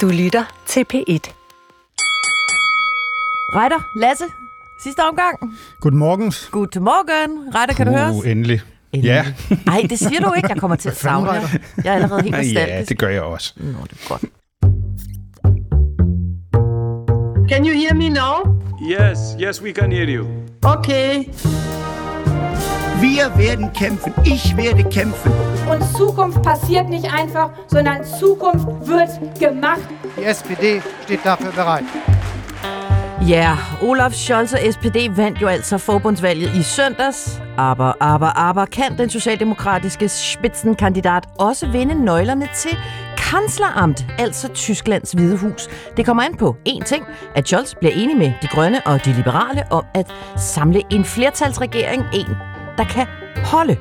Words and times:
Du 0.00 0.08
lytter 0.08 0.44
til 0.66 0.80
P1. 0.80 1.30
Reiter, 3.56 3.98
Lasse, 4.00 4.24
sidste 4.82 5.00
omgang. 5.00 5.56
Godmorgen. 5.80 6.32
Godmorgen. 6.50 7.54
Reiter, 7.54 7.74
kan 7.74 7.86
du 7.86 7.92
høre 7.92 8.04
os? 8.06 8.14
Endelig. 8.26 8.60
Endelig. 8.92 9.08
Ja. 9.08 9.24
Nej, 9.66 9.86
det 9.90 9.98
siger 9.98 10.20
du 10.20 10.32
ikke. 10.32 10.48
Jeg 10.48 10.56
kommer 10.56 10.76
til 10.76 10.88
at 10.88 10.96
savne 10.96 11.32
jer. 11.32 11.40
Jeg 11.84 11.90
er 11.90 11.94
allerede 11.94 12.22
helt 12.22 12.34
ja, 12.36 12.42
nostalgisk. 12.42 12.88
det 12.88 12.98
gør 12.98 13.08
jeg 13.08 13.22
også. 13.22 13.52
Nå, 13.56 13.78
det 13.90 13.92
er 13.92 14.08
godt. 14.08 14.22
Can 17.50 17.66
you 17.66 17.74
hear 17.74 17.94
me 17.94 18.08
now? 18.08 18.60
Yes, 18.90 19.18
yes, 19.40 19.62
we 19.62 19.72
can 19.72 19.92
hear 19.92 20.06
you. 20.08 20.26
Okay. 20.62 21.24
Wir 23.04 23.36
werden 23.36 23.70
kämpfen. 23.74 24.14
Ich 24.24 24.56
werde 24.56 24.82
kämpfen. 24.82 25.30
Und 25.70 25.82
Zukunft 25.94 26.42
passiert 26.42 26.88
nicht 26.88 27.04
einfach, 27.12 27.50
sondern 27.66 28.02
Zukunft 28.02 28.66
wird 28.88 29.10
gemacht. 29.38 29.82
Die 30.16 30.24
SPD 30.24 30.80
steht 31.04 31.20
dafür 31.22 31.52
bereit. 31.52 31.84
Ja, 33.20 33.58
Olaf 33.82 34.14
Scholz 34.14 34.52
og 34.52 34.60
SPD 34.60 35.16
vandt 35.16 35.40
jo 35.40 35.48
altså 35.48 35.78
forbundsvalget 35.78 36.54
i 36.54 36.62
søndags. 36.62 37.40
Aber, 37.58 37.94
aber, 38.00 38.36
aber, 38.36 38.66
kan 38.66 38.98
den 38.98 39.10
socialdemokratiske 39.10 40.08
spidsenkandidat 40.08 41.24
også 41.38 41.66
vinde 41.66 42.04
nøglerne 42.04 42.48
til 42.54 42.78
kansleramt, 43.16 44.06
altså 44.18 44.48
Tysklands 44.48 45.12
hvide 45.12 45.36
hus. 45.36 45.68
Det 45.96 46.06
kommer 46.06 46.22
an 46.22 46.36
på 46.36 46.56
én 46.68 46.84
ting, 46.84 47.04
at 47.34 47.46
Scholz 47.46 47.74
bliver 47.74 47.94
enig 47.94 48.16
med 48.16 48.32
de 48.42 48.48
grønne 48.48 48.86
og 48.86 49.04
de 49.04 49.12
liberale 49.12 49.62
om 49.70 49.84
at 49.94 50.12
samle 50.36 50.82
en 50.90 51.04
flertalsregering, 51.04 52.02
en, 52.14 52.36
der 52.78 52.84
kan 52.84 53.06
holde. 53.44 53.76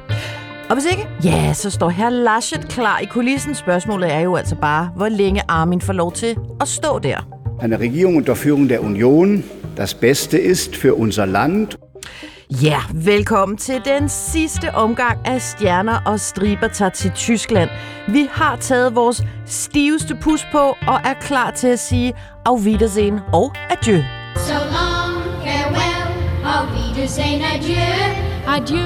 Og 0.69 0.75
hvis 0.75 0.85
ikke, 0.91 1.07
ja, 1.23 1.53
så 1.53 1.69
står 1.69 1.89
her 1.89 2.09
Laschet 2.09 2.69
klar 2.69 2.99
i 2.99 3.05
kulissen. 3.05 3.55
Spørgsmålet 3.55 4.13
er 4.13 4.19
jo 4.19 4.35
altså 4.35 4.55
bare, 4.55 4.89
hvor 4.95 5.09
længe 5.09 5.41
Armin 5.47 5.81
får 5.81 5.93
lov 5.93 6.13
til 6.13 6.37
at 6.61 6.67
stå 6.67 6.99
der. 6.99 7.27
Eine 7.63 7.79
Regierung 7.79 8.17
unter 8.17 8.35
Führung 8.35 8.69
der 8.69 8.79
Union 8.79 9.43
das 9.77 9.93
Beste 9.93 10.37
ist 10.37 10.75
für 10.75 10.93
unser 10.93 11.25
Land. 11.25 11.67
Ja, 12.61 12.79
velkommen 12.93 13.57
til 13.57 13.81
den 13.85 14.09
sidste 14.09 14.75
omgang 14.75 15.27
af 15.27 15.41
Stjerner 15.41 15.99
og 16.05 16.19
Striber 16.19 16.67
tager 16.67 16.89
til 16.89 17.11
Tyskland. 17.11 17.69
Vi 18.07 18.27
har 18.31 18.55
taget 18.55 18.95
vores 18.95 19.23
stiveste 19.45 20.15
pus 20.15 20.47
på 20.51 20.57
og 20.87 20.99
er 21.05 21.13
klar 21.21 21.51
til 21.51 21.67
at 21.67 21.79
sige 21.79 22.13
auf 22.45 22.61
Wiedersehen 22.65 23.19
og 23.33 23.55
adieu. 23.69 24.01
So 24.35 24.53
long, 24.53 25.23
farewell, 25.43 26.03
auf 26.45 26.67
Wiedersehen, 26.75 27.41
adieu. 27.41 28.32
Adieu. 28.47 28.77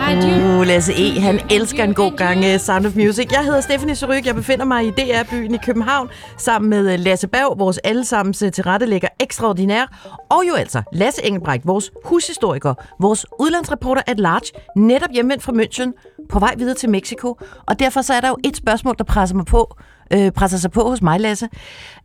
Adieu. 0.00 0.58
Uh, 0.60 0.66
Lasse 0.66 0.92
E., 0.92 1.20
han 1.20 1.40
elsker 1.50 1.84
en 1.84 1.94
god 1.94 2.16
gang 2.16 2.38
uh, 2.38 2.60
Sound 2.60 2.86
of 2.86 2.96
Music. 2.96 3.32
Jeg 3.32 3.44
hedder 3.44 3.60
Stephanie 3.60 3.94
Suryk, 3.96 4.26
jeg 4.26 4.34
befinder 4.34 4.64
mig 4.64 4.86
i 4.86 4.90
DR-byen 4.90 5.54
i 5.54 5.58
København, 5.66 6.08
sammen 6.36 6.70
med 6.70 6.94
uh, 6.94 7.00
Lasse 7.00 7.28
Berg, 7.28 7.58
vores 7.58 7.78
allesammens 7.78 8.42
uh, 8.42 8.50
tilrettelægger 8.50 9.08
ekstraordinær, 9.20 9.86
og 10.30 10.42
jo 10.48 10.54
altså 10.54 10.82
Lasse 10.92 11.24
Engelbrecht, 11.26 11.66
vores 11.66 11.90
hushistoriker, 12.04 12.74
vores 13.00 13.26
udlandsreporter 13.40 14.02
at 14.06 14.20
large, 14.20 14.62
netop 14.76 15.10
hjemvendt 15.12 15.42
fra 15.42 15.52
München, 15.52 15.92
på 16.28 16.38
vej 16.38 16.54
videre 16.58 16.74
til 16.74 16.90
Mexico. 16.90 17.38
Og 17.66 17.78
derfor 17.78 18.02
så 18.02 18.14
er 18.14 18.20
der 18.20 18.28
jo 18.28 18.36
et 18.44 18.56
spørgsmål, 18.56 18.94
der 18.98 19.04
presser, 19.04 19.36
mig 19.36 19.46
på, 19.46 19.76
øh, 20.12 20.32
presser 20.32 20.58
sig 20.58 20.70
på 20.70 20.88
hos 20.88 21.02
mig, 21.02 21.20
Lasse. 21.20 21.48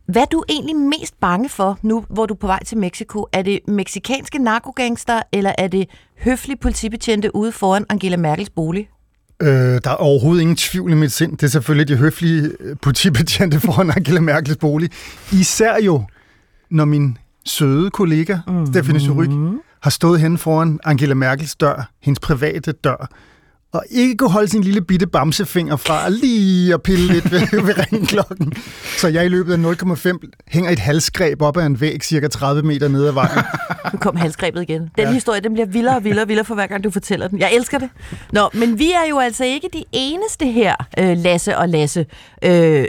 Hvad 0.06 0.22
er 0.22 0.26
du 0.26 0.44
egentlig 0.48 0.76
mest 0.76 1.20
bange 1.20 1.48
for 1.48 1.78
nu, 1.82 2.04
hvor 2.08 2.26
du 2.26 2.34
er 2.34 2.38
på 2.38 2.46
vej 2.46 2.64
til 2.64 2.78
Mexico? 2.78 3.26
Er 3.32 3.42
det 3.42 3.60
meksikanske 3.68 4.38
narkogangster, 4.38 5.22
eller 5.32 5.52
er 5.58 5.68
det 5.68 5.88
høflige 6.18 6.56
politibetjente 6.56 7.36
ude 7.36 7.52
foran 7.52 7.84
Angela 7.88 8.16
Merkels 8.16 8.50
bolig? 8.50 8.88
Øh, 9.42 9.48
der 9.84 9.90
er 9.90 9.94
overhovedet 9.94 10.40
ingen 10.40 10.56
tvivl 10.56 10.90
i 10.90 10.94
mit 10.94 11.12
sind. 11.12 11.32
Det 11.32 11.42
er 11.42 11.50
selvfølgelig 11.50 11.88
de 11.88 11.96
høflige 11.96 12.50
øh, 12.60 12.76
politibetjente 12.82 13.60
foran 13.66 13.90
Angela 13.90 14.20
Merkels 14.20 14.56
bolig. 14.56 14.90
Især 15.32 15.76
jo, 15.82 16.02
når 16.70 16.84
min 16.84 17.18
søde 17.44 17.90
kollega, 17.90 18.38
mm. 18.46 18.66
Stephanie 18.66 19.00
Suryk, 19.00 19.30
har 19.82 19.90
stået 19.90 20.20
hen 20.20 20.38
foran 20.38 20.80
Angela 20.84 21.14
Merkels 21.14 21.56
dør, 21.56 21.90
hendes 22.02 22.20
private 22.20 22.72
dør, 22.72 23.08
og 23.74 23.84
ikke 23.90 24.16
kunne 24.16 24.30
holde 24.30 24.48
sin 24.48 24.62
lille 24.62 24.80
bitte 24.80 25.06
bamsefinger 25.06 25.76
fra 25.76 26.08
lige 26.08 26.74
at 26.74 26.82
pille 26.82 27.12
lidt 27.12 27.32
ved, 27.32 27.40
ved 27.66 27.92
ringklokken. 27.92 28.52
Så 28.96 29.08
jeg 29.08 29.24
i 29.24 29.28
løbet 29.28 29.52
af 29.52 29.74
0,5 29.74 30.18
hænger 30.48 30.70
et 30.70 30.78
halsgreb 30.78 31.42
op 31.42 31.56
ad 31.56 31.66
en 31.66 31.80
væg 31.80 32.04
cirka 32.04 32.28
30 32.28 32.62
meter 32.62 32.88
ned 32.88 33.06
ad 33.06 33.12
vejen. 33.12 33.38
Nu 33.92 33.98
kom 33.98 34.16
halsgrebet 34.16 34.62
igen. 34.62 34.80
Den 34.80 34.90
ja. 35.04 35.12
historie, 35.12 35.40
den 35.40 35.52
bliver 35.52 35.66
vildere 35.66 35.96
og 35.96 36.04
vildere 36.04 36.24
og 36.24 36.28
vildere 36.28 36.44
for 36.44 36.54
hver 36.54 36.66
gang, 36.66 36.84
du 36.84 36.90
fortæller 36.90 37.28
den. 37.28 37.38
Jeg 37.38 37.52
elsker 37.54 37.78
det. 37.78 37.88
Nå, 38.32 38.48
men 38.54 38.78
vi 38.78 38.92
er 38.92 39.08
jo 39.10 39.18
altså 39.18 39.44
ikke 39.44 39.68
de 39.72 39.84
eneste 39.92 40.46
her, 40.46 40.74
øh, 40.98 41.18
Lasse 41.18 41.58
og 41.58 41.68
Lasse, 41.68 42.06
øh, 42.44 42.84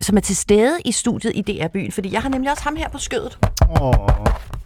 som 0.00 0.16
er 0.16 0.20
til 0.20 0.36
stede 0.36 0.78
i 0.84 0.92
studiet 0.92 1.32
i 1.34 1.42
DR-byen, 1.42 1.92
fordi 1.92 2.12
jeg 2.12 2.22
har 2.22 2.28
nemlig 2.28 2.50
også 2.50 2.64
ham 2.64 2.76
her 2.76 2.88
på 2.88 2.98
skødet. 2.98 3.38
Åh, 3.70 3.88
oh, 3.88 3.98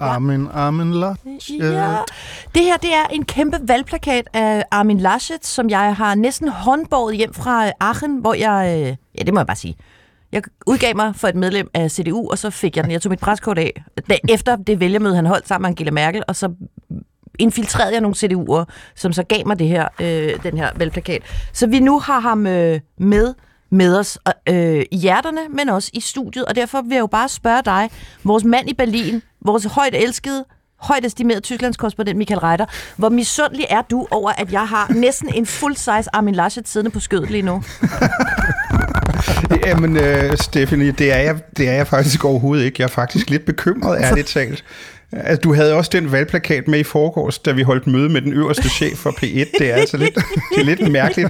amen, 0.00 0.48
amen, 0.53 0.94
Laschet. 0.94 1.59
Ja. 1.60 1.97
Det 2.54 2.62
her, 2.62 2.76
det 2.76 2.94
er 2.94 3.06
en 3.12 3.25
kæmpe 3.25 3.59
valgplakat 3.62 4.28
af 4.32 4.65
Armin 4.70 4.98
Laschet, 5.00 5.47
som 5.47 5.70
jeg 5.70 5.97
har 5.97 6.15
næsten 6.15 6.48
håndbåret 6.48 7.16
hjem 7.16 7.34
fra 7.34 7.70
Aachen, 7.81 8.16
hvor 8.20 8.34
jeg, 8.34 8.78
øh, 8.81 8.97
ja, 9.19 9.25
det 9.25 9.34
må 9.34 9.41
jeg 9.41 9.47
bare 9.47 9.56
sige, 9.56 9.76
jeg 10.32 10.43
udgav 10.66 10.97
mig 10.97 11.16
for 11.16 11.28
et 11.28 11.34
medlem 11.34 11.70
af 11.75 11.91
CDU, 11.91 12.28
og 12.31 12.38
så 12.38 12.50
fik 12.50 12.76
jeg 12.76 12.84
den. 12.84 12.93
Jeg 12.93 13.03
tog 13.03 13.10
mit 13.10 13.20
preskort 13.20 13.59
af, 13.59 13.82
da- 14.10 14.16
efter 14.28 14.56
det 14.56 14.81
vælgermøde, 14.81 15.14
han 15.16 15.26
holdt 15.26 15.49
sammen 15.49 15.62
med 15.62 15.70
Angela 15.70 15.91
Merkel, 15.91 16.22
og 16.28 16.37
så 16.37 16.53
infiltrerede 17.38 17.93
jeg 17.93 18.00
nogle 18.00 18.16
CDU'er, 18.16 18.64
som 18.97 19.12
så 19.12 19.22
gav 19.22 19.47
mig 19.47 19.59
det 19.59 19.69
her, 19.69 19.88
øh, 20.00 20.43
den 20.43 20.59
her 20.59 20.69
valgplakat. 20.76 21.22
Så 21.53 21.66
vi 21.66 21.81
nu 21.81 21.99
har 22.00 22.20
ham 22.20 22.47
øh, 22.47 22.81
med 22.99 23.34
med 23.72 23.98
os 23.98 24.18
øh, 24.48 24.82
i 24.90 24.96
hjerterne, 24.96 25.40
men 25.50 25.68
også 25.68 25.90
i 25.94 26.00
studiet, 26.00 26.44
og 26.44 26.56
derfor 26.56 26.82
vil 26.82 26.92
jeg 26.92 27.00
jo 27.00 27.06
bare 27.06 27.28
spørge 27.28 27.62
dig, 27.64 27.90
vores 28.24 28.44
mand 28.44 28.70
i 28.70 28.74
Berlin, 28.74 29.22
vores 29.44 29.64
højt 29.64 29.94
elskede, 29.94 30.44
højt 30.80 31.04
estimerede 31.04 31.40
Tysklands 31.40 31.76
korrespondent 31.76 32.18
Michael 32.18 32.40
Reiter, 32.40 32.66
hvor 32.96 33.08
misundelig 33.08 33.66
er 33.70 33.82
du 33.82 34.06
over, 34.10 34.30
at 34.30 34.52
jeg 34.52 34.68
har 34.68 34.92
næsten 34.94 35.34
en 35.34 35.46
full-size 35.46 36.08
Armin 36.12 36.34
Laschet 36.34 36.68
siddende 36.68 36.90
på 36.90 37.00
skødet 37.00 37.30
lige 37.30 37.42
nu? 37.42 37.62
Jamen, 39.66 39.96
øh, 39.96 40.36
Stephanie, 40.36 40.92
det 40.92 41.12
er, 41.12 41.18
jeg, 41.18 41.40
det 41.56 41.68
er 41.68 41.72
jeg 41.72 41.86
faktisk 41.86 42.24
overhovedet 42.24 42.64
ikke. 42.64 42.76
Jeg 42.78 42.84
er 42.84 42.88
faktisk 42.88 43.30
lidt 43.30 43.44
bekymret, 43.44 44.02
ærligt 44.02 44.26
talt. 44.26 44.64
Altså, 45.12 45.40
du 45.40 45.54
havde 45.54 45.74
også 45.74 45.90
den 45.94 46.12
valgplakat 46.12 46.68
med 46.68 46.78
i 46.78 46.82
forgårs, 46.82 47.38
da 47.38 47.52
vi 47.52 47.62
holdt 47.62 47.86
møde 47.86 48.08
med 48.08 48.20
den 48.22 48.32
øverste 48.32 48.68
chef 48.78 48.96
for 48.98 49.10
P1. 49.10 49.58
Det 49.58 49.70
er 49.70 49.74
altså 49.74 49.96
lidt, 49.96 50.14
det 50.54 50.60
er 50.60 50.64
lidt 50.64 50.92
mærkeligt. 50.92 51.28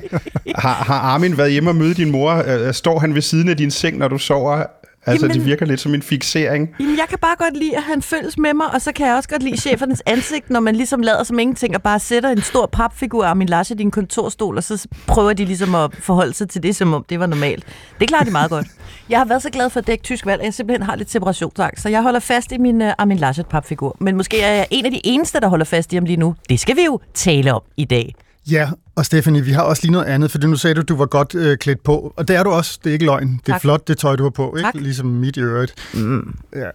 Har, 0.54 0.74
har 0.74 0.98
Armin 0.98 1.38
været 1.38 1.52
hjemme 1.52 1.70
og 1.70 1.76
møde 1.76 1.94
din 1.94 2.10
mor? 2.10 2.44
Øh, 2.46 2.74
Står 2.74 2.98
han 2.98 3.14
ved 3.14 3.22
siden 3.22 3.48
af 3.48 3.56
din 3.56 3.70
seng, 3.70 3.98
når 3.98 4.08
du 4.08 4.18
sover? 4.18 4.62
Altså, 5.06 5.26
Jamen- 5.26 5.38
det 5.38 5.46
virker 5.46 5.66
lidt 5.66 5.80
som 5.80 5.94
en 5.94 6.02
fixering. 6.02 6.70
Jamen, 6.80 6.96
jeg 6.96 7.04
kan 7.08 7.18
bare 7.18 7.36
godt 7.38 7.56
lide, 7.56 7.76
at 7.76 7.82
han 7.82 8.02
følges 8.02 8.38
med 8.38 8.54
mig, 8.54 8.74
og 8.74 8.80
så 8.82 8.92
kan 8.92 9.06
jeg 9.06 9.16
også 9.16 9.28
godt 9.28 9.42
lide 9.42 9.56
chefernes 9.56 10.02
ansigt, 10.14 10.50
når 10.50 10.60
man 10.60 10.76
ligesom 10.76 11.00
lader 11.00 11.24
som 11.24 11.38
ingenting, 11.38 11.74
og 11.76 11.82
bare 11.82 12.00
sætter 12.00 12.30
en 12.30 12.42
stor 12.42 12.66
papfigur 12.66 13.24
af 13.24 13.36
min 13.36 13.48
Lasse 13.48 13.74
i 13.74 13.76
din 13.76 13.90
kontorstol, 13.90 14.56
og 14.56 14.64
så 14.64 14.86
prøver 15.06 15.32
de 15.32 15.44
ligesom 15.44 15.74
at 15.74 15.94
forholde 15.94 16.34
sig 16.34 16.48
til 16.48 16.62
det, 16.62 16.76
som 16.76 16.94
om 16.94 17.04
det 17.08 17.20
var 17.20 17.26
normalt. 17.26 17.64
Det 18.00 18.08
klarer 18.08 18.24
de 18.24 18.30
meget 18.30 18.50
godt. 18.50 18.66
Jeg 19.08 19.18
har 19.18 19.24
været 19.24 19.42
så 19.42 19.50
glad 19.50 19.70
for 19.70 19.80
at 19.80 19.86
dække 19.86 20.04
tysk 20.04 20.26
valg, 20.26 20.40
at 20.40 20.44
jeg 20.44 20.54
simpelthen 20.54 20.82
har 20.82 20.96
lidt 20.96 21.10
separationsangst, 21.10 21.82
så 21.82 21.88
jeg 21.88 22.02
holder 22.02 22.20
fast 22.20 22.52
i 22.52 22.58
min 22.58 22.82
uh, 22.82 22.88
Armin 22.98 23.18
Laschet 23.18 23.46
papfigur. 23.46 23.96
Men 24.00 24.16
måske 24.16 24.40
er 24.40 24.52
jeg 24.54 24.66
en 24.70 24.84
af 24.84 24.90
de 24.90 25.00
eneste, 25.04 25.40
der 25.40 25.48
holder 25.48 25.64
fast 25.64 25.92
i 25.92 25.96
ham 25.96 26.04
lige 26.04 26.16
nu. 26.16 26.34
Det 26.48 26.60
skal 26.60 26.76
vi 26.76 26.82
jo 26.84 27.00
tale 27.14 27.54
om 27.54 27.62
i 27.76 27.84
dag. 27.84 28.14
Ja, 28.50 28.70
og 28.96 29.06
Stephanie, 29.06 29.44
vi 29.44 29.52
har 29.52 29.62
også 29.62 29.82
lige 29.82 29.92
noget 29.92 30.04
andet, 30.06 30.30
for 30.30 30.38
nu 30.38 30.56
sagde 30.56 30.74
du, 30.74 30.80
at 30.80 30.88
du 30.88 30.96
var 30.96 31.06
godt 31.06 31.34
øh, 31.34 31.56
klædt 31.58 31.82
på. 31.84 32.12
Og 32.16 32.28
det 32.28 32.36
er 32.36 32.42
du 32.42 32.50
også, 32.50 32.78
det 32.84 32.90
er 32.90 32.94
ikke 32.94 33.04
løgn. 33.04 33.28
Det 33.28 33.48
er 33.48 33.52
Tak. 33.52 33.60
flot, 33.60 33.88
det 33.88 33.98
tøj, 33.98 34.16
du 34.16 34.22
har 34.22 34.30
på, 34.30 34.56
ikke? 34.56 34.66
Tak. 34.66 34.74
Ligesom 34.74 35.06
mit 35.06 35.36
i 35.36 35.40
øvrigt. 35.40 35.74
Mm. 35.94 36.34
Ja. 36.56 36.68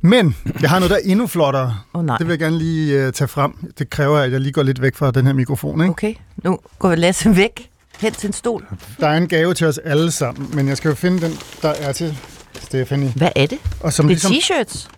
Men 0.00 0.36
jeg 0.62 0.70
har 0.70 0.78
noget, 0.78 0.90
der 0.90 0.96
er 0.96 1.00
endnu 1.04 1.26
flottere. 1.26 1.76
Åh, 1.94 2.04
nej. 2.04 2.16
Det 2.18 2.26
vil 2.26 2.32
jeg 2.32 2.38
gerne 2.38 2.58
lige 2.58 3.06
øh, 3.06 3.12
tage 3.12 3.28
frem. 3.28 3.52
Det 3.78 3.90
kræver, 3.90 4.18
at 4.18 4.32
jeg 4.32 4.40
lige 4.40 4.52
går 4.52 4.62
lidt 4.62 4.82
væk 4.82 4.96
fra 4.96 5.10
den 5.10 5.26
her 5.26 5.32
mikrofon. 5.32 5.80
Ikke? 5.80 5.90
Okay, 5.90 6.14
nu 6.44 6.58
går 6.78 6.94
Lasse 6.94 7.36
væk 7.36 7.70
hen 7.98 8.12
til 8.12 8.26
en 8.26 8.32
stol. 8.32 8.66
Der 9.00 9.08
er 9.08 9.16
en 9.16 9.28
gave 9.28 9.54
til 9.54 9.66
os 9.66 9.78
alle 9.78 10.10
sammen, 10.10 10.50
men 10.54 10.68
jeg 10.68 10.76
skal 10.76 10.88
jo 10.88 10.94
finde 10.94 11.20
den, 11.20 11.32
der 11.62 11.68
er 11.68 11.92
til 11.92 12.18
Stephanie. 12.60 13.12
Hvad 13.16 13.28
er 13.36 13.46
det? 13.46 13.58
Og 13.80 13.92
som 13.92 14.08
Det 14.08 14.10
ligesom, 14.10 14.32
er 14.32 14.64
t-shirts. 14.64 14.88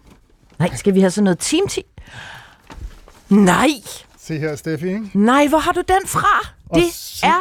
Nej, 0.58 0.76
skal 0.76 0.94
vi 0.94 1.00
have 1.00 1.10
sådan 1.10 1.24
noget 1.24 1.38
team 1.38 1.64
-t- 1.70 1.96
Nej, 3.28 3.68
se 4.34 4.38
her, 4.38 4.56
Steffi, 4.56 4.86
ikke? 4.88 5.10
nej, 5.14 5.46
hvor 5.46 5.58
har 5.58 5.72
du 5.72 5.82
den 5.88 6.06
fra? 6.06 6.48
Og 6.68 6.80
Det 6.80 6.92
så- 6.92 7.26
er 7.26 7.40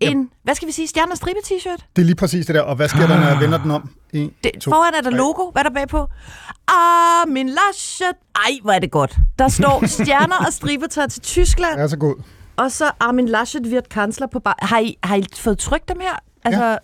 en, 0.00 0.30
hvad 0.42 0.54
skal 0.54 0.68
vi 0.68 0.72
sige, 0.72 0.88
stjerne 0.88 1.12
og 1.12 1.16
stribe 1.16 1.38
t-shirt? 1.44 1.86
Det 1.96 2.02
er 2.02 2.06
lige 2.06 2.14
præcis 2.16 2.46
det 2.46 2.54
der. 2.54 2.60
Og 2.60 2.76
hvad 2.76 2.88
sker 2.88 3.06
der, 3.06 3.20
når 3.20 3.26
jeg 3.26 3.40
vender 3.40 3.58
den 3.62 3.70
om? 3.70 3.90
En, 4.12 4.32
Det, 4.44 4.52
to, 4.60 4.70
foran 4.70 4.94
er 4.94 5.00
der 5.00 5.10
tre. 5.10 5.16
logo. 5.16 5.50
Hvad 5.50 5.64
er 5.64 5.68
der 5.68 5.74
bagpå? 5.74 6.06
Ah, 6.68 7.28
min 7.28 7.48
Laschet. 7.48 8.12
Ej, 8.36 8.50
hvor 8.62 8.72
er 8.72 8.78
det 8.78 8.90
godt. 8.90 9.16
Der 9.38 9.48
står 9.48 9.86
stjerner 10.02 10.36
og 10.46 10.52
striber 10.52 10.86
tager 10.86 11.06
til 11.08 11.22
Tyskland, 11.22 11.80
Er 11.80 11.86
så 11.86 11.96
god. 11.96 12.14
og 12.56 12.72
så 12.72 12.90
Armin 13.00 13.28
Laschet 13.28 13.62
wird 13.66 13.88
kansler 13.90 14.26
på 14.26 14.38
bar. 14.40 14.58
Har 14.62 14.78
I, 14.78 14.98
har 15.02 15.16
I 15.16 15.24
fået 15.36 15.58
trykt 15.58 15.88
dem 15.88 16.00
her? 16.00 16.18
Altså, 16.44 16.64
Ja. 16.64 16.76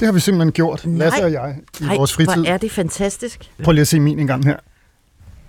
Det 0.00 0.06
har 0.06 0.12
vi 0.12 0.20
simpelthen 0.20 0.52
gjort, 0.52 0.86
Nej. 0.86 0.98
Lasse 0.98 1.24
og 1.24 1.32
jeg, 1.32 1.56
i 1.80 1.84
ej, 1.84 1.96
vores 1.96 2.12
fritid. 2.14 2.34
hvor 2.42 2.46
er 2.52 2.56
det 2.58 2.72
fantastisk. 2.72 3.50
Prøv 3.64 3.72
lige 3.72 3.80
at 3.82 3.88
se 3.88 4.00
min 4.00 4.18
en 4.18 4.26
gang 4.26 4.44
her. 4.44 4.56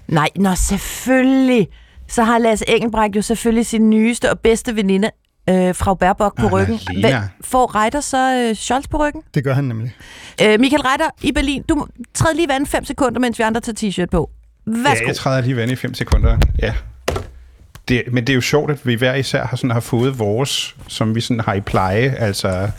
Nej, 0.08 0.30
nå 0.36 0.56
selvfølgelig. 0.56 1.68
Så 2.10 2.24
har 2.24 2.38
Lasse 2.38 2.70
Engelbrecht 2.70 3.16
jo 3.16 3.22
selvfølgelig 3.22 3.66
sin 3.66 3.90
nyeste 3.90 4.32
og 4.32 4.40
bedste 4.40 4.76
veninde 4.76 5.10
øh, 5.50 5.76
fra 5.76 5.94
Baerbock 5.94 6.36
på 6.36 6.48
Annalena. 6.48 6.62
ryggen. 6.62 7.00
Hvad, 7.00 7.22
får 7.42 7.76
Reiter 7.76 8.02
så 8.02 8.48
øh, 8.50 8.56
Scholz 8.56 8.88
på 8.88 8.98
ryggen? 8.98 9.22
Det 9.34 9.44
gør 9.44 9.54
han 9.54 9.64
nemlig. 9.64 9.96
Øh, 10.42 10.60
Michael 10.60 10.82
Reiter 10.82 11.10
i 11.22 11.32
Berlin, 11.32 11.64
du 11.70 11.88
træder 12.14 12.36
lige 12.36 12.48
vand 12.48 12.68
5 12.68 12.86
sekunder, 12.86 13.20
mens 13.20 13.40
vi 13.40 13.44
andre 13.44 13.62
tager 13.62 13.90
t-shirt 13.90 14.10
på. 14.12 14.30
Værsgo. 14.66 15.04
Ja, 15.04 15.08
jeg 15.08 15.16
træder 15.16 15.42
lige 15.42 15.56
vand 15.56 15.72
i 15.72 15.76
5 15.76 15.94
sekunder. 15.94 16.38
Ja. 16.62 16.74
Det, 17.88 18.04
men 18.12 18.28
det 18.28 18.34
er 18.34 18.36
jo 18.36 18.42
sjovt, 18.42 18.72
at 18.72 18.88
vi 18.88 18.96
hver 18.96 19.14
især 19.14 19.46
har, 19.46 19.58
sådan, 19.58 19.72
har 19.72 19.80
fået 19.80 20.20
vores, 20.20 20.76
som 20.88 21.16
vi 21.16 21.22
sådan 21.22 21.40
har 21.40 21.54
i 21.54 21.62
pleje. 21.62 22.16
Altså, 22.18 22.70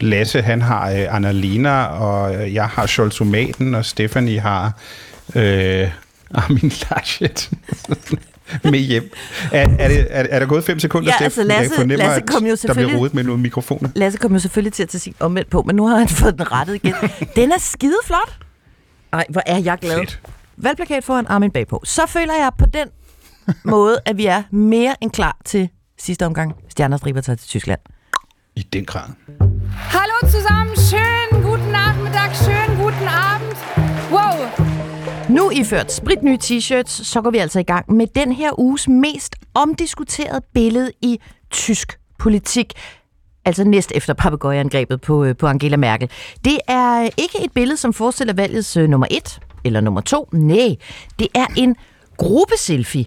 Lasse, 0.00 0.42
han 0.42 0.62
har 0.62 0.90
øh, 0.90 1.14
Annalena, 1.14 1.84
og 1.84 2.52
jeg 2.54 2.68
har 2.68 2.86
Scholzomaten, 2.86 3.74
og 3.74 3.84
Stephanie 3.84 4.40
har 4.40 4.72
øh, 5.34 5.90
Armin 6.34 6.72
Laschet 6.90 7.50
med 8.64 8.78
hjem. 8.78 9.10
Er, 9.52 9.66
er, 9.78 9.88
det, 9.88 10.06
er, 10.10 10.26
er 10.30 10.38
der 10.38 10.46
gået 10.46 10.64
5 10.64 10.78
sekunder, 10.80 11.08
Ja, 11.08 11.14
Steff? 11.14 11.24
altså, 11.24 11.42
Lasse- 11.42 11.80
jeg 11.88 11.98
Lasse 11.98 12.20
kom 12.26 12.34
jo 12.34 12.40
der 12.40 12.42
bliver 12.42 12.56
selvfølgelig- 12.56 12.98
rodet 13.00 13.14
med 13.14 13.24
nogle 13.24 13.42
mikrofoner. 13.42 13.88
Lasse 13.94 14.18
kom 14.18 14.32
jo 14.32 14.38
selvfølgelig 14.38 14.72
til 14.72 14.82
at 14.82 14.88
tage 14.88 15.00
sig 15.00 15.14
omvendt 15.20 15.50
på, 15.50 15.62
men 15.62 15.76
nu 15.76 15.86
har 15.86 15.96
han 15.98 16.08
fået 16.22 16.38
den 16.38 16.52
rettet 16.52 16.74
igen. 16.74 16.94
Den 17.36 17.52
er 17.52 17.58
skide 17.58 17.96
flot. 18.04 18.38
Ej, 19.12 19.24
hvor 19.30 19.42
er 19.46 19.58
jeg 19.58 19.78
glad. 19.80 19.98
Fedt. 19.98 20.20
Valgplakat 20.56 21.04
foran 21.04 21.26
Armin 21.26 21.50
bagpå. 21.50 21.80
Så 21.84 22.02
føler 22.08 22.32
jeg 22.34 22.50
på 22.58 22.66
den 22.66 22.88
måde, 23.72 23.98
at 24.06 24.16
vi 24.16 24.26
er 24.26 24.42
mere 24.50 24.94
end 25.00 25.10
klar 25.10 25.36
til 25.44 25.68
sidste 25.98 26.26
omgang. 26.26 26.52
Stjerner 26.68 26.96
striber 26.96 27.20
sig 27.20 27.38
til 27.38 27.48
Tyskland. 27.48 27.80
I 28.56 28.62
den 28.62 28.84
grad. 28.84 29.08
Hallo 29.76 30.30
zusammen, 30.30 30.74
schönen 30.76 31.42
guten 31.42 31.68
Nachmittag, 31.72 32.30
schönen 32.32 32.76
guten 32.82 33.08
Abend. 33.08 33.35
Nu 35.36 35.50
iført 35.50 35.92
spritnye 35.92 36.38
t-shirts, 36.44 37.04
så 37.04 37.20
går 37.22 37.30
vi 37.30 37.38
altså 37.38 37.60
i 37.60 37.62
gang 37.62 37.92
med 37.92 38.06
den 38.14 38.32
her 38.32 38.60
uges 38.60 38.88
mest 38.88 39.36
omdiskuterede 39.54 40.40
billede 40.54 40.92
i 41.02 41.20
tysk 41.50 41.98
politik. 42.18 42.72
Altså 43.44 43.64
næst 43.64 43.92
efter 43.94 44.14
papegøjeangrebet 44.14 45.00
på, 45.00 45.24
øh, 45.24 45.36
på 45.36 45.46
Angela 45.46 45.76
Merkel. 45.76 46.10
Det 46.44 46.58
er 46.68 47.02
ikke 47.02 47.44
et 47.44 47.52
billede, 47.54 47.76
som 47.76 47.92
forestiller 47.92 48.34
valgets 48.34 48.76
øh, 48.76 48.88
nummer 48.88 49.06
et 49.10 49.40
eller 49.64 49.80
nummer 49.80 50.00
to. 50.00 50.28
Nej, 50.32 50.76
det 51.18 51.28
er 51.34 51.46
en 51.56 51.76
gruppeselfie 52.16 53.06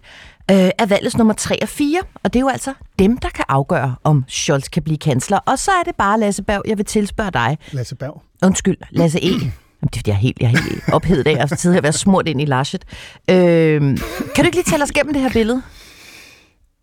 øh, 0.51 0.69
af 0.79 0.89
valgets 0.89 1.17
nummer 1.17 1.33
3 1.33 1.61
og 1.61 1.69
4. 1.69 1.99
Og 2.23 2.33
det 2.33 2.39
er 2.39 2.43
jo 2.43 2.49
altså 2.49 2.73
dem, 2.99 3.17
der 3.17 3.29
kan 3.29 3.45
afgøre, 3.47 3.95
om 4.03 4.25
Scholz 4.27 4.69
kan 4.69 4.83
blive 4.83 4.97
kansler. 4.97 5.37
Og 5.37 5.59
så 5.59 5.71
er 5.71 5.83
det 5.83 5.95
bare, 5.95 6.19
Lasse 6.19 6.43
Berg, 6.43 6.61
jeg 6.67 6.77
vil 6.77 6.85
tilspørge 6.85 7.31
dig. 7.31 7.57
Lasse 7.71 7.95
Berg. 7.95 8.21
Undskyld, 8.43 8.77
Lasse 8.91 9.19
E. 9.23 9.51
Jamen, 9.81 9.89
det 9.93 9.95
er 9.95 9.99
fordi, 9.99 10.09
jeg 10.09 10.15
er 10.15 10.19
helt, 10.19 10.37
jeg 10.39 10.45
er 10.45 10.61
helt 10.69 10.83
ophedet 10.91 11.27
af 11.27 11.37
at 11.51 11.59
sidde 11.59 11.73
her 11.73 11.79
og 11.79 11.83
være 11.83 11.93
smurt 11.93 12.27
ind 12.27 12.41
i 12.41 12.45
Laschet. 12.45 12.85
Øh, 13.29 13.35
kan 13.35 13.97
du 14.37 14.43
ikke 14.43 14.57
lige 14.57 14.63
tale 14.63 14.83
os 14.83 14.91
gennem 14.91 15.13
det 15.13 15.21
her 15.21 15.29
billede? 15.29 15.61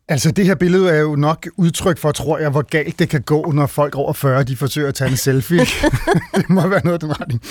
Altså, 0.08 0.31
det 0.31 0.46
her 0.46 0.54
billede 0.54 0.90
er 0.90 1.00
jo 1.00 1.16
nok 1.16 1.48
udtryk 1.56 1.98
for, 1.98 2.12
tror 2.12 2.38
jeg, 2.38 2.50
hvor 2.50 2.62
galt 2.62 2.98
det 2.98 3.08
kan 3.08 3.22
gå, 3.22 3.52
når 3.52 3.66
folk 3.66 3.94
over 3.94 4.12
40, 4.12 4.44
de 4.44 4.56
forsøger 4.56 4.88
at 4.88 4.94
tage 4.94 5.10
en 5.10 5.16
selfie. 5.16 5.60
det 6.37 6.50
må 6.50 6.66
være 6.66 6.81
noget 6.84 6.94
af 6.94 7.00
den 7.00 7.20
retning. 7.20 7.43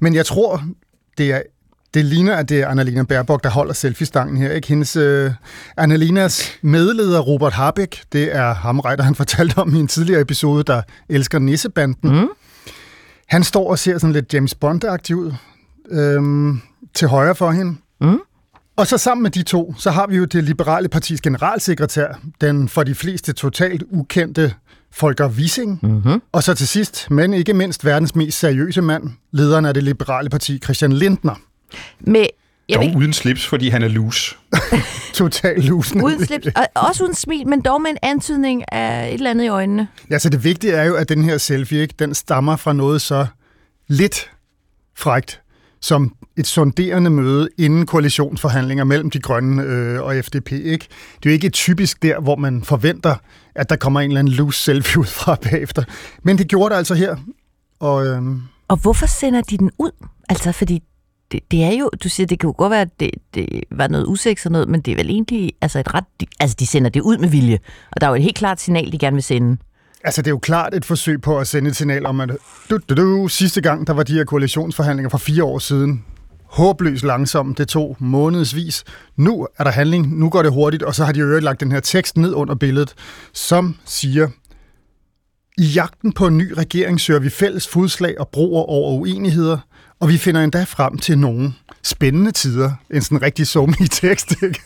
Men 0.00 0.14
jeg 0.14 0.26
tror, 0.26 0.62
det 1.18 1.32
er 1.32 1.42
det 1.94 2.04
ligner, 2.04 2.36
at 2.36 2.48
det 2.48 2.60
er 2.60 2.68
Annalena 2.68 3.02
Baerbock, 3.02 3.44
der 3.44 3.50
holder 3.50 3.72
selfie-stangen 3.72 4.36
her. 4.36 4.52
Ikke? 4.52 4.68
Hendes, 4.68 4.96
øh, 4.96 5.30
Annalenas 5.76 6.58
medleder, 6.62 7.20
Robert 7.20 7.52
Harbeck, 7.52 8.02
det 8.12 8.36
er 8.36 8.54
ham, 8.54 8.80
Reiter, 8.80 9.04
han 9.04 9.14
fortalte 9.14 9.58
om 9.58 9.74
i 9.74 9.78
en 9.78 9.88
tidligere 9.88 10.20
episode, 10.20 10.64
der 10.64 10.82
elsker 11.08 11.38
Nissebanden. 11.38 12.10
Mm. 12.20 12.28
Han 13.30 13.44
står 13.44 13.70
og 13.70 13.78
ser 13.78 13.98
sådan 13.98 14.12
lidt 14.12 14.34
James 14.34 14.54
Bond-agtig 14.54 15.14
ud 15.14 15.32
øhm, 15.90 16.60
til 16.94 17.08
højre 17.08 17.34
for 17.34 17.50
hende. 17.50 17.76
Mm. 18.00 18.18
Og 18.76 18.86
så 18.86 18.98
sammen 18.98 19.22
med 19.22 19.30
de 19.30 19.42
to, 19.42 19.74
så 19.78 19.90
har 19.90 20.06
vi 20.06 20.16
jo 20.16 20.24
det 20.24 20.44
liberale 20.44 20.88
partis 20.88 21.20
generalsekretær, 21.20 22.20
den 22.40 22.68
for 22.68 22.82
de 22.82 22.94
fleste 22.94 23.32
totalt 23.32 23.82
ukendte 23.90 24.54
Folker 24.92 25.28
Wissing. 25.28 25.78
Mm-hmm. 25.82 26.22
Og 26.32 26.42
så 26.42 26.54
til 26.54 26.68
sidst, 26.68 27.10
men 27.10 27.34
ikke 27.34 27.54
mindst 27.54 27.84
verdens 27.84 28.14
mest 28.14 28.38
seriøse 28.38 28.82
mand, 28.82 29.10
lederen 29.32 29.64
af 29.64 29.74
det 29.74 29.82
liberale 29.82 30.30
parti, 30.30 30.58
Christian 30.58 30.92
Lindner. 30.92 31.34
Med, 32.00 32.26
jeg 32.70 32.76
Dog 32.76 32.84
ikke, 32.84 32.98
uden 32.98 33.12
slips, 33.12 33.46
fordi 33.46 33.68
han 33.68 33.82
er 33.82 33.88
loose. 33.88 34.36
Total 35.14 35.60
lusen. 35.60 36.02
uden 36.02 36.26
slips, 36.26 36.46
og 36.56 36.66
også 36.88 37.04
uden 37.04 37.14
smil, 37.14 37.48
men 37.48 37.60
dog 37.60 37.82
med 37.82 37.90
en 37.90 37.96
antydning 38.02 38.72
af 38.72 39.08
et 39.08 39.14
eller 39.14 39.30
andet 39.30 39.44
i 39.44 39.48
øjnene. 39.48 39.88
Ja, 40.10 40.18
så 40.18 40.28
det 40.28 40.44
vigtige 40.44 40.72
er 40.72 40.84
jo, 40.84 40.94
at 40.94 41.08
den 41.08 41.24
her 41.24 41.38
selfie, 41.38 41.80
ikke, 41.80 41.94
den 41.98 42.14
stammer 42.14 42.56
fra 42.56 42.72
noget 42.72 43.02
så 43.02 43.26
lidt 43.88 44.30
frægt, 44.96 45.40
som 45.80 46.14
et 46.36 46.46
sonderende 46.46 47.10
møde 47.10 47.48
inden 47.58 47.86
koalitionsforhandlinger 47.86 48.84
mellem 48.84 49.10
de 49.10 49.20
grønne 49.20 49.62
øh, 49.62 50.02
og 50.02 50.14
FDP. 50.24 50.52
Ikke? 50.52 50.86
Det 51.22 51.26
er 51.26 51.30
jo 51.30 51.30
ikke 51.30 51.48
typisk 51.50 52.02
der, 52.02 52.20
hvor 52.20 52.36
man 52.36 52.62
forventer, 52.64 53.14
at 53.54 53.70
der 53.70 53.76
kommer 53.76 54.00
en 54.00 54.10
eller 54.10 54.18
anden 54.18 54.34
loose 54.34 54.60
selfie 54.62 55.00
ud 55.00 55.04
fra 55.04 55.34
bagefter. 55.42 55.84
Men 56.22 56.38
det 56.38 56.48
gjorde 56.48 56.70
det 56.70 56.78
altså 56.78 56.94
her. 56.94 57.16
Og, 57.80 58.06
øh, 58.06 58.22
Og 58.68 58.76
hvorfor 58.76 59.06
sender 59.06 59.40
de 59.40 59.58
den 59.58 59.70
ud? 59.78 59.90
Altså, 60.28 60.52
fordi 60.52 60.82
det, 61.32 61.40
det 61.50 61.64
er 61.64 61.72
jo, 61.72 61.90
du 62.04 62.08
siger, 62.08 62.26
det 62.26 62.38
kan 62.38 62.48
jo 62.48 62.54
godt 62.58 62.70
være, 62.70 62.80
at 62.80 63.00
det, 63.00 63.10
det 63.34 63.64
var 63.70 63.88
noget 63.88 64.06
usex 64.06 64.46
og 64.46 64.52
noget, 64.52 64.68
men 64.68 64.80
det 64.80 64.92
er 64.92 64.96
vel 64.96 65.10
egentlig 65.10 65.52
altså 65.60 65.78
et 65.78 65.94
ret, 65.94 66.04
de, 66.20 66.26
altså 66.40 66.56
de 66.60 66.66
sender 66.66 66.90
det 66.90 67.00
ud 67.00 67.18
med 67.18 67.28
vilje. 67.28 67.58
Og 67.92 68.00
der 68.00 68.06
er 68.06 68.10
jo 68.10 68.16
et 68.16 68.22
helt 68.22 68.36
klart 68.36 68.60
signal, 68.60 68.92
de 68.92 68.98
gerne 68.98 69.14
vil 69.14 69.22
sende. 69.22 69.56
altså, 70.04 70.22
det 70.22 70.26
er 70.26 70.32
jo 70.32 70.38
klart 70.38 70.74
et 70.74 70.84
forsøg 70.84 71.20
på 71.20 71.38
at 71.38 71.46
sende 71.46 71.70
et 71.70 71.76
signal 71.76 72.06
om, 72.06 72.20
at 72.20 72.30
du, 72.70 72.78
du, 72.88 72.94
du, 72.94 73.28
sidste 73.28 73.60
gang, 73.60 73.86
der 73.86 73.92
var 73.92 74.02
de 74.02 74.12
her 74.12 74.24
koalitionsforhandlinger 74.24 75.10
for 75.10 75.18
fire 75.18 75.44
år 75.44 75.58
siden, 75.58 76.04
håbløst 76.44 77.04
langsomt. 77.04 77.58
Det 77.58 77.68
tog 77.68 77.96
månedsvis. 77.98 78.84
Nu 79.16 79.46
er 79.58 79.64
der 79.64 79.70
handling. 79.70 80.18
Nu 80.18 80.30
går 80.30 80.42
det 80.42 80.52
hurtigt. 80.52 80.82
Og 80.82 80.94
så 80.94 81.04
har 81.04 81.12
de 81.12 81.20
jo 81.20 81.38
lagt 81.38 81.60
den 81.60 81.72
her 81.72 81.80
tekst 81.80 82.16
ned 82.16 82.34
under 82.34 82.54
billedet, 82.54 82.94
som 83.32 83.76
siger, 83.84 84.28
i 85.60 85.64
jagten 85.64 86.12
på 86.12 86.26
en 86.26 86.38
ny 86.38 86.52
regering 86.52 87.00
søger 87.00 87.20
vi 87.20 87.30
fælles 87.30 87.68
fodslag 87.68 88.20
og 88.20 88.28
broer 88.28 88.62
over 88.62 88.92
uenigheder, 88.92 89.58
og 90.00 90.08
vi 90.08 90.18
finder 90.18 90.44
endda 90.44 90.64
frem 90.64 90.98
til 90.98 91.18
nogle 91.18 91.52
spændende 91.82 92.30
tider. 92.30 92.72
En 92.90 93.02
sådan 93.02 93.22
rigtig 93.22 93.46
sommelig 93.46 93.90
tekst, 94.02 94.34
ikke? 94.42 94.60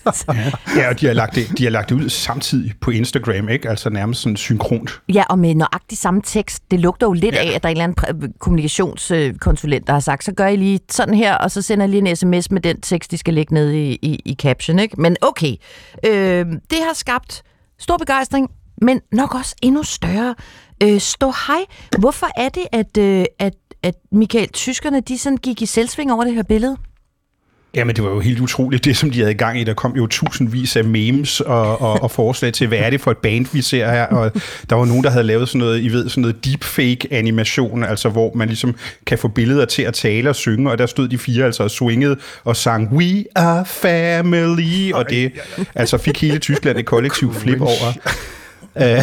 Ja, 0.76 0.88
og 0.88 1.00
de 1.00 1.06
har, 1.06 1.12
lagt 1.12 1.34
det, 1.34 1.58
de 1.58 1.62
har 1.64 1.70
lagt 1.70 1.88
det 1.88 1.94
ud 1.94 2.08
samtidig 2.08 2.72
på 2.80 2.90
Instagram, 2.90 3.48
ikke? 3.48 3.68
Altså 3.68 3.90
nærmest 3.90 4.20
sådan 4.20 4.36
synkront. 4.36 5.00
Ja, 5.08 5.22
og 5.30 5.38
med 5.38 5.54
nøjagtig 5.54 5.98
samme 5.98 6.22
tekst. 6.24 6.62
Det 6.70 6.80
lugter 6.80 7.06
jo 7.06 7.12
lidt 7.12 7.34
ja. 7.34 7.40
af, 7.40 7.52
at 7.54 7.62
der 7.62 7.68
er 7.68 7.70
en 7.70 7.76
eller 7.76 7.84
anden 7.84 8.28
præ- 8.28 8.38
kommunikationskonsulent, 8.38 9.86
der 9.86 9.92
har 9.92 10.00
sagt, 10.00 10.24
så 10.24 10.32
gør 10.32 10.46
I 10.46 10.56
lige 10.56 10.80
sådan 10.90 11.14
her, 11.14 11.34
og 11.34 11.50
så 11.50 11.62
sender 11.62 11.84
jeg 11.84 11.90
lige 11.90 12.10
en 12.10 12.16
sms 12.16 12.50
med 12.50 12.60
den 12.60 12.80
tekst, 12.80 13.10
de 13.10 13.18
skal 13.18 13.34
lægge 13.34 13.54
ned 13.54 13.72
i, 13.72 13.98
i, 14.02 14.20
i 14.24 14.34
caption. 14.34 14.78
Ikke? 14.78 15.00
Men 15.00 15.16
okay, 15.20 15.54
øh, 16.06 16.46
det 16.46 16.78
har 16.86 16.94
skabt 16.94 17.42
stor 17.78 17.96
begejstring, 17.96 18.50
men 18.82 19.00
nok 19.12 19.34
også 19.34 19.54
endnu 19.62 19.82
større 19.82 20.34
øh, 20.82 21.00
stå 21.00 21.32
hej. 21.46 21.64
Hvorfor 21.98 22.28
er 22.36 22.48
det, 22.48 22.66
at, 22.72 22.96
øh, 22.98 23.24
at, 23.38 23.54
at 23.82 23.94
Michael, 24.12 24.48
tyskerne, 24.48 25.00
de 25.00 25.18
sådan 25.18 25.36
gik 25.36 25.62
i 25.62 25.66
selvsving 25.66 26.12
over 26.12 26.24
det 26.24 26.34
her 26.34 26.42
billede? 26.42 26.76
Jamen, 27.74 27.96
det 27.96 28.04
var 28.04 28.10
jo 28.10 28.20
helt 28.20 28.40
utroligt, 28.40 28.84
det 28.84 28.96
som 28.96 29.10
de 29.10 29.18
havde 29.18 29.30
i 29.30 29.36
gang 29.36 29.60
i. 29.60 29.64
Der 29.64 29.74
kom 29.74 29.96
jo 29.96 30.06
tusindvis 30.06 30.76
af 30.76 30.84
memes 30.84 31.40
og, 31.40 31.80
og, 31.80 32.02
og 32.02 32.10
forslag 32.10 32.52
til, 32.52 32.66
hvad 32.66 32.78
er 32.78 32.90
det 32.90 33.00
for 33.00 33.10
et 33.10 33.18
band, 33.18 33.46
vi 33.52 33.62
ser 33.62 33.90
her. 33.90 34.06
Og 34.06 34.32
der 34.70 34.76
var 34.76 34.84
nogen, 34.84 35.04
der 35.04 35.10
havde 35.10 35.24
lavet 35.24 35.48
sådan 35.48 35.58
noget, 35.58 35.80
I 35.80 35.88
ved, 35.88 36.08
sådan 36.08 36.20
noget 36.20 36.44
deepfake-animation, 36.44 37.84
altså 37.84 38.08
hvor 38.08 38.32
man 38.34 38.48
ligesom 38.48 38.74
kan 39.06 39.18
få 39.18 39.28
billeder 39.28 39.64
til 39.64 39.82
at 39.82 39.94
tale 39.94 40.28
og 40.28 40.36
synge, 40.36 40.70
og 40.70 40.78
der 40.78 40.86
stod 40.86 41.08
de 41.08 41.18
fire 41.18 41.44
altså 41.44 41.62
og 41.62 41.70
swingede 41.70 42.16
og 42.44 42.56
sang 42.56 42.92
We 42.92 43.24
are 43.36 43.64
family, 43.66 44.92
og 44.92 45.10
det 45.10 45.32
altså 45.74 45.98
fik 45.98 46.20
hele 46.20 46.38
Tyskland 46.38 46.78
et 46.78 46.86
kollektiv 46.86 47.34
flip 47.34 47.60
over. 47.60 47.92
Øh, 48.82 48.98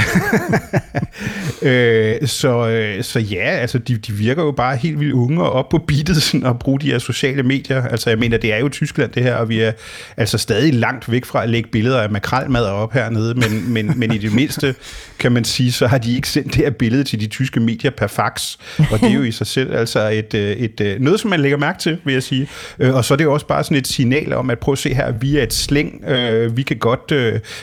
øh, 1.71 2.27
så, 2.27 2.69
øh, 2.69 3.03
så 3.03 3.19
ja, 3.19 3.49
altså 3.49 3.77
de, 3.77 3.97
de 3.97 4.13
virker 4.13 4.43
jo 4.43 4.51
bare 4.51 4.75
helt 4.75 4.99
vildt 4.99 5.13
unge 5.13 5.43
og 5.43 5.51
op 5.51 5.69
på 5.69 5.77
beatet 5.77 6.23
sådan, 6.23 6.45
og 6.45 6.59
bruge 6.59 6.79
de 6.79 6.91
her 6.91 6.99
sociale 6.99 7.43
medier. 7.43 7.87
Altså 7.87 8.09
jeg 8.09 8.19
mener, 8.19 8.37
det 8.37 8.53
er 8.53 8.57
jo 8.57 8.69
Tyskland 8.69 9.11
det 9.11 9.23
her, 9.23 9.35
og 9.35 9.49
vi 9.49 9.59
er 9.59 9.71
altså 10.17 10.37
stadig 10.37 10.73
langt 10.73 11.11
væk 11.11 11.25
fra 11.25 11.43
at 11.43 11.49
lægge 11.49 11.69
billeder 11.69 12.01
af 12.01 12.09
makralmad 12.09 12.65
op 12.65 12.93
hernede, 12.93 13.33
men, 13.33 13.73
men, 13.73 13.93
men 13.95 14.13
i 14.13 14.17
det 14.17 14.33
mindste 14.33 14.75
kan 15.19 15.31
man 15.31 15.43
sige, 15.43 15.71
så 15.71 15.87
har 15.87 15.97
de 15.97 16.15
ikke 16.15 16.29
sendt 16.29 16.47
det 16.47 16.55
her 16.55 16.69
billede 16.69 17.03
til 17.03 17.19
de 17.19 17.27
tyske 17.27 17.59
medier 17.59 17.91
per 17.91 18.07
fax, 18.07 18.57
og 18.91 18.99
det 18.99 19.09
er 19.09 19.13
jo 19.13 19.23
i 19.23 19.31
sig 19.31 19.47
selv 19.47 19.75
altså 19.75 20.09
et, 20.09 20.33
øh, 20.33 20.51
et, 20.51 20.81
et, 20.81 21.01
noget, 21.01 21.19
som 21.19 21.29
man 21.29 21.39
lægger 21.39 21.57
mærke 21.57 21.79
til, 21.79 21.97
vil 22.03 22.13
jeg 22.13 22.23
sige. 22.23 22.47
Og 22.79 23.05
så 23.05 23.13
er 23.13 23.15
det 23.15 23.23
jo 23.23 23.33
også 23.33 23.47
bare 23.47 23.63
sådan 23.63 23.77
et 23.77 23.87
signal 23.87 24.33
om, 24.33 24.49
at 24.49 24.59
prøv 24.59 24.71
at 24.71 24.77
se 24.77 24.93
her, 24.93 25.11
vi 25.11 25.37
er 25.37 25.43
et 25.43 25.53
slæng, 25.53 26.03
vi 26.55 26.61
kan 26.61 26.77
godt 26.77 27.13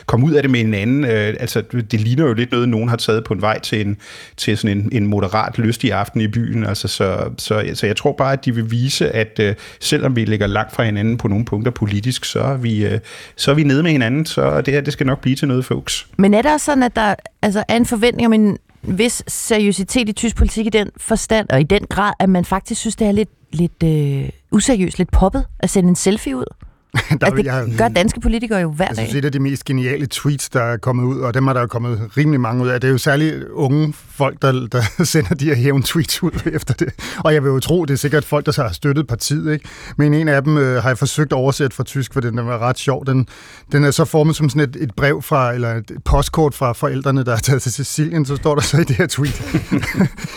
komme 0.07 0.27
ud 0.27 0.33
af 0.33 0.43
det 0.43 0.51
med 0.51 0.61
en 0.61 0.75
anden. 0.75 1.05
Altså 1.05 1.63
det 1.91 1.98
ligner 1.99 2.25
jo 2.25 2.33
lidt 2.33 2.53
noget, 2.53 2.69
nogen 2.69 2.89
har 2.89 2.97
taget 2.97 3.25
på 3.25 3.35
en 3.35 3.41
vej 3.41 3.61
til, 3.61 3.87
en, 3.87 3.97
til 4.37 4.59
sådan 4.59 4.79
en, 4.79 4.89
en 4.93 5.07
moderat 5.07 5.59
lystig 5.59 5.93
aften 5.93 6.21
i 6.21 6.29
byen. 6.29 6.65
Altså, 6.65 6.89
så, 6.89 7.31
så, 7.39 7.71
så 7.75 7.87
jeg 7.87 7.97
tror 7.97 8.13
bare, 8.13 8.33
at 8.33 8.45
de 8.45 8.55
vil 8.55 8.71
vise, 8.71 9.11
at 9.11 9.41
øh, 9.41 9.55
selvom 9.81 10.17
vi 10.17 10.25
ligger 10.25 10.47
langt 10.47 10.75
fra 10.75 10.85
hinanden 10.85 11.19
på 11.19 11.29
nogle 11.29 11.45
punkter 11.45 11.73
politisk, 11.73 12.25
så 12.25 12.41
er 12.41 12.57
vi, 12.57 12.87
øh, 12.87 13.01
så 13.37 13.51
er 13.51 13.55
vi 13.55 13.63
nede 13.63 13.83
med 13.83 13.91
hinanden, 13.91 14.27
så 14.27 14.61
det 14.61 14.75
her 14.75 14.81
det 14.81 14.93
skal 14.93 15.07
nok 15.07 15.21
blive 15.21 15.37
til 15.37 15.49
noget, 15.49 15.65
folks. 15.65 16.07
Men 16.17 16.35
er 16.35 16.43
der 16.43 16.53
også 16.53 16.67
sådan, 16.67 16.83
at 16.83 16.97
der 16.97 17.15
altså, 17.43 17.65
er 17.69 17.77
en 17.77 17.87
forventning 17.87 18.27
om 18.27 18.33
en 18.33 18.59
vis 18.83 19.23
seriøsitet 19.29 20.09
i 20.09 20.13
tysk 20.13 20.37
politik 20.37 20.67
i 20.67 20.71
den 20.71 20.91
forstand, 20.97 21.47
og 21.51 21.61
i 21.61 21.65
den 21.65 21.87
grad, 21.91 22.13
at 22.19 22.29
man 22.29 22.45
faktisk 22.45 22.81
synes, 22.81 22.97
det 22.97 23.07
er 23.07 23.13
lidt, 23.13 23.31
lidt 23.53 23.83
øh, 23.85 24.29
useriøst, 24.51 24.99
lidt 24.99 25.11
poppet 25.11 25.45
at 25.61 25.71
sende 25.71 25.89
en 25.89 25.97
selfie 25.97 26.37
ud? 26.37 26.55
Der, 27.21 27.27
Altså, 27.27 27.43
jeg, 27.45 27.67
det 27.67 27.79
gør 27.79 27.89
danske 27.89 28.21
politikere 28.21 28.59
jo 28.59 28.71
hver 28.71 28.87
jeg 28.89 28.97
synes, 28.97 29.11
dag. 29.11 29.19
et 29.19 29.25
af 29.25 29.33
de 29.33 29.39
mest 29.39 29.65
geniale 29.65 30.07
tweets, 30.07 30.49
der 30.49 30.61
er 30.63 30.77
kommet 30.77 31.05
ud, 31.05 31.21
og 31.21 31.35
dem 31.35 31.47
er 31.49 31.53
der 31.53 31.61
jo 31.61 31.67
kommet 31.67 32.11
rimelig 32.17 32.41
mange 32.41 32.65
ud 32.65 32.69
af, 32.69 32.81
det 32.81 32.89
er 32.89 32.93
jo 32.93 32.99
særligt 32.99 33.45
unge 33.49 33.93
folk, 33.93 34.43
der, 34.43 34.69
der 34.73 34.83
sender 35.05 35.35
de 35.35 35.45
her 35.45 35.55
hævn 35.55 35.83
tweets 35.83 36.23
ud 36.23 36.31
efter 36.57 36.75
det. 36.75 36.89
Og 37.19 37.35
jeg 37.35 37.43
vil 37.43 37.49
jo 37.49 37.61
tro, 37.61 37.85
det 37.85 37.95
er 37.95 37.99
sikkert 37.99 38.25
folk, 38.25 38.47
der 38.47 38.53
så 38.53 38.63
har 38.63 38.73
støttet 38.73 39.07
partiet, 39.07 39.53
ikke? 39.53 39.69
Men 39.97 40.15
en 40.15 40.29
af 40.29 40.45
dem 40.45 40.59
øh, 40.59 40.83
har 40.83 40.91
jeg 40.91 40.99
forsøgt 40.99 41.33
at 41.33 41.37
oversætte 41.37 41.77
fra 41.77 41.85
tysk, 41.85 42.13
for 42.13 42.21
den 42.21 42.37
der 42.37 42.43
var 42.43 42.59
ret 42.59 42.79
sjov. 42.79 43.07
Den, 43.07 43.27
den 43.73 43.85
er 43.85 43.91
så 43.91 44.05
formet 44.05 44.37
som 44.37 44.49
sådan 44.49 44.69
et, 44.69 44.77
et 44.81 44.95
brev 44.97 45.23
fra, 45.23 45.53
eller 45.53 45.75
et 45.75 45.93
postkort 46.05 46.55
fra 46.55 46.73
forældrene, 46.73 47.25
der 47.25 47.33
er 47.33 47.37
taget 47.39 47.63
til 47.63 47.73
Sicilien, 47.73 48.25
så 48.27 48.37
står 48.37 48.55
der 48.55 48.63
så 48.63 48.77
i 48.77 48.85
det 48.85 48.97
her 48.97 49.07
tweet. 49.07 49.43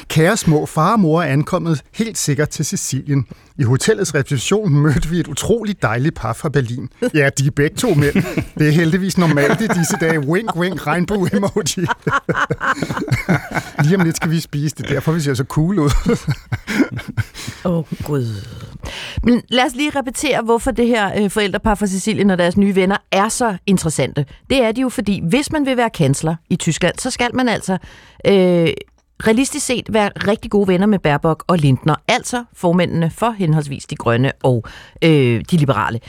Kære 0.09 0.37
små, 0.37 0.65
far 0.65 0.93
og 0.93 0.99
mor 0.99 1.21
er 1.21 1.27
ankommet 1.27 1.81
helt 1.93 2.17
sikkert 2.17 2.49
til 2.49 2.65
Sicilien. 2.65 3.25
I 3.57 3.63
hotellets 3.63 4.15
reception 4.15 4.73
mødte 4.73 5.09
vi 5.09 5.19
et 5.19 5.27
utroligt 5.27 5.81
dejligt 5.81 6.15
par 6.15 6.33
fra 6.41 6.49
Berlin. 6.49 6.89
Ja, 7.13 7.29
de 7.37 7.47
er 7.47 7.51
begge 7.55 7.75
to 7.75 7.93
mænd. 7.93 8.13
Det 8.59 8.67
er 8.67 8.71
heldigvis 8.71 9.17
normalt 9.17 9.61
i 9.61 9.67
disse 9.67 9.97
dage. 10.01 10.19
Wink, 10.19 10.55
wink, 10.55 10.87
regnbue 10.87 11.29
emoji. 11.33 11.87
Lige 13.83 13.95
om 13.95 14.01
lidt 14.03 14.15
skal 14.15 14.31
vi 14.31 14.39
spise 14.39 14.75
det, 14.75 14.89
derfor 14.89 15.11
vi 15.11 15.19
ser 15.19 15.33
så 15.33 15.43
cool 15.43 15.79
ud. 15.79 15.89
Åh, 17.65 17.77
oh, 17.77 17.85
Gud. 18.03 18.25
Men 19.23 19.41
lad 19.49 19.65
os 19.65 19.75
lige 19.75 19.91
repetere, 19.95 20.41
hvorfor 20.41 20.71
det 20.71 20.87
her 20.87 21.23
øh, 21.23 21.29
forældrepar 21.29 21.75
fra 21.75 21.87
Sicilien 21.87 22.29
og 22.29 22.37
deres 22.37 22.57
nye 22.57 22.75
venner 22.75 22.97
er 23.11 23.29
så 23.29 23.57
interessante. 23.65 24.25
Det 24.49 24.63
er 24.63 24.71
de 24.71 24.81
jo, 24.81 24.89
fordi 24.89 25.21
hvis 25.29 25.51
man 25.51 25.65
vil 25.65 25.77
være 25.77 25.89
kansler 25.89 26.35
i 26.49 26.55
Tyskland, 26.55 26.95
så 26.97 27.11
skal 27.11 27.35
man 27.35 27.49
altså 27.49 27.77
øh, 28.27 28.67
realistisk 29.27 29.65
set 29.65 29.93
være 29.93 30.09
rigtig 30.27 30.51
gode 30.51 30.67
venner 30.67 30.87
med 30.87 30.99
Baerbock 30.99 31.43
og 31.47 31.57
Lindner, 31.57 31.95
altså 32.07 32.43
formændene 32.53 33.11
for 33.11 33.31
henholdsvis 33.31 33.85
de 33.85 33.95
grønne 33.95 34.31
og 34.43 34.63
øh, 35.01 35.41
de 35.51 35.57
liberale. 35.57 35.99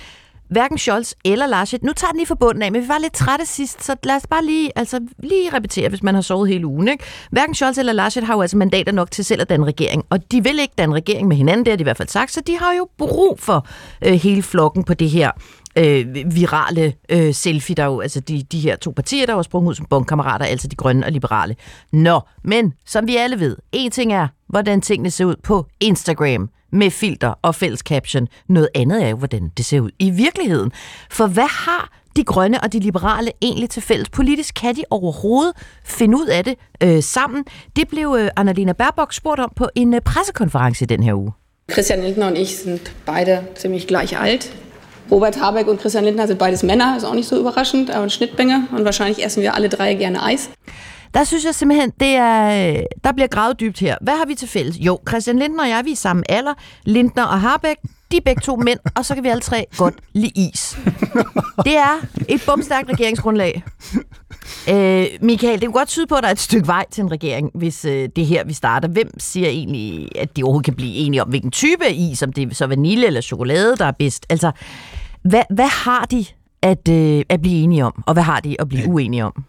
Hverken 0.53 0.79
Scholz 0.79 1.13
eller 1.25 1.47
Laschet. 1.47 1.83
Nu 1.83 1.93
tager 1.93 2.11
den 2.11 2.19
lige 2.19 2.27
fra 2.27 2.35
bunden 2.35 2.63
af, 2.63 2.73
men 2.73 2.83
vi 2.83 2.89
var 2.89 2.99
lidt 2.99 3.13
trætte 3.13 3.47
sidst, 3.47 3.85
så 3.85 3.97
lad 4.05 4.17
os 4.17 4.27
bare 4.27 4.45
lige, 4.45 4.71
altså, 4.77 5.01
lige 5.19 5.51
repetere, 5.55 5.89
hvis 5.89 6.03
man 6.03 6.15
har 6.15 6.23
sovet 6.23 6.49
hele 6.49 6.67
ugen. 6.67 6.89
Ikke? 6.89 7.05
Hverken 7.31 7.55
Scholz 7.55 7.79
eller 7.79 7.93
Laschet 7.93 8.25
har 8.25 8.35
jo 8.35 8.41
altså 8.41 8.57
mandater 8.57 8.93
nok 8.93 9.11
til 9.11 9.25
selv 9.25 9.41
at 9.41 9.49
danne 9.49 9.67
regering, 9.67 10.05
og 10.11 10.33
de 10.33 10.43
vil 10.43 10.59
ikke 10.59 10.75
danne 10.79 10.95
regering 10.95 11.29
med 11.29 11.37
hinanden, 11.37 11.65
det 11.67 11.73
har 11.73 11.77
de 11.77 11.83
i 11.83 11.91
hvert 11.91 11.97
fald 11.97 12.09
sagt, 12.09 12.33
så 12.33 12.41
de 12.47 12.59
har 12.59 12.73
jo 12.73 12.89
brug 12.99 13.39
for 13.41 13.67
øh, 14.05 14.13
hele 14.13 14.43
flokken 14.43 14.85
på 14.85 14.95
det 14.95 15.11
her 15.11 15.31
øh, 15.77 16.07
virale 16.35 16.95
øh, 17.09 17.35
selfie, 17.35 17.75
der 17.75 17.85
jo, 17.85 18.01
altså 18.01 18.21
de, 18.21 18.43
de 18.43 18.61
her 18.61 18.77
to 18.77 18.91
partier, 18.91 19.27
der 19.27 19.35
var 19.35 19.43
sprunget 19.43 19.71
ud 19.71 19.75
som 19.75 19.87
bondkammerater, 19.91 20.45
altså 20.45 20.69
de 20.69 20.77
grønne 20.77 21.07
og 21.07 21.13
liberale. 21.13 21.57
Nå, 21.93 22.21
men 22.45 22.73
som 22.87 23.07
vi 23.07 23.17
alle 23.17 23.41
ved, 23.41 23.57
en 23.73 23.91
ting 23.91 24.13
er, 24.13 24.29
hvordan 24.49 24.81
tingene 24.81 25.11
ser 25.11 25.25
ud 25.25 25.37
på 25.43 25.67
Instagram 25.81 26.51
med 26.73 26.91
filter 26.91 27.35
og 27.43 27.55
fælles 27.55 27.81
caption. 27.81 28.29
Noget 28.49 28.69
andet 28.75 29.05
er 29.05 29.09
jo, 29.09 29.17
hvordan 29.17 29.51
det 29.57 29.65
ser 29.65 29.81
ud 29.81 29.91
i 29.99 30.11
virkeligheden. 30.11 30.73
For 31.11 31.27
hvad 31.27 31.49
har 31.49 31.91
de 32.17 32.25
grønne 32.25 32.61
og 32.61 32.73
de 32.73 32.79
liberale 32.79 33.31
egentlig 33.43 33.71
til 33.71 33.83
fælles 33.83 34.09
politisk? 34.09 34.55
Kan 34.55 34.77
de 34.77 34.85
overhovedet 34.91 35.53
finde 35.85 36.17
ud 36.19 36.27
af 36.27 36.45
det 36.45 36.55
øh, 36.83 37.03
sammen? 37.03 37.45
Det 37.77 37.89
blev 37.89 38.17
øh, 38.21 38.29
Annalena 38.37 38.73
Baerbock 38.73 39.13
spurgt 39.13 39.41
om 39.41 39.53
på 39.57 39.69
en 39.75 39.95
øh, 39.95 40.01
pressekonference 40.01 40.87
den 40.87 41.03
her 41.03 41.15
uge. 41.15 41.33
Christian 41.73 42.03
Lindner 42.03 42.27
und 42.27 42.37
ich 42.37 42.63
sind 42.63 42.81
beide 43.07 43.45
ziemlich 43.57 43.87
gleich 43.87 44.23
alt. 44.23 44.62
Robert 45.13 45.37
Habeck 45.37 45.69
und 45.69 45.79
Christian 45.79 46.05
Lindner 46.05 46.27
sind 46.27 46.39
beides 46.39 46.63
Männer, 46.63 46.97
ist 46.97 47.05
auch 47.05 47.15
nicht 47.15 47.29
so 47.29 47.39
überraschend, 47.39 47.91
aber 47.91 48.09
Schnittmenge 48.09 48.67
und 48.73 48.85
wahrscheinlich 48.85 49.25
essen 49.25 49.43
wir 49.43 49.55
alle 49.55 49.69
drei 49.69 49.95
gerne 49.95 50.23
Eis. 50.23 50.51
Der 51.15 51.25
synes 51.25 51.45
jeg 51.45 51.55
simpelthen, 51.55 51.93
det 52.01 52.09
er, 52.09 52.73
øh, 52.73 52.83
der 53.05 53.13
bliver 53.13 53.27
gravet 53.27 53.61
dybt 53.61 53.79
her. 53.79 53.97
Hvad 54.01 54.15
har 54.15 54.27
vi 54.27 54.35
til 54.35 54.49
fælles? 54.49 54.77
Jo, 54.79 54.99
Christian 55.09 55.39
Lindner 55.39 55.63
og 55.63 55.69
jeg, 55.69 55.85
vi 55.85 55.93
er 55.93 55.97
samme 55.97 56.23
alder. 56.29 56.55
Lindner 56.85 57.23
og 57.23 57.41
Harbeck, 57.41 57.81
de 58.13 58.17
er 58.17 58.21
begge 58.25 58.41
to 58.41 58.57
mænd, 58.57 58.79
og 58.97 59.05
så 59.05 59.15
kan 59.15 59.25
vi 59.25 59.29
alle 59.29 59.41
tre 59.41 59.67
godt 59.77 59.95
lide 60.13 60.33
is. 60.35 60.79
Det 61.65 61.77
er 61.77 62.07
et 62.29 62.43
bumstærkt 62.47 62.91
regeringsgrundlag. 62.91 63.65
Øh, 64.71 65.07
Michael, 65.21 65.61
det 65.61 65.67
kunne 65.67 65.79
godt 65.79 65.89
tyde 65.89 66.07
på, 66.07 66.15
at 66.15 66.23
der 66.23 66.29
er 66.29 66.33
et 66.33 66.41
stykke 66.41 66.67
vej 66.67 66.85
til 66.91 67.03
en 67.03 67.13
regering, 67.13 67.51
hvis 67.55 67.85
øh, 67.85 68.09
det 68.17 68.23
er 68.23 68.27
her, 68.27 68.45
vi 68.45 68.53
starter. 68.53 68.89
Hvem 68.89 69.21
siger 69.21 69.49
egentlig, 69.49 70.09
at 70.19 70.37
de 70.37 70.43
overhovedet 70.43 70.65
kan 70.65 70.75
blive 70.75 70.95
enige 70.95 71.23
om, 71.23 71.29
hvilken 71.29 71.51
type 71.51 71.93
is, 71.93 72.23
om 72.23 72.33
det 72.33 72.51
er 72.51 72.55
så 72.55 72.67
vanilje 72.67 73.07
eller 73.07 73.21
chokolade, 73.21 73.77
der 73.77 73.85
er 73.85 73.93
bedst? 73.93 74.27
Altså, 74.29 74.53
hvad, 75.23 75.43
hvad 75.51 75.85
har 75.85 76.05
de 76.05 76.25
at, 76.63 76.89
øh, 76.89 77.23
at 77.29 77.43
blive 77.43 77.63
enige 77.63 77.85
om, 77.85 78.03
og 78.07 78.13
hvad 78.13 78.23
har 78.23 78.41
de 78.41 78.61
at 78.61 78.69
blive 78.69 78.89
uenige 78.89 79.25
om? 79.25 79.45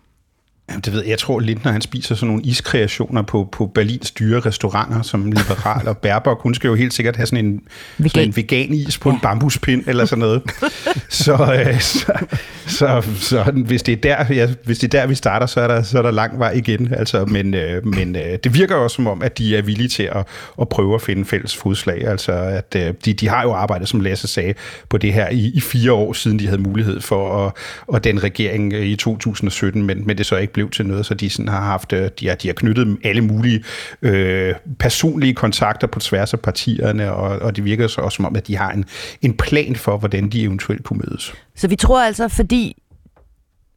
Jamen, 0.70 0.82
det 0.82 0.94
ved 0.94 1.02
jeg. 1.02 1.10
Jeg 1.10 1.20
tror, 1.20 1.40
Lindner 1.40 1.72
han 1.72 1.82
spiser 1.82 2.16
sådan 2.16 2.28
nogle 2.28 2.44
iskreationer 2.44 3.22
på, 3.22 3.50
på 3.52 3.68
Berlins 3.68 4.12
dyre 4.12 4.40
restauranter 4.40 5.02
som 5.02 5.26
liberal, 5.32 5.88
og 5.88 5.98
Baerbock, 5.98 6.42
hun 6.42 6.54
skal 6.54 6.68
jo 6.68 6.76
helt 6.76 6.94
sikkert 6.94 7.16
have 7.16 7.26
sådan 7.26 7.46
en 7.46 7.62
vegan, 7.98 8.10
sådan 8.10 8.28
en 8.28 8.36
vegan 8.36 8.74
is 8.74 8.98
på 8.98 9.10
ja. 9.10 9.16
en 9.16 9.22
bambuspind 9.22 9.84
eller 9.88 10.06
sådan 10.06 10.20
noget. 10.20 10.42
så, 11.10 11.34
øh, 11.34 11.80
så, 11.80 12.26
så, 12.68 13.08
så, 13.20 13.44
hvis, 13.66 13.84
det 13.84 13.92
er 13.92 13.96
der, 14.26 14.34
ja, 14.34 14.50
hvis 14.66 14.80
det 14.80 14.94
er 14.94 15.00
der, 15.00 15.08
vi 15.08 15.16
starter, 15.16 15.46
så 15.46 15.62
er 15.62 15.68
der, 15.68 15.82
så 15.82 15.98
er 15.98 16.02
der 16.02 16.12
lang 16.12 16.40
vej 16.40 16.52
igen. 16.52 16.94
Altså, 16.94 17.26
men 17.26 17.54
øh, 17.54 17.86
men 17.86 18.16
øh, 18.16 18.38
det 18.44 18.54
virker 18.54 18.76
også 18.76 18.96
som 18.96 19.08
om, 19.08 19.22
at 19.22 19.38
de 19.38 19.58
er 19.58 19.62
villige 19.62 19.88
til 19.88 20.04
at, 20.04 20.28
at 20.62 20.70
prøve 20.70 20.96
at 20.96 21.02
finde 21.02 21.26
fælles 21.26 21.56
fodslag. 21.56 22.08
Altså, 22.08 22.32
at, 22.32 22.76
øh, 22.76 22.94
de, 23.06 23.14
de 23.14 23.30
har 23.30 23.44
jo 23.44 23.52
arbejdet, 23.52 23.88
som 23.88 24.00
Lasse 24.00 24.28
sagde, 24.28 24.54
på 24.90 24.98
det 24.98 25.14
her 25.14 25.30
i, 25.30 25.52
i 25.56 25.62
fire 25.62 25.92
år, 25.92 26.14
siden 26.14 26.40
de 26.40 26.48
havde 26.48 26.62
mulighed 26.62 27.02
for 27.02 27.46
at, 27.46 27.54
at 27.96 28.04
den 28.04 28.24
regering 28.24 28.74
i 28.74 28.96
2017, 28.96 29.84
men, 29.84 30.08
men 30.08 30.18
det 30.18 30.26
så 30.26 30.38
ikke 30.38 30.53
blev 30.54 30.70
til 30.70 30.86
noget, 30.86 31.06
så 31.06 31.14
de 31.14 31.30
sådan 31.30 31.48
har 31.48 31.62
haft, 31.62 31.94
øh, 31.94 32.10
de 32.20 32.28
har, 32.28 32.36
de 32.36 32.48
har 32.48 32.54
knyttet 32.54 32.98
alle 33.04 33.22
mulige 33.22 33.64
øh, 34.02 34.56
personlige 34.80 35.34
kontakter 35.34 35.88
på 35.88 36.00
tværs 36.00 36.34
af 36.34 36.40
partierne, 36.40 37.14
og, 37.14 37.40
og 37.40 37.56
det 37.56 37.66
virker 37.66 37.88
så 37.88 38.02
også 38.02 38.16
som 38.16 38.26
om, 38.26 38.36
at 38.36 38.48
de 38.48 38.58
har 38.58 38.72
en, 38.72 38.86
en 39.22 39.38
plan 39.38 39.76
for, 39.76 39.98
hvordan 39.98 40.30
de 40.30 40.44
eventuelt 40.44 40.84
kunne 40.84 41.02
mødes. 41.08 41.34
Så 41.56 41.68
vi 41.68 41.76
tror 41.76 42.02
altså, 42.02 42.28
fordi 42.28 42.76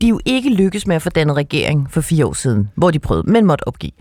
de 0.01 0.09
jo 0.09 0.21
ikke 0.25 0.51
lykkes 0.51 0.87
med 0.87 0.97
at 0.97 1.03
få 1.03 1.11
dannet 1.11 1.37
regering 1.37 1.91
for 1.91 2.01
fire 2.01 2.27
år 2.27 2.33
siden, 2.33 2.69
hvor 2.75 2.91
de 2.91 2.99
prøvede, 2.99 3.31
men 3.31 3.45
måtte 3.45 3.69
opgive, 3.69 3.93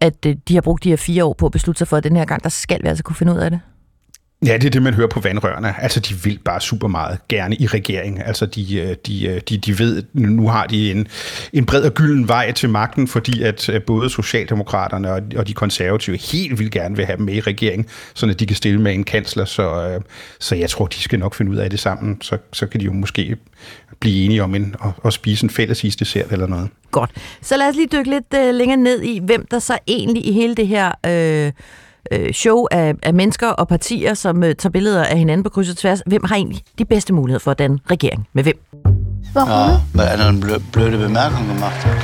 at 0.00 0.26
øh, 0.26 0.36
de 0.48 0.54
har 0.54 0.60
brugt 0.60 0.84
de 0.84 0.88
her 0.88 0.96
fire 0.96 1.24
år 1.24 1.32
på 1.38 1.46
at 1.46 1.52
beslutte 1.52 1.78
sig 1.78 1.88
for, 1.88 1.96
at 1.96 2.04
den 2.04 2.16
her 2.16 2.24
gang, 2.24 2.42
der 2.42 2.48
skal 2.48 2.82
vi 2.82 2.88
altså 2.88 3.04
kunne 3.04 3.16
finde 3.16 3.32
ud 3.32 3.38
af 3.38 3.50
det. 3.50 3.60
Ja, 4.44 4.52
det 4.52 4.64
er 4.64 4.70
det, 4.70 4.82
man 4.82 4.94
hører 4.94 5.08
på 5.08 5.20
vandrørene. 5.20 5.82
Altså, 5.82 6.00
de 6.00 6.14
vil 6.14 6.38
bare 6.44 6.60
super 6.60 6.88
meget 6.88 7.18
gerne 7.28 7.56
i 7.56 7.66
regeringen. 7.66 8.22
Altså, 8.22 8.46
de, 8.46 8.76
øh, 8.76 8.96
de, 9.06 9.26
øh, 9.26 9.40
de, 9.48 9.58
de 9.58 9.78
ved, 9.78 10.02
nu 10.12 10.48
har 10.48 10.66
de 10.66 10.90
en, 10.90 11.08
en 11.52 11.66
bred 11.66 11.82
og 11.82 11.94
gylden 11.94 12.28
vej 12.28 12.52
til 12.52 12.70
magten, 12.70 13.08
fordi 13.08 13.42
at 13.42 13.68
øh, 13.68 13.82
både 13.82 14.10
Socialdemokraterne 14.10 15.12
og, 15.12 15.22
og 15.36 15.48
de 15.48 15.52
konservative 15.52 16.16
helt 16.16 16.58
vil 16.58 16.70
gerne 16.70 16.96
vil 16.96 17.06
have 17.06 17.16
dem 17.16 17.24
med 17.24 17.34
i 17.34 17.40
regeringen, 17.40 17.88
så 18.14 18.26
de 18.26 18.46
kan 18.46 18.56
stille 18.56 18.80
med 18.80 18.94
en 18.94 19.04
kansler. 19.04 19.44
Så, 19.44 19.98
så 20.40 20.54
jeg 20.54 20.70
tror, 20.70 20.86
de 20.86 21.00
skal 21.00 21.18
nok 21.18 21.34
finde 21.34 21.52
ud 21.52 21.56
af 21.56 21.70
det 21.70 21.80
sammen. 21.80 22.22
Så, 22.22 22.38
så 22.52 22.66
kan 22.66 22.80
de 22.80 22.84
jo 22.84 22.92
måske 22.92 23.36
blive 24.00 24.24
enige 24.24 24.42
om 24.42 24.54
en, 24.54 24.74
at, 24.84 24.90
at 25.04 25.12
spise 25.12 25.44
en 25.44 25.50
fælles 25.50 25.84
isdessert 25.84 26.32
eller 26.32 26.46
noget. 26.46 26.68
Godt. 26.90 27.10
Så 27.42 27.56
lad 27.56 27.68
os 27.68 27.76
lige 27.76 27.88
dykke 27.92 28.10
lidt 28.10 28.32
længere 28.32 28.76
ned 28.76 29.02
i, 29.02 29.20
hvem 29.22 29.46
der 29.50 29.58
så 29.58 29.78
egentlig 29.86 30.26
i 30.26 30.32
hele 30.32 30.54
det 30.54 30.68
her... 30.68 30.92
Øh 31.06 31.52
show 32.32 32.66
af, 32.70 32.94
af 33.02 33.14
mennesker 33.14 33.48
og 33.48 33.68
partier, 33.68 34.14
som 34.14 34.36
uh, 34.36 34.42
tager 34.42 34.70
billeder 34.70 35.04
af 35.04 35.18
hinanden 35.18 35.44
på 35.44 35.50
kryds 35.50 35.70
og 35.70 35.76
tværs. 35.76 36.02
Hvem 36.06 36.24
har 36.24 36.36
egentlig 36.36 36.62
de 36.78 36.84
bedste 36.84 37.12
muligheder 37.12 37.38
for 37.38 37.50
at 37.50 37.58
danne 37.58 37.78
regering? 37.90 38.28
Med 38.32 38.42
hvem? 38.42 38.58
Warum? 39.34 39.48
Ja, 39.50 39.80
weil 39.94 40.20
er 40.20 40.28
eine 40.28 40.60
blöde 40.72 40.98
Bemerkung 40.98 41.48
gemacht 41.48 41.82
hat. 41.84 41.98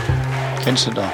Kennst 0.64 0.86
du 0.86 0.92
da? 0.92 1.08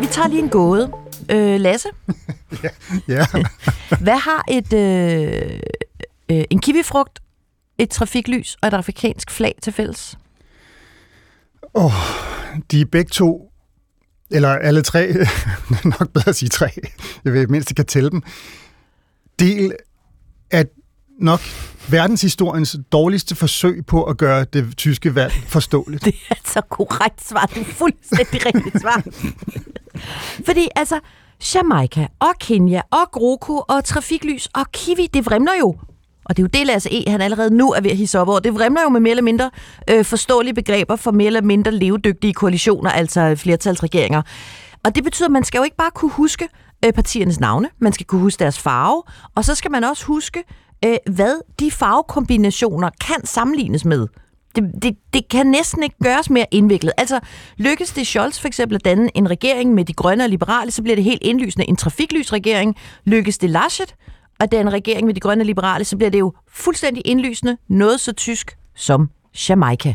Vi 0.00 0.06
tager 0.06 0.28
lige 0.28 0.42
en 0.42 0.48
gåde. 0.48 0.90
Øh, 1.30 1.60
Lasse? 1.60 1.88
ja. 2.64 2.68
ja. 3.08 3.26
Hvad 4.04 4.18
har 4.18 4.44
et 4.48 4.72
øh, 4.72 5.60
øh, 6.28 6.44
en 6.50 6.60
kiwifrugt, 6.60 7.20
et 7.78 7.90
trafiklys 7.90 8.56
og 8.62 8.68
et 8.68 8.74
afrikansk 8.74 9.30
flag 9.30 9.54
til 9.62 9.72
fælles? 9.72 10.18
Åh, 11.74 11.84
oh, 11.84 11.92
de 12.70 12.80
er 12.80 12.84
begge 12.92 13.10
to 13.10 13.50
eller 14.34 14.48
alle 14.48 14.82
tre, 14.82 15.14
nok 15.98 16.08
bedre 16.12 16.28
at 16.28 16.36
sige 16.36 16.48
tre, 16.48 16.70
jeg 17.24 17.32
vil 17.32 17.50
mindst 17.50 17.74
kan 17.74 17.86
tælle 17.86 18.10
dem, 18.10 18.22
del 19.38 19.72
af 20.50 20.64
nok 21.20 21.40
verdenshistoriens 21.88 22.76
dårligste 22.92 23.34
forsøg 23.34 23.86
på 23.86 24.04
at 24.04 24.16
gøre 24.16 24.44
det 24.52 24.76
tyske 24.76 25.14
valg 25.14 25.32
forståeligt. 25.32 26.04
Det 26.04 26.14
er 26.14 26.34
altså 26.34 26.60
korrekt 26.60 27.28
svar. 27.28 27.46
Det 27.46 27.60
er 27.60 27.64
fuldstændig 27.64 28.46
rigtigt 28.46 28.80
svar. 28.80 29.02
Fordi 30.46 30.68
altså, 30.76 31.00
Jamaica 31.54 32.06
og 32.20 32.34
Kenya 32.40 32.80
og 32.90 33.10
GroKo 33.12 33.62
og 33.68 33.84
Trafiklys 33.84 34.48
og 34.54 34.72
Kiwi, 34.72 35.08
det 35.14 35.26
vrimler 35.26 35.52
jo 35.60 35.74
og 36.24 36.36
det 36.36 36.42
er 36.42 36.44
jo 36.44 36.60
det, 36.60 36.66
Lasse 36.66 36.88
E., 36.92 37.10
han 37.10 37.20
allerede 37.20 37.56
nu 37.56 37.72
er 37.72 37.80
ved 37.80 37.90
at 37.90 37.96
hisse 37.96 38.18
op 38.18 38.28
over. 38.28 38.40
Det 38.40 38.54
vrimler 38.54 38.82
jo 38.82 38.88
med 38.88 39.00
mere 39.00 39.10
eller 39.10 39.22
mindre 39.22 39.50
øh, 39.90 40.04
forståelige 40.04 40.54
begreber 40.54 40.96
for 40.96 41.10
mere 41.10 41.26
eller 41.26 41.42
mindre 41.42 41.70
levedygtige 41.72 42.34
koalitioner, 42.34 42.90
altså 42.90 43.34
flertalsregeringer. 43.36 44.22
Og 44.84 44.94
det 44.94 45.04
betyder, 45.04 45.28
at 45.28 45.32
man 45.32 45.44
skal 45.44 45.58
jo 45.58 45.64
ikke 45.64 45.76
bare 45.76 45.90
kunne 45.94 46.10
huske 46.10 46.48
øh, 46.84 46.92
partiernes 46.92 47.40
navne, 47.40 47.68
man 47.78 47.92
skal 47.92 48.06
kunne 48.06 48.20
huske 48.20 48.38
deres 48.38 48.58
farve, 48.58 49.02
og 49.34 49.44
så 49.44 49.54
skal 49.54 49.70
man 49.70 49.84
også 49.84 50.04
huske, 50.04 50.42
øh, 50.84 50.96
hvad 51.10 51.40
de 51.60 51.70
farvekombinationer 51.70 52.90
kan 53.06 53.26
sammenlignes 53.26 53.84
med. 53.84 54.06
Det, 54.56 54.64
det, 54.82 54.96
det 55.12 55.28
kan 55.28 55.46
næsten 55.46 55.82
ikke 55.82 55.96
gøres 56.02 56.30
mere 56.30 56.46
indviklet. 56.50 56.92
Altså, 56.96 57.20
lykkes 57.56 57.90
det 57.90 58.06
Scholz 58.06 58.40
for 58.40 58.46
eksempel 58.46 58.74
at 58.74 58.84
danne 58.84 59.16
en 59.16 59.30
regering 59.30 59.74
med 59.74 59.84
de 59.84 59.92
grønne 59.92 60.24
og 60.24 60.30
liberale, 60.30 60.70
så 60.70 60.82
bliver 60.82 60.96
det 60.96 61.04
helt 61.04 61.22
indlysende 61.22 61.68
en 61.68 61.76
trafiklysregering. 61.76 62.76
Lykkes 63.04 63.38
det 63.38 63.50
Laschet 63.50 63.94
og 64.40 64.52
den 64.52 64.72
regering 64.72 65.06
med 65.06 65.14
de 65.14 65.20
grønne 65.20 65.44
liberale, 65.44 65.84
så 65.84 65.96
bliver 65.96 66.10
det 66.10 66.18
jo 66.18 66.32
fuldstændig 66.48 67.02
indlysende 67.06 67.56
noget 67.68 68.00
så 68.00 68.12
tysk 68.12 68.56
som 68.74 69.10
Jamaica. 69.48 69.94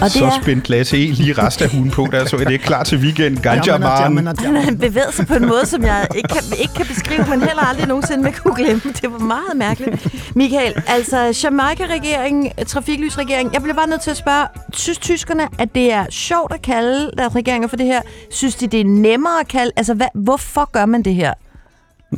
Og 0.00 0.02
det 0.02 0.12
så 0.12 0.24
er... 0.24 0.42
spændt 0.42 0.68
Lasse 0.68 0.96
E. 0.96 1.12
lige 1.12 1.32
rest 1.32 1.62
af 1.62 1.70
hunden 1.70 1.90
på, 1.90 2.08
der 2.12 2.24
så 2.24 2.36
er 2.36 2.44
det 2.44 2.60
klar 2.60 2.82
til 2.82 2.98
weekend. 2.98 3.38
Ganja 3.38 3.78
Man. 3.78 4.26
Han 4.56 4.78
bevæger 4.78 5.10
sig 5.10 5.26
på 5.26 5.34
en 5.34 5.46
måde, 5.46 5.66
som 5.66 5.84
jeg 5.84 6.06
ikke 6.16 6.28
kan, 6.28 6.42
ikke 6.60 6.74
kan 6.74 6.86
beskrive, 6.86 7.24
men 7.30 7.40
heller 7.40 7.68
aldrig 7.68 7.86
nogensinde 7.86 8.24
vil 8.24 8.32
kunne 8.32 8.56
glemme. 8.56 8.82
Det 9.02 9.12
var 9.12 9.18
meget 9.18 9.56
mærkeligt. 9.56 10.08
Michael, 10.36 10.74
altså 10.86 11.40
Jamaica-regeringen, 11.44 12.52
trafiklysregeringen, 12.66 13.54
jeg 13.54 13.62
bliver 13.62 13.74
bare 13.74 13.88
nødt 13.88 14.00
til 14.00 14.10
at 14.10 14.16
spørge, 14.16 14.46
synes 14.72 14.98
tyskerne, 14.98 15.48
at 15.58 15.74
det 15.74 15.92
er 15.92 16.06
sjovt 16.10 16.54
at 16.54 16.62
kalde 16.62 17.10
deres 17.18 17.34
regeringer 17.34 17.68
for 17.68 17.76
det 17.76 17.86
her? 17.86 18.00
Synes 18.30 18.54
de, 18.54 18.66
det 18.66 18.80
er 18.80 18.84
nemmere 18.84 19.40
at 19.40 19.48
kalde? 19.48 19.72
Altså, 19.76 19.94
hvad, 19.94 20.08
hvorfor 20.14 20.70
gør 20.72 20.86
man 20.86 21.02
det 21.02 21.14
her? 21.14 21.32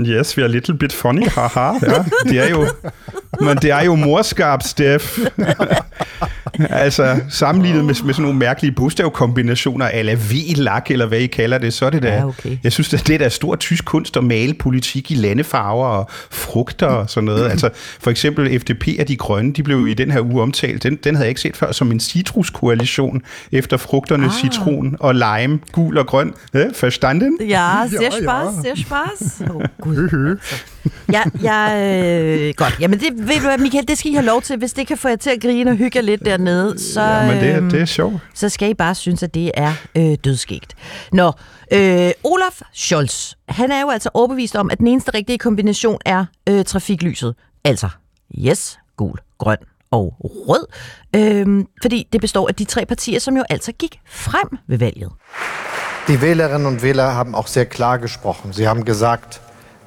Yes, 0.00 0.36
we 0.36 0.42
are 0.42 0.48
a 0.50 0.52
little 0.52 0.78
bit 0.78 0.92
funny, 0.92 1.28
haha. 1.28 1.72
Ja, 1.82 2.04
det 2.24 2.38
er 2.38 2.48
jo, 2.48 2.66
men 3.40 3.56
det 3.56 3.70
er 3.70 3.84
jo 3.84 3.94
morskab, 3.94 4.62
Steff. 4.62 5.18
altså, 6.70 7.20
sammenlignet 7.30 7.84
med, 7.84 7.94
med 8.04 8.14
sådan 8.14 8.22
nogle 8.22 8.38
mærkelige 8.38 8.72
bogstavkombinationer, 8.72 9.88
eller 9.88 10.16
V-lak, 10.16 10.90
eller 10.90 11.06
hvad 11.06 11.18
I 11.18 11.26
kalder 11.26 11.58
det, 11.58 11.74
så 11.74 11.86
er 11.86 11.90
det 11.90 12.02
da, 12.02 12.14
ja, 12.14 12.26
okay. 12.26 12.58
jeg 12.64 12.72
synes, 12.72 12.88
det 12.88 13.10
er 13.10 13.18
da 13.18 13.28
stor 13.28 13.56
tysk 13.56 13.84
kunst 13.84 14.16
at 14.16 14.24
male 14.24 14.54
politik 14.54 15.10
i 15.10 15.14
landefarver 15.14 15.86
og 15.86 16.10
frugter 16.30 16.86
og 16.86 17.10
sådan 17.10 17.24
noget. 17.24 17.48
Altså, 17.58 17.70
for 18.00 18.10
eksempel 18.10 18.60
FDP 18.60 18.88
af 18.98 19.06
de 19.06 19.16
grønne, 19.16 19.52
de 19.52 19.62
blev 19.62 19.88
i 19.88 19.94
den 19.94 20.10
her 20.10 20.20
uge 20.20 20.42
omtalt, 20.42 20.82
den, 20.82 20.96
den 20.96 21.14
havde 21.14 21.24
jeg 21.24 21.28
ikke 21.28 21.40
set 21.40 21.56
før, 21.56 21.72
som 21.72 21.92
en 21.92 22.00
citruskoalition 22.00 23.22
efter 23.52 23.76
frugterne 23.76 24.24
ah. 24.24 24.32
citron 24.32 24.96
og 25.00 25.14
lime, 25.14 25.58
gul 25.72 25.98
og 25.98 26.06
grøn. 26.06 26.34
Ja, 26.54 26.64
forstanden? 26.74 27.38
Ja, 27.48 27.88
sehr 27.90 28.10
spaß, 28.10 28.54
sehr 28.62 28.74
spaß. 28.74 29.42
Oh, 29.50 29.62
Gud. 29.80 30.38
Ja, 31.12 31.22
ja, 31.42 32.46
øh, 32.48 32.54
godt. 32.56 32.76
Jamen, 32.80 33.00
det, 33.00 33.08
ved 33.28 33.34
du 33.34 33.40
hvad, 33.40 33.58
Michael, 33.58 33.88
det 33.88 33.98
skal 33.98 34.10
I 34.10 34.14
have 34.14 34.26
lov 34.26 34.42
til. 34.42 34.56
Hvis 34.58 34.72
det 34.72 34.86
kan 34.86 34.98
få 34.98 35.08
jer 35.08 35.16
til 35.16 35.30
at 35.30 35.40
grine 35.40 35.70
og 35.70 35.76
hygge 35.76 35.96
jer 35.98 36.02
lidt 36.02 36.24
dernede, 36.24 36.78
så, 36.78 37.02
ja, 37.02 37.26
men 37.26 37.40
det, 37.40 37.50
er, 37.50 37.60
det 37.60 37.80
er 37.80 37.84
sjovt. 37.84 38.14
så 38.34 38.48
skal 38.48 38.70
I 38.70 38.74
bare 38.74 38.94
synes, 38.94 39.22
at 39.22 39.34
det 39.34 39.50
er 39.54 39.72
øh, 39.96 40.16
dødskægt. 40.24 40.74
Nå, 41.12 41.32
øh, 41.72 42.10
Olaf 42.24 42.60
Scholz, 42.72 43.32
han 43.48 43.72
er 43.72 43.80
jo 43.80 43.90
altså 43.90 44.10
overbevist 44.14 44.56
om, 44.56 44.70
at 44.70 44.78
den 44.78 44.86
eneste 44.86 45.10
rigtige 45.14 45.38
kombination 45.38 45.98
er 46.04 46.24
øh, 46.48 46.64
trafiklyset. 46.64 47.34
Altså, 47.64 47.88
yes, 48.38 48.78
gul, 48.96 49.18
grøn 49.38 49.58
og 49.90 50.14
rød. 50.20 50.66
Øh, 51.16 51.64
fordi 51.82 52.08
det 52.12 52.20
består 52.20 52.48
af 52.48 52.54
de 52.54 52.64
tre 52.64 52.86
partier, 52.86 53.18
som 53.20 53.36
jo 53.36 53.44
altså 53.50 53.72
gik 53.72 54.00
frem 54.06 54.58
ved 54.66 54.78
valget. 54.78 55.10
Die 56.08 56.20
Wählerinnen 56.22 56.66
und 56.66 56.82
Wähler 56.82 57.14
haben 57.14 57.34
auch 57.34 57.48
sehr 57.48 57.64
klar 57.66 57.98
gesprochen. 57.98 58.52
Sie 58.52 58.66
haben 58.66 58.84
gesagt, 58.84 59.40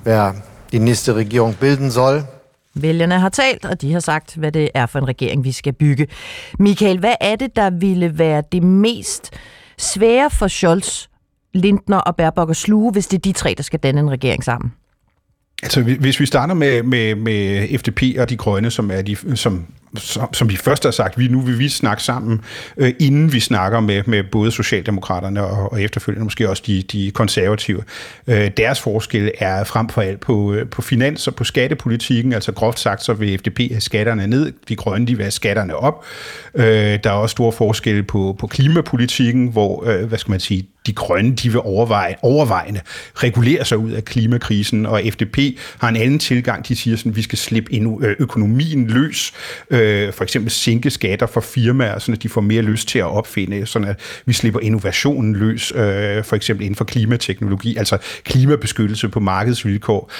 wer 0.03 0.33
die 0.71 0.79
næste 0.79 1.13
Regierung 1.13 1.57
bilden 1.57 1.91
soll. 1.91 2.23
Vælgerne 2.73 3.19
har 3.19 3.29
talt, 3.29 3.65
og 3.65 3.81
de 3.81 3.93
har 3.93 3.99
sagt, 3.99 4.35
hvad 4.35 4.51
det 4.51 4.69
er 4.73 4.85
for 4.85 4.99
en 4.99 5.07
regering, 5.07 5.43
vi 5.43 5.51
skal 5.51 5.73
bygge. 5.73 6.07
Michael, 6.59 6.99
hvad 6.99 7.15
er 7.21 7.35
det, 7.35 7.55
der 7.55 7.69
ville 7.69 8.17
være 8.17 8.43
det 8.51 8.63
mest 8.63 9.29
svære 9.77 10.29
for 10.29 10.47
Scholz, 10.47 11.07
Lindner 11.53 11.97
og 11.97 12.15
Baerbock 12.15 12.49
at 12.49 12.57
sluge, 12.57 12.91
hvis 12.91 13.07
det 13.07 13.17
er 13.17 13.21
de 13.21 13.31
tre, 13.31 13.53
der 13.57 13.63
skal 13.63 13.79
danne 13.79 14.01
en 14.01 14.11
regering 14.11 14.43
sammen? 14.43 14.73
Altså, 15.63 15.81
hvis 15.81 16.19
vi 16.19 16.25
starter 16.25 16.53
med, 16.53 16.83
med, 16.83 17.15
med 17.15 17.67
FDP 17.79 18.03
og 18.19 18.29
de 18.29 18.37
grønne, 18.37 18.71
som 18.71 18.91
er 18.91 19.01
de, 19.01 19.17
som 19.35 19.65
som, 19.97 20.33
som 20.33 20.49
vi 20.49 20.55
først 20.55 20.83
har 20.83 20.91
sagt, 20.91 21.19
vi 21.19 21.27
nu 21.27 21.41
vil 21.41 21.59
vi 21.59 21.69
snakke 21.69 22.03
sammen, 22.03 22.41
øh, 22.77 22.93
inden 22.99 23.33
vi 23.33 23.39
snakker 23.39 23.79
med, 23.79 24.03
med 24.05 24.23
både 24.23 24.51
Socialdemokraterne 24.51 25.43
og, 25.43 25.71
og 25.71 25.81
efterfølgende 25.81 26.23
måske 26.23 26.49
også 26.49 26.63
de, 26.65 26.81
de 26.81 27.11
konservative. 27.11 27.83
Øh, 28.27 28.51
deres 28.57 28.81
forskel 28.81 29.31
er 29.39 29.63
frem 29.63 29.89
for 29.89 30.01
alt 30.01 30.19
på, 30.19 30.53
øh, 30.53 30.69
på 30.69 30.81
finans 30.81 31.27
og 31.27 31.35
på 31.35 31.43
skattepolitikken, 31.43 32.33
altså 32.33 32.51
groft 32.51 32.79
sagt, 32.79 33.03
så 33.03 33.13
vil 33.13 33.39
FDP 33.39 33.59
have 33.59 33.81
skatterne 33.81 34.27
ned, 34.27 34.53
de 34.69 34.75
grønne 34.75 35.07
de 35.07 35.15
vil 35.15 35.23
have 35.23 35.31
skatterne 35.31 35.75
op. 35.75 36.05
Øh, 36.53 36.65
der 37.03 37.09
er 37.09 37.11
også 37.11 37.33
store 37.33 37.51
forskelle 37.51 38.03
på, 38.03 38.35
på 38.39 38.47
klimapolitikken, 38.47 39.47
hvor, 39.47 39.87
øh, 39.87 40.05
hvad 40.05 40.17
skal 40.17 40.31
man 40.31 40.39
sige, 40.39 40.67
de 40.85 40.93
grønne, 40.93 41.35
de 41.35 41.49
vil 41.49 41.59
overveje, 41.63 42.15
overvejende 42.21 42.81
regulere 43.15 43.65
sig 43.65 43.77
ud 43.77 43.91
af 43.91 44.05
klimakrisen, 44.05 44.85
og 44.85 45.01
FDP 45.11 45.37
har 45.77 45.89
en 45.89 45.95
anden 45.95 46.19
tilgang, 46.19 46.67
de 46.67 46.75
siger 46.75 46.97
sådan, 46.97 47.11
at 47.11 47.15
vi 47.15 47.21
skal 47.21 47.37
slippe 47.37 47.73
endnu, 47.73 48.01
øh, 48.03 48.15
økonomien 48.19 48.87
løs, 48.87 49.33
øh, 49.69 50.13
for 50.13 50.23
eksempel 50.23 50.51
sænke 50.51 50.89
skatter 50.89 51.25
for 51.25 51.41
firmaer, 51.41 51.99
så 51.99 52.11
de 52.11 52.29
får 52.29 52.41
mere 52.41 52.61
lyst 52.61 52.87
til 52.87 52.99
at 52.99 53.05
opfinde, 53.05 53.65
sådan 53.65 53.87
at 53.87 53.99
vi 54.25 54.33
slipper 54.33 54.59
innovationen 54.59 55.35
løs, 55.35 55.71
øh, 55.75 56.23
for 56.23 56.35
eksempel 56.35 56.65
inden 56.65 56.75
for 56.75 56.85
klimateknologi, 56.85 57.77
altså 57.77 57.97
klimabeskyttelse 58.23 59.09
på 59.09 59.19
markedsvilkår. 59.19 60.11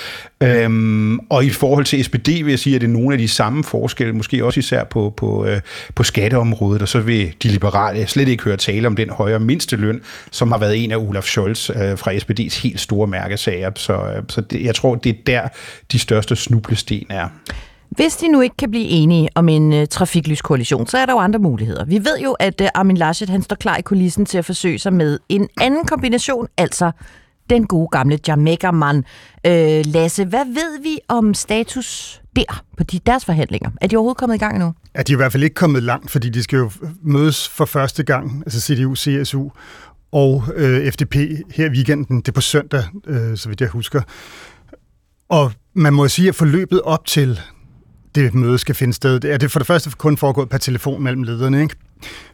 Øhm, 0.42 1.20
og 1.20 1.46
i 1.46 1.50
forhold 1.50 1.86
til 1.86 2.04
SPD 2.04 2.28
vil 2.28 2.50
jeg 2.50 2.60
sige, 2.60 2.76
at 2.76 2.82
det 2.82 2.88
er 2.88 2.92
nogle 2.92 3.14
af 3.14 3.18
de 3.18 3.28
samme 3.28 3.64
forskelle, 3.64 4.14
måske 4.14 4.46
også 4.46 4.60
især 4.60 4.84
på, 4.84 5.14
på, 5.18 5.46
øh, 5.46 5.62
på 5.96 6.04
skatteområdet, 6.04 6.82
og 6.82 6.88
så 6.88 7.00
vil 7.00 7.34
de 7.44 7.48
liberale 7.48 8.08
slet 8.08 8.28
ikke 8.28 8.44
høre 8.44 8.58
tale 8.58 8.88
om 8.88 8.96
den 8.96 9.10
højere 9.10 9.40
mindsteløn, 9.40 10.02
som 10.32 10.52
har 10.52 10.60
været 10.60 10.84
en 10.84 10.92
af 10.92 10.98
Olaf 10.98 11.24
Scholz 11.24 11.70
øh, 11.70 11.98
fra 11.98 12.12
SPD's 12.12 12.62
helt 12.64 12.80
store 12.80 13.08
mærkesager. 13.08 13.72
Så, 13.76 13.94
øh, 13.94 14.24
så 14.30 14.42
det, 14.42 14.64
jeg 14.64 14.76
tror, 14.76 14.96
det 14.96 15.10
er 15.10 15.24
der, 15.26 15.48
de 15.92 16.00
største 16.00 16.36
snublesten 16.36 17.06
er. 17.10 17.28
Hvis 17.90 18.16
de 18.16 18.28
nu 18.28 18.42
ikke 18.42 18.58
kan 18.58 18.72
blive 18.72 18.88
enige 18.88 19.30
om 19.36 19.50
en 19.50 19.74
uh, 19.74 19.86
trafiklyskoalition, 19.90 20.88
så 20.88 20.98
er 20.98 21.06
der 21.06 21.14
jo 21.14 21.20
andre 21.20 21.40
muligheder. 21.40 21.86
Vi 21.86 21.96
ved 21.96 22.20
jo, 22.24 22.32
at 22.32 22.62
uh, 22.62 22.68
Armin 22.74 22.98
Laschet 22.98 23.30
han 23.30 23.42
står 23.42 23.56
klar 23.56 23.78
i 23.78 23.82
kulissen 23.82 24.26
til 24.26 24.38
at 24.38 24.46
forsøge 24.46 24.80
sig 24.80 24.94
med 24.94 25.20
en 25.30 25.48
anden 25.62 25.86
kombination, 25.86 26.48
altså 26.58 26.92
den 27.52 27.68
gode 27.68 27.88
gamle 27.92 28.20
Jamaica-mand. 28.28 29.04
Øh, 29.46 29.84
Lasse, 29.86 30.26
hvad 30.26 30.46
ved 30.46 30.82
vi 30.84 31.00
om 31.08 31.34
status 31.34 32.22
der 32.36 32.64
på 32.78 32.84
de, 32.84 33.00
deres 33.06 33.26
forhandlinger? 33.26 33.70
Er 33.82 33.88
de 33.88 33.96
overhovedet 33.96 34.18
kommet 34.18 34.36
i 34.36 34.40
gang 34.40 34.60
nu? 34.60 34.74
Er 34.94 35.04
de 35.04 35.12
i 35.12 35.16
hvert 35.16 35.32
fald 35.32 35.44
ikke 35.44 35.54
kommet 35.54 35.84
langt, 35.84 36.12
fordi 36.12 36.30
de 36.30 36.44
skal 36.44 36.58
jo 36.58 36.72
mødes 37.02 37.50
for 37.50 37.66
første 37.66 38.04
gang, 38.04 38.44
altså 38.46 38.60
CDU, 38.62 38.96
CSU 38.96 39.50
og 40.12 40.44
øh, 40.56 40.92
FDP 40.92 41.16
her 41.56 41.66
i 41.66 41.70
weekenden. 41.70 42.18
Det 42.18 42.28
er 42.28 42.32
på 42.32 42.42
søndag, 42.42 42.84
øh, 43.08 43.38
så 43.38 43.50
vidt 43.50 43.62
jeg 43.62 43.70
husker. 43.70 44.02
Og 45.30 45.52
man 45.74 45.94
må 45.94 46.08
sige, 46.08 46.30
at 46.30 46.36
forløbet 46.36 46.82
op 46.82 47.06
til 47.06 47.40
det 48.16 48.34
møde 48.34 48.58
skal 48.58 48.76
finde 48.76 48.94
sted, 48.94 49.20
det 49.20 49.34
er 49.34 49.38
det 49.38 49.52
for 49.52 49.60
det 49.60 49.68
første 49.68 49.92
kun 49.98 50.18
foregået 50.18 50.50
per 50.50 50.58
telefon 50.58 51.04
mellem 51.04 51.24
lederne. 51.24 51.62
Ikke? 51.62 51.76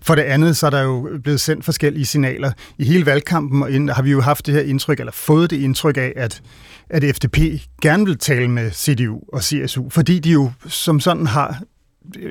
For 0.01 0.15
det 0.15 0.21
andet, 0.21 0.58
så 0.58 0.65
er 0.65 0.69
der 0.69 0.82
jo 0.82 1.10
blevet 1.23 1.41
sendt 1.41 1.65
forskellige 1.65 2.06
signaler. 2.06 2.51
I 2.77 2.86
hele 2.86 3.06
valgkampen 3.06 3.63
og 3.63 3.71
inden, 3.71 3.89
har 3.89 4.01
vi 4.01 4.12
jo 4.12 4.21
haft 4.21 4.45
det 4.45 4.53
her 4.53 4.62
indtryk, 4.62 4.99
eller 4.99 5.12
fået 5.12 5.49
det 5.49 5.58
indtryk 5.62 5.97
af, 5.97 6.13
at, 6.15 6.41
at 6.89 7.15
FDP 7.15 7.38
gerne 7.82 8.06
vil 8.06 8.17
tale 8.17 8.47
med 8.47 8.71
CDU 8.71 9.19
og 9.34 9.43
CSU, 9.43 9.89
fordi 9.89 10.19
de 10.19 10.30
jo 10.30 10.51
som 10.67 10.99
sådan 10.99 11.27
har 11.27 11.62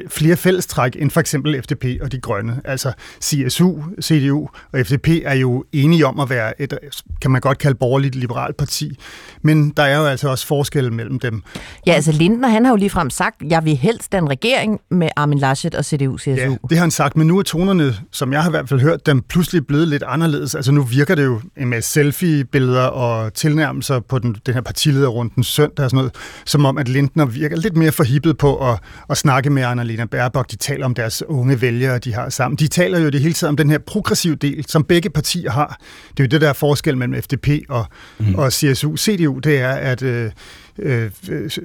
flere 0.09 0.37
fællestræk 0.37 0.97
end 0.99 1.11
for 1.11 1.21
eksempel 1.21 1.63
FDP 1.63 1.85
og 2.03 2.13
de 2.13 2.21
grønne. 2.21 2.61
Altså 2.65 2.93
CSU, 3.23 3.83
CDU 4.03 4.49
og 4.73 4.87
FDP 4.87 5.09
er 5.25 5.35
jo 5.35 5.65
enige 5.73 6.07
om 6.07 6.21
at 6.21 6.31
være 6.31 6.63
et, 6.63 6.79
kan 7.23 7.31
man 7.31 7.41
godt 7.41 7.59
kalde 7.59 7.77
borgerligt 7.79 8.15
liberalt 8.15 8.57
parti, 8.57 8.99
men 9.43 9.71
der 9.71 9.83
er 9.83 9.99
jo 9.99 10.05
altså 10.05 10.29
også 10.29 10.47
forskel 10.47 10.93
mellem 10.93 11.19
dem. 11.19 11.43
Ja, 11.87 11.93
altså 11.93 12.13
Lindner, 12.13 12.49
han 12.49 12.65
har 12.65 12.73
jo 12.73 12.77
ligefrem 12.77 13.11
sagt, 13.11 13.37
jeg 13.51 13.65
vil 13.65 13.77
helst 13.77 14.13
den 14.13 14.31
regering 14.31 14.81
med 14.91 15.09
Armin 15.17 15.39
Laschet 15.39 15.75
og 15.75 15.85
CDU, 15.85 16.19
CSU. 16.19 16.31
Ja, 16.31 16.49
det 16.49 16.79
har 16.79 16.81
han 16.81 16.91
sagt, 16.91 17.17
men 17.17 17.27
nu 17.27 17.39
er 17.39 17.43
tonerne, 17.43 17.95
som 18.13 18.33
jeg 18.33 18.43
har 18.43 18.51
i 18.51 18.53
hvert 18.53 18.69
fald 18.69 18.81
hørt, 18.81 19.07
dem 19.07 19.23
pludselig 19.23 19.67
blevet 19.67 19.89
lidt 19.89 20.03
anderledes. 20.07 20.55
Altså 20.55 20.73
nu 20.73 20.83
virker 20.83 21.15
det 21.15 21.25
jo 21.25 21.41
med 21.57 21.83
selfie-billeder 21.83 22.87
og 22.87 23.35
tilnærmelser 23.35 24.01
på 24.01 24.19
den, 24.19 24.37
den 24.47 24.55
her 24.55 24.61
partileder 24.61 25.09
rundt 25.09 25.35
den 25.35 25.45
søndag 25.45 25.85
og 25.85 25.91
sådan 25.91 25.97
noget, 25.97 26.15
som 26.45 26.65
om 26.65 26.79
at 26.79 26.89
Lindner 26.89 27.25
virker 27.25 27.57
lidt 27.57 27.77
mere 27.77 27.93
forhippet 27.93 28.39
på 28.39 28.71
at, 28.71 28.79
at 29.11 29.17
snakke 29.17 29.51
med 29.51 29.63
Annalena 29.71 30.05
Baerbock, 30.05 30.51
de 30.51 30.57
taler 30.57 30.85
om 30.85 30.95
deres 30.95 31.23
unge 31.23 31.61
vælgere, 31.61 31.99
de 31.99 32.15
har 32.15 32.29
sammen. 32.29 32.57
De 32.59 32.69
taler 32.69 32.99
jo 32.99 33.09
det 33.09 33.21
hele 33.21 33.35
tiden 33.35 33.49
om 33.49 33.57
den 33.57 33.71
her 33.71 33.79
progressive 33.79 34.35
del, 34.35 34.65
som 34.69 34.85
begge 34.85 35.11
partier 35.11 35.51
har. 35.51 35.81
Det 36.11 36.21
er 36.21 36.25
jo 36.25 36.29
det, 36.29 36.41
der 36.41 36.49
er 36.49 36.53
forskel 36.53 36.97
mellem 36.97 37.23
FDP 37.23 37.49
og, 37.69 37.87
mm. 38.19 38.35
og 38.35 38.53
CSU. 38.53 38.97
CDU, 38.97 39.39
det 39.39 39.59
er, 39.59 39.73
at 39.73 40.03
øh, 40.03 40.31
øh, 40.79 41.11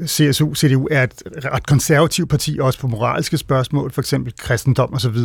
CSU, 0.05 0.53
CDU 0.53 0.87
er 0.91 1.03
et 1.03 1.13
ret 1.45 1.67
konservativt 1.67 2.29
parti, 2.29 2.57
også 2.61 2.79
på 2.79 2.87
moralske 2.87 3.37
spørgsmål, 3.37 3.91
for 3.91 4.01
eksempel 4.01 4.33
kristendom 4.37 4.93
osv. 4.93 5.17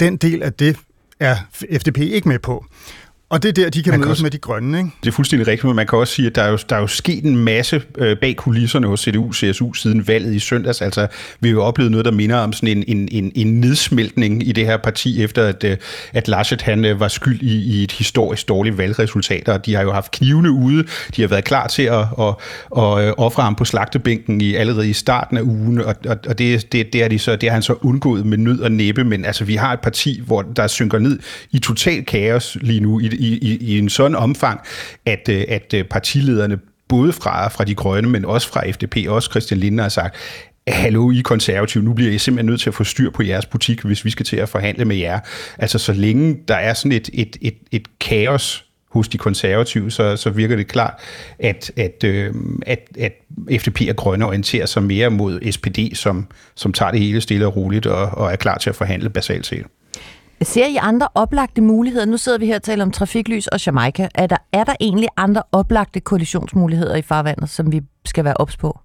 Den 0.00 0.16
del 0.16 0.42
af 0.42 0.52
det 0.52 0.76
er 1.20 1.36
FDP 1.80 1.98
ikke 1.98 2.28
med 2.28 2.38
på. 2.38 2.64
Og 3.30 3.42
det 3.42 3.48
er 3.48 3.52
der, 3.52 3.70
de 3.70 3.82
kan 3.82 3.90
Man 3.90 4.00
kan 4.00 4.06
mødes 4.06 4.10
også- 4.10 4.22
med 4.22 4.30
de 4.30 4.38
grønne, 4.38 4.78
ikke? 4.78 4.90
Det 5.04 5.08
er 5.08 5.12
fuldstændig 5.12 5.46
rigtigt, 5.48 5.64
men 5.64 5.76
man 5.76 5.86
kan 5.86 5.98
også 5.98 6.14
sige, 6.14 6.26
at 6.26 6.34
der 6.34 6.42
er 6.42 6.50
jo, 6.50 6.58
der 6.68 6.76
er 6.76 6.80
jo 6.80 6.86
sket 6.86 7.24
en 7.24 7.36
masse 7.36 7.82
øh, 7.98 8.16
bag 8.16 8.36
kulisserne 8.36 8.86
hos 8.86 9.00
CDU 9.00 9.32
CSU 9.32 9.72
siden 9.72 10.08
valget 10.08 10.34
i 10.34 10.38
søndags. 10.38 10.82
Altså, 10.82 11.06
vi 11.40 11.48
har 11.48 11.54
jo 11.54 11.62
oplevet 11.62 11.90
noget, 11.90 12.04
der 12.04 12.10
minder 12.10 12.36
om 12.36 12.52
sådan 12.52 12.68
en, 12.68 12.84
en, 12.86 13.08
en, 13.12 13.32
en 13.34 13.60
nedsmeltning 13.60 14.48
i 14.48 14.52
det 14.52 14.66
her 14.66 14.76
parti, 14.76 15.22
efter 15.22 15.44
at, 15.46 15.64
øh, 15.64 15.76
at 16.12 16.28
Laschet 16.28 16.62
han 16.62 16.84
øh, 16.84 17.00
var 17.00 17.08
skyld 17.08 17.42
i, 17.42 17.78
i 17.78 17.82
et 17.82 17.92
historisk 17.92 18.48
dårligt 18.48 18.78
valgresultat, 18.78 19.48
og 19.48 19.66
de 19.66 19.74
har 19.74 19.82
jo 19.82 19.92
haft 19.92 20.10
knivene 20.10 20.50
ude. 20.50 20.84
De 21.16 21.20
har 21.22 21.28
været 21.28 21.44
klar 21.44 21.66
til 21.66 21.82
at, 21.82 21.98
at, 21.98 22.34
at, 22.76 23.00
at 23.04 23.14
ofre 23.18 23.42
ham 23.42 23.54
på 23.54 23.64
slagtebænken 23.64 24.40
i, 24.40 24.54
allerede 24.54 24.90
i 24.90 24.92
starten 24.92 25.36
af 25.36 25.42
ugen, 25.42 25.78
og, 25.80 25.94
og, 26.08 26.16
og 26.28 26.38
det, 26.38 26.72
det, 26.72 26.92
det, 26.92 27.04
er 27.04 27.08
de 27.08 27.18
så, 27.18 27.36
det 27.36 27.48
har 27.48 27.54
han 27.54 27.62
så 27.62 27.74
undgået 27.82 28.26
med 28.26 28.38
nød 28.38 28.60
og 28.60 28.72
næppe, 28.72 29.04
men 29.04 29.24
altså, 29.24 29.44
vi 29.44 29.54
har 29.54 29.72
et 29.72 29.80
parti, 29.80 30.20
hvor 30.26 30.42
der 30.42 30.66
synker 30.66 30.98
ned 30.98 31.18
i 31.50 31.58
total 31.58 32.04
kaos 32.04 32.56
lige 32.60 32.80
nu, 32.80 33.00
i, 33.00 33.06
i, 33.20 33.38
i, 33.38 33.56
i 33.60 33.78
en 33.78 33.88
sådan 33.88 34.16
omfang, 34.16 34.60
at, 35.06 35.28
øh, 35.30 35.44
at 35.48 35.74
øh, 35.74 35.84
partilederne 35.84 36.58
både 36.88 37.12
fra, 37.12 37.48
fra 37.48 37.64
de 37.64 37.74
grønne, 37.74 38.10
men 38.10 38.24
også 38.24 38.48
fra 38.48 38.70
FDP, 38.70 38.96
også 39.08 39.30
Christian 39.30 39.60
Lindner 39.60 39.82
har 39.82 39.88
sagt, 39.88 40.16
hallo, 40.68 41.10
I 41.10 41.20
konservative, 41.20 41.84
nu 41.84 41.92
bliver 41.92 42.12
I 42.12 42.18
simpelthen 42.18 42.46
nødt 42.46 42.60
til 42.60 42.70
at 42.70 42.74
få 42.74 42.84
styr 42.84 43.10
på 43.10 43.22
jeres 43.22 43.46
butik, 43.46 43.82
hvis 43.82 44.04
vi 44.04 44.10
skal 44.10 44.26
til 44.26 44.36
at 44.36 44.48
forhandle 44.48 44.84
med 44.84 44.96
jer. 44.96 45.20
Altså, 45.58 45.78
så 45.78 45.92
længe 45.92 46.36
der 46.48 46.54
er 46.54 46.74
sådan 46.74 46.92
et, 46.92 47.10
et, 47.12 47.36
et, 47.40 47.54
et 47.70 47.88
kaos 48.00 48.64
hos 48.90 49.08
de 49.08 49.18
konservative, 49.18 49.90
så, 49.90 50.16
så 50.16 50.30
virker 50.30 50.56
det 50.56 50.68
klart, 50.68 50.94
at, 51.38 51.72
at, 51.76 52.04
øh, 52.04 52.34
at, 52.66 52.88
at 52.98 53.12
FDP 53.60 53.80
og 53.88 53.96
Grønne 53.96 54.26
orienterer 54.26 54.66
sig 54.66 54.82
mere 54.82 55.10
mod 55.10 55.52
SPD, 55.52 55.96
som, 55.96 56.26
som 56.54 56.72
tager 56.72 56.90
det 56.90 57.00
hele 57.00 57.20
stille 57.20 57.46
og 57.46 57.56
roligt 57.56 57.86
og, 57.86 58.06
og 58.06 58.32
er 58.32 58.36
klar 58.36 58.58
til 58.58 58.70
at 58.70 58.76
forhandle 58.76 59.10
basalt 59.10 59.46
set. 59.46 59.66
Ser 60.42 60.66
I 60.66 60.76
andre 60.76 61.08
oplagte 61.14 61.60
muligheder? 61.62 62.06
Nu 62.06 62.16
sidder 62.16 62.38
vi 62.38 62.46
her 62.46 62.54
og 62.54 62.62
taler 62.62 62.84
om 62.84 62.90
trafiklys 62.90 63.46
og 63.46 63.66
Jamaica. 63.66 64.08
Er 64.14 64.26
der, 64.26 64.36
er 64.52 64.64
der 64.64 64.74
egentlig 64.80 65.08
andre 65.16 65.42
oplagte 65.52 66.00
koalitionsmuligheder 66.00 66.96
i 66.96 67.02
farvandet, 67.02 67.50
som 67.50 67.72
vi 67.72 67.80
skal 68.04 68.24
være 68.24 68.34
ops 68.36 68.56
på? 68.56 68.78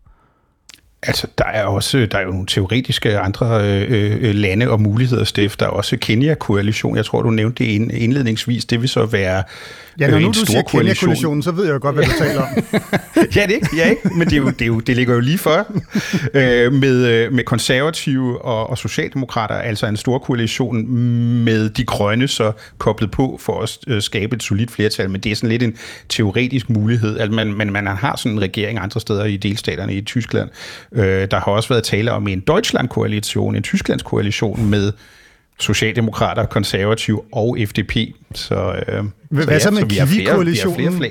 Altså, 1.07 1.27
der 1.37 1.45
er 1.45 1.63
også 1.65 2.07
der 2.11 2.17
er 2.17 2.21
jo 2.21 2.29
nogle 2.31 2.47
teoretiske 2.47 3.17
andre 3.19 3.61
øh, 3.63 4.17
øh, 4.21 4.35
lande 4.35 4.69
og 4.69 4.81
muligheder, 4.81 5.23
Steff. 5.23 5.57
Der 5.57 5.65
er 5.65 5.69
også 5.69 5.97
Kenya-koalition. 5.97 6.95
Jeg 6.97 7.05
tror, 7.05 7.21
du 7.21 7.29
nævnte 7.29 7.63
det 7.63 7.69
ind- 7.69 7.91
indledningsvis. 7.91 8.65
Det 8.65 8.81
vil 8.81 8.89
så 8.89 9.05
være 9.05 9.43
Ja, 9.99 10.07
når 10.07 10.15
øh, 10.15 10.21
nu 10.21 10.27
en 10.27 10.33
du 10.33 10.39
siger 10.45 10.61
koalition. 10.61 10.81
Kenya-koalitionen, 10.81 11.43
så 11.43 11.51
ved 11.51 11.65
jeg 11.65 11.73
jo 11.73 11.79
godt, 11.81 11.95
hvad 11.95 12.05
du 12.05 12.11
taler 12.17 12.41
om. 12.41 12.47
ja, 13.35 13.43
det 13.45 13.51
ikke, 13.51 13.67
ja, 13.77 13.89
ikke? 13.89 14.01
men 14.17 14.27
det, 14.27 14.33
er 14.33 14.37
jo, 14.37 14.49
det, 14.49 14.61
er 14.61 14.65
jo, 14.65 14.79
det 14.79 14.95
ligger 14.95 15.13
jo 15.13 15.19
lige 15.19 15.37
for 15.37 15.67
øh, 16.33 16.73
med, 16.73 17.07
øh, 17.07 17.33
med 17.33 17.43
konservative 17.43 18.41
og, 18.45 18.69
og 18.69 18.77
socialdemokrater, 18.77 19.55
altså 19.55 19.87
en 19.87 19.97
stor 19.97 20.17
koalition 20.19 20.87
med 21.43 21.69
de 21.69 21.83
grønne 21.85 22.27
så 22.27 22.51
koblet 22.77 23.11
på 23.11 23.37
for 23.41 23.61
at 23.61 23.77
øh, 23.87 24.01
skabe 24.01 24.35
et 24.35 24.43
solidt 24.43 24.71
flertal, 24.71 25.09
men 25.09 25.21
det 25.21 25.31
er 25.31 25.35
sådan 25.35 25.49
lidt 25.49 25.63
en 25.63 25.75
teoretisk 26.09 26.69
mulighed, 26.69 27.17
at 27.17 27.31
man, 27.31 27.53
man, 27.53 27.71
man 27.71 27.87
har 27.87 28.15
sådan 28.15 28.31
en 28.31 28.41
regering 28.41 28.79
andre 28.79 28.99
steder 29.01 29.25
i 29.25 29.37
delstaterne 29.37 29.93
i 29.93 30.01
Tyskland. 30.01 30.49
Øh, 30.95 31.27
der 31.31 31.37
har 31.39 31.45
også 31.51 31.69
været 31.69 31.83
tale 31.83 32.11
om 32.11 32.27
en 32.27 32.39
Deutschland-koalition, 32.39 33.55
en 33.55 33.63
Tysklands 33.63 34.03
koalition 34.03 34.65
med 34.69 34.91
socialdemokrater, 35.59 36.45
konservative 36.45 37.21
og 37.33 37.57
FDP. 37.67 37.95
Så, 38.35 38.55
øh, 38.87 39.03
Hvad 39.29 39.59
så 39.59 39.71
med 39.71 39.79
flere- 39.79 39.89
vi 39.89 39.95
har 39.95 40.05
Kiwi-koalitionen? 40.05 41.03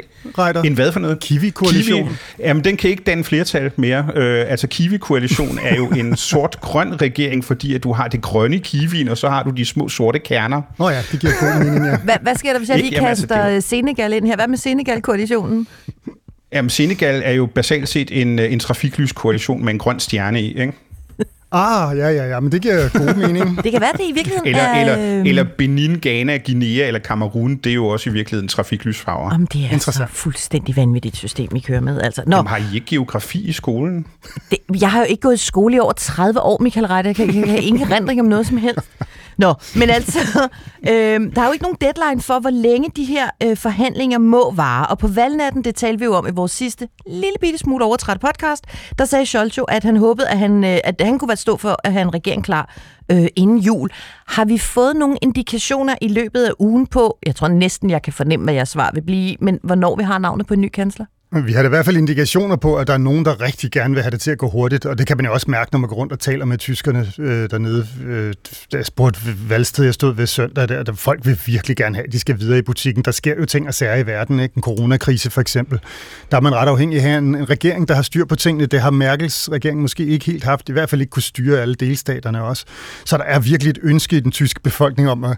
En 0.64 0.74
hvad 0.74 0.92
for 0.92 1.00
noget? 1.00 1.20
Kiwi-koalition? 1.20 2.02
Kiwi, 2.04 2.16
jamen, 2.38 2.64
den 2.64 2.76
kan 2.76 2.90
ikke 2.90 3.02
danne 3.02 3.24
flertal 3.24 3.70
mere. 3.76 4.08
Øh, 4.14 4.44
altså, 4.48 4.66
Kiwi-koalition 4.66 5.58
er 5.64 5.76
jo 5.76 5.86
en 5.88 6.16
sort-grøn 6.30 7.02
regering, 7.02 7.44
fordi 7.44 7.74
at 7.74 7.82
du 7.82 7.92
har 7.92 8.08
det 8.08 8.22
grønne 8.22 8.58
kiwien, 8.58 9.08
og 9.08 9.18
så 9.18 9.28
har 9.28 9.42
du 9.42 9.50
de 9.50 9.64
små 9.64 9.88
sorte 9.88 10.18
kerner. 10.18 10.62
Nå 10.78 10.88
ja, 10.88 11.00
det 11.12 11.20
giver 11.20 11.32
god 11.40 11.64
mening, 11.64 11.86
ja. 11.86 11.96
Hvad, 11.98 12.14
hvad 12.22 12.34
sker 12.34 12.50
der, 12.52 12.58
hvis 12.58 12.68
jeg 12.68 12.78
lige 12.78 12.90
Jamen, 12.92 13.08
altså, 13.08 13.26
kaster 13.26 13.48
det 13.48 13.64
Senegal 13.64 14.12
ind 14.12 14.26
her? 14.26 14.36
Hvad 14.36 14.48
med 14.48 14.58
Senegal-koalitionen? 14.58 15.66
Jamen, 16.54 16.70
Senegal 16.70 17.22
er 17.24 17.32
jo 17.32 17.46
basalt 17.46 17.88
set 17.88 18.20
en, 18.20 18.38
øh, 18.38 18.52
en 18.52 18.58
trafiklyskoalition 18.58 19.64
med 19.64 19.72
en 19.72 19.78
grøn 19.78 20.00
stjerne 20.00 20.42
i, 20.42 20.60
ikke? 20.60 20.72
Ah, 21.52 21.98
ja, 21.98 22.08
ja, 22.08 22.28
ja, 22.28 22.40
men 22.40 22.52
det 22.52 22.62
giver 22.62 22.88
god 22.98 23.14
mening. 23.14 23.56
Det 23.64 23.72
kan 23.72 23.80
være, 23.80 23.92
det 23.92 24.00
i 24.08 24.12
virkeligheden 24.12 24.46
Eller, 24.46 24.62
er... 24.62 24.80
eller, 24.80 25.16
øhm, 25.18 25.26
eller 25.26 25.44
Benin, 25.58 25.98
Ghana, 26.02 26.36
Guinea 26.36 26.86
eller 26.86 27.00
Cameroon, 27.00 27.56
det 27.56 27.70
er 27.70 27.74
jo 27.74 27.86
også 27.86 28.10
i 28.10 28.12
virkeligheden 28.12 28.48
trafiklysfarver. 28.48 29.32
Jamen, 29.32 29.48
det 29.52 29.64
er 29.64 29.68
altså 29.70 30.06
fuldstændig 30.10 30.76
vanvittigt 30.76 31.16
system, 31.16 31.56
I 31.56 31.60
kører 31.60 31.80
med. 31.80 32.00
Altså, 32.00 32.22
nå, 32.26 32.36
Jamen, 32.36 32.48
har 32.48 32.56
I 32.56 32.74
ikke 32.74 32.86
geografi 32.86 33.48
i 33.48 33.52
skolen? 33.52 34.06
det, 34.50 34.58
jeg 34.80 34.90
har 34.90 34.98
jo 34.98 35.06
ikke 35.08 35.20
gået 35.20 35.34
i 35.34 35.44
skole 35.46 35.76
i 35.76 35.78
over 35.78 35.92
30 35.92 36.40
år, 36.40 36.62
Michael 36.62 36.86
Reiter. 36.86 37.08
Jeg 37.08 37.16
kan, 37.16 37.26
jeg 37.26 37.34
kan 37.34 37.48
have 37.48 37.62
ingen 37.62 37.90
rendring 37.90 38.20
om 38.20 38.26
noget 38.26 38.46
som 38.46 38.56
helst. 38.56 38.88
Nå, 39.38 39.54
men 39.76 39.90
altså, 39.90 40.18
øh, 40.90 41.20
der 41.34 41.40
er 41.42 41.46
jo 41.46 41.52
ikke 41.52 41.62
nogen 41.62 41.78
deadline 41.80 42.20
for, 42.20 42.38
hvor 42.38 42.50
længe 42.50 42.90
de 42.96 43.04
her 43.04 43.30
øh, 43.42 43.56
forhandlinger 43.56 44.18
må 44.18 44.50
vare. 44.50 44.86
Og 44.86 44.98
på 44.98 45.08
valgnatten, 45.08 45.64
det 45.64 45.74
talte 45.74 45.98
vi 45.98 46.04
jo 46.04 46.14
om 46.14 46.26
i 46.26 46.30
vores 46.30 46.52
sidste 46.52 46.88
lille 47.06 47.36
bitte 47.40 47.58
smule 47.58 47.84
overtræt 47.84 48.20
podcast, 48.20 48.64
der 48.98 49.04
sagde 49.04 49.26
Scholz 49.26 49.58
jo, 49.58 49.64
at 49.64 49.84
han 49.84 49.96
håbede, 49.96 50.28
at 50.28 50.38
han, 50.38 50.64
øh, 50.64 50.78
at 50.84 51.00
han 51.00 51.18
kunne 51.18 51.28
være 51.28 51.36
stå 51.36 51.56
for 51.56 51.76
at 51.84 51.92
have 51.92 52.02
en 52.02 52.14
regering 52.14 52.44
klar 52.44 52.74
øh, 53.10 53.26
inden 53.36 53.58
jul. 53.58 53.90
Har 54.26 54.44
vi 54.44 54.58
fået 54.58 54.96
nogle 54.96 55.16
indikationer 55.22 55.94
i 56.00 56.08
løbet 56.08 56.44
af 56.44 56.52
ugen 56.58 56.86
på, 56.86 57.18
jeg 57.26 57.36
tror 57.36 57.48
næsten, 57.48 57.90
jeg 57.90 58.02
kan 58.02 58.12
fornemme, 58.12 58.44
hvad 58.44 58.54
jeres 58.54 58.68
svar 58.68 58.90
vil 58.94 59.02
blive, 59.02 59.36
men 59.40 59.58
hvornår 59.62 59.96
vi 59.96 60.02
har 60.02 60.18
navnet 60.18 60.46
på 60.46 60.54
en 60.54 60.60
ny 60.60 60.68
kansler? 60.68 61.06
Men 61.34 61.46
Vi 61.46 61.52
har 61.52 61.62
da 61.62 61.66
i 61.66 61.68
hvert 61.68 61.84
fald 61.84 61.96
indikationer 61.96 62.56
på, 62.56 62.76
at 62.76 62.86
der 62.86 62.92
er 62.92 62.98
nogen, 62.98 63.24
der 63.24 63.40
rigtig 63.40 63.70
gerne 63.70 63.94
vil 63.94 64.02
have 64.02 64.10
det 64.10 64.20
til 64.20 64.30
at 64.30 64.38
gå 64.38 64.50
hurtigt, 64.50 64.86
og 64.86 64.98
det 64.98 65.06
kan 65.06 65.16
man 65.16 65.26
jo 65.26 65.32
også 65.32 65.50
mærke, 65.50 65.72
når 65.72 65.78
man 65.78 65.88
går 65.88 65.96
rundt 65.96 66.12
og 66.12 66.18
taler 66.18 66.44
med 66.44 66.58
tyskerne 66.58 67.12
øh, 67.18 67.50
dernede. 67.50 67.86
Øh, 68.06 68.34
da 68.72 68.76
jeg 68.76 68.86
spurgte 68.86 69.20
valgsted, 69.48 69.84
jeg 69.84 69.94
stod 69.94 70.14
ved 70.14 70.26
søndag, 70.26 70.68
der, 70.68 70.82
der 70.82 70.92
folk 70.92 71.26
vil 71.26 71.40
virkelig 71.46 71.76
gerne 71.76 71.96
have, 71.96 72.06
at 72.06 72.12
de 72.12 72.18
skal 72.18 72.38
videre 72.38 72.58
i 72.58 72.62
butikken. 72.62 73.04
Der 73.04 73.10
sker 73.10 73.34
jo 73.40 73.44
ting 73.44 73.68
og 73.68 73.74
sager 73.74 73.96
i 73.96 74.06
verden, 74.06 74.40
ikke? 74.40 74.56
En 74.56 74.62
coronakrise 74.62 75.30
for 75.30 75.40
eksempel. 75.40 75.80
Der 76.30 76.36
er 76.36 76.40
man 76.40 76.54
ret 76.54 76.68
afhængig 76.68 77.02
af 77.02 77.18
en, 77.18 77.34
en 77.34 77.50
regering, 77.50 77.88
der 77.88 77.94
har 77.94 78.02
styr 78.02 78.24
på 78.24 78.36
tingene. 78.36 78.66
Det 78.66 78.80
har 78.80 78.90
Merkels 78.90 79.52
regering 79.52 79.80
måske 79.80 80.06
ikke 80.06 80.26
helt 80.26 80.44
haft, 80.44 80.68
i 80.68 80.72
hvert 80.72 80.90
fald 80.90 81.00
ikke 81.00 81.10
kunne 81.10 81.22
styre 81.22 81.60
alle 81.60 81.74
delstaterne 81.74 82.42
også. 82.42 82.64
Så 83.04 83.16
der 83.16 83.24
er 83.24 83.40
virkelig 83.40 83.70
et 83.70 83.78
ønske 83.82 84.16
i 84.16 84.20
den 84.20 84.30
tyske 84.30 84.60
befolkning 84.60 85.10
om 85.10 85.24
at, 85.24 85.36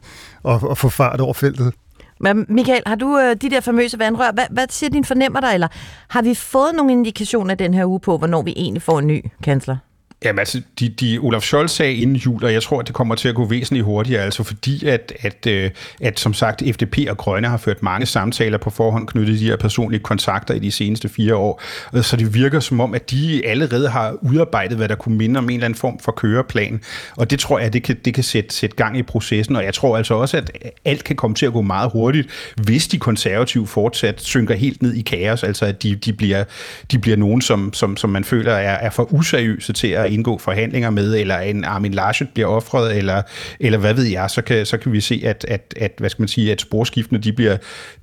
at, 0.49 0.61
at 0.71 0.79
få 0.79 0.89
fart 0.89 1.21
over 1.21 1.35
feltet. 1.35 1.73
Men 2.20 2.46
Michael, 2.48 2.83
har 2.87 2.94
du 2.94 3.18
øh, 3.18 3.37
de 3.37 3.50
der 3.50 3.61
famøse 3.61 3.98
vandrør, 3.98 4.33
hvad, 4.33 4.44
hvad 4.50 4.66
siger 4.70 4.90
din 4.90 5.05
fornemmer 5.05 5.40
der, 5.40 5.48
eller 5.48 5.68
har 6.09 6.22
vi 6.22 6.35
fået 6.35 6.74
nogle 6.74 6.92
indikationer 6.92 7.55
den 7.55 7.74
her 7.74 7.85
uge 7.85 8.00
på, 8.00 8.18
hvornår 8.18 8.42
vi 8.42 8.52
egentlig 8.57 8.83
får 8.83 8.98
en 8.98 9.07
ny 9.07 9.24
kansler? 9.42 9.76
Jamen 10.24 10.38
altså, 10.38 10.62
de, 10.81 10.88
de 10.88 11.18
Olaf 11.18 11.42
Scholz 11.42 11.70
sagde 11.70 11.94
inden 11.94 12.16
jul, 12.16 12.44
og 12.44 12.52
jeg 12.52 12.62
tror, 12.62 12.81
at 12.81 12.87
det 12.87 12.94
kommer 12.94 13.14
til 13.14 13.29
at 13.29 13.35
gå 13.35 13.44
væsentligt 13.44 13.85
hurtigere, 13.85 14.22
altså 14.22 14.42
fordi, 14.42 14.87
at, 14.87 15.12
at, 15.20 15.46
at, 15.46 15.72
at 16.00 16.20
som 16.20 16.35
sagt, 16.35 16.62
FDP 16.72 16.98
og 17.09 17.16
Grønne 17.16 17.48
har 17.48 17.57
ført 17.57 17.83
mange 17.83 18.07
samtaler 18.07 18.59
på 18.59 18.70
forhånd 18.70 19.07
knyttet 19.07 19.40
de 19.40 19.44
her 19.46 19.57
personlige 19.57 20.00
kontakter 20.00 20.55
i 20.55 20.59
de 20.59 20.72
seneste 20.72 21.09
fire 21.09 21.37
år, 21.37 21.62
øh, 21.94 22.02
så 22.02 22.16
det 22.16 22.35
virker 22.35 22.61
som 22.61 22.81
om, 22.81 22.94
at 22.94 23.11
de 23.11 23.46
allerede 23.46 23.88
har 23.88 24.16
udarbejdet, 24.22 24.76
hvad 24.76 24.88
der 24.88 24.94
kunne 24.94 25.16
minde 25.16 25.38
om 25.38 25.44
en 25.44 25.50
eller 25.50 25.64
anden 25.64 25.79
form 25.79 25.98
for 25.98 26.12
køreplan, 26.12 26.81
og 27.16 27.31
det 27.31 27.38
tror 27.38 27.59
jeg, 27.59 27.72
det 27.72 27.83
kan, 27.83 27.96
det 28.05 28.14
kan 28.14 28.24
sætte, 28.24 28.55
sætte 28.55 28.76
gang 28.76 28.98
i 28.98 29.02
processen, 29.02 29.57
og 29.57 29.64
jeg 29.64 29.74
tror 29.74 29.96
altså 29.96 30.14
også, 30.14 30.37
at 30.37 30.50
alt 30.85 31.05
kan 31.05 31.16
komme 31.16 31.35
til 31.35 31.46
at 31.46 31.52
gå 31.52 31.62
meget 31.62 31.90
hurtigt, 31.92 32.29
hvis 32.57 32.88
de 32.88 32.98
konservative 32.98 33.66
fortsat 33.66 34.20
synker 34.22 34.55
helt 34.55 34.83
ned 34.83 34.94
i 34.94 35.02
kaos, 35.02 35.42
altså 35.44 35.66
at 35.66 35.83
de, 35.83 35.94
de, 35.94 36.12
bliver, 36.12 36.44
de 36.92 36.98
bliver 36.98 37.16
nogen, 37.16 37.40
som, 37.40 37.72
som, 37.72 37.96
som 37.96 38.11
man 38.11 38.24
føler 38.24 38.52
er, 38.52 38.74
er 38.74 38.90
for 38.90 39.12
useriøse 39.12 39.72
til 39.72 39.88
at 39.88 40.06
indgå 40.07 40.38
forhandlinger 40.38 40.90
med, 40.90 41.14
eller 41.14 41.38
en 41.38 41.64
Armin 41.64 41.95
Laschet 41.95 42.29
bliver 42.29 42.49
offret, 42.49 42.97
eller, 42.97 43.23
eller 43.61 43.79
hvad 43.79 43.95
ved 43.95 44.05
jeg, 44.05 44.31
så 44.31 44.42
kan, 44.42 44.66
så 44.66 44.77
kan 44.77 44.92
vi 44.92 45.01
se, 45.01 45.23
at, 45.25 45.45
at, 45.49 45.75
at, 45.77 45.92
hvad 45.99 46.11
skal 46.11 46.23
man 46.23 46.29
sige, 46.29 46.53
at 46.53 46.61
sporskiftene 46.61 47.19
de 47.19 47.33
bliver, 47.33 47.57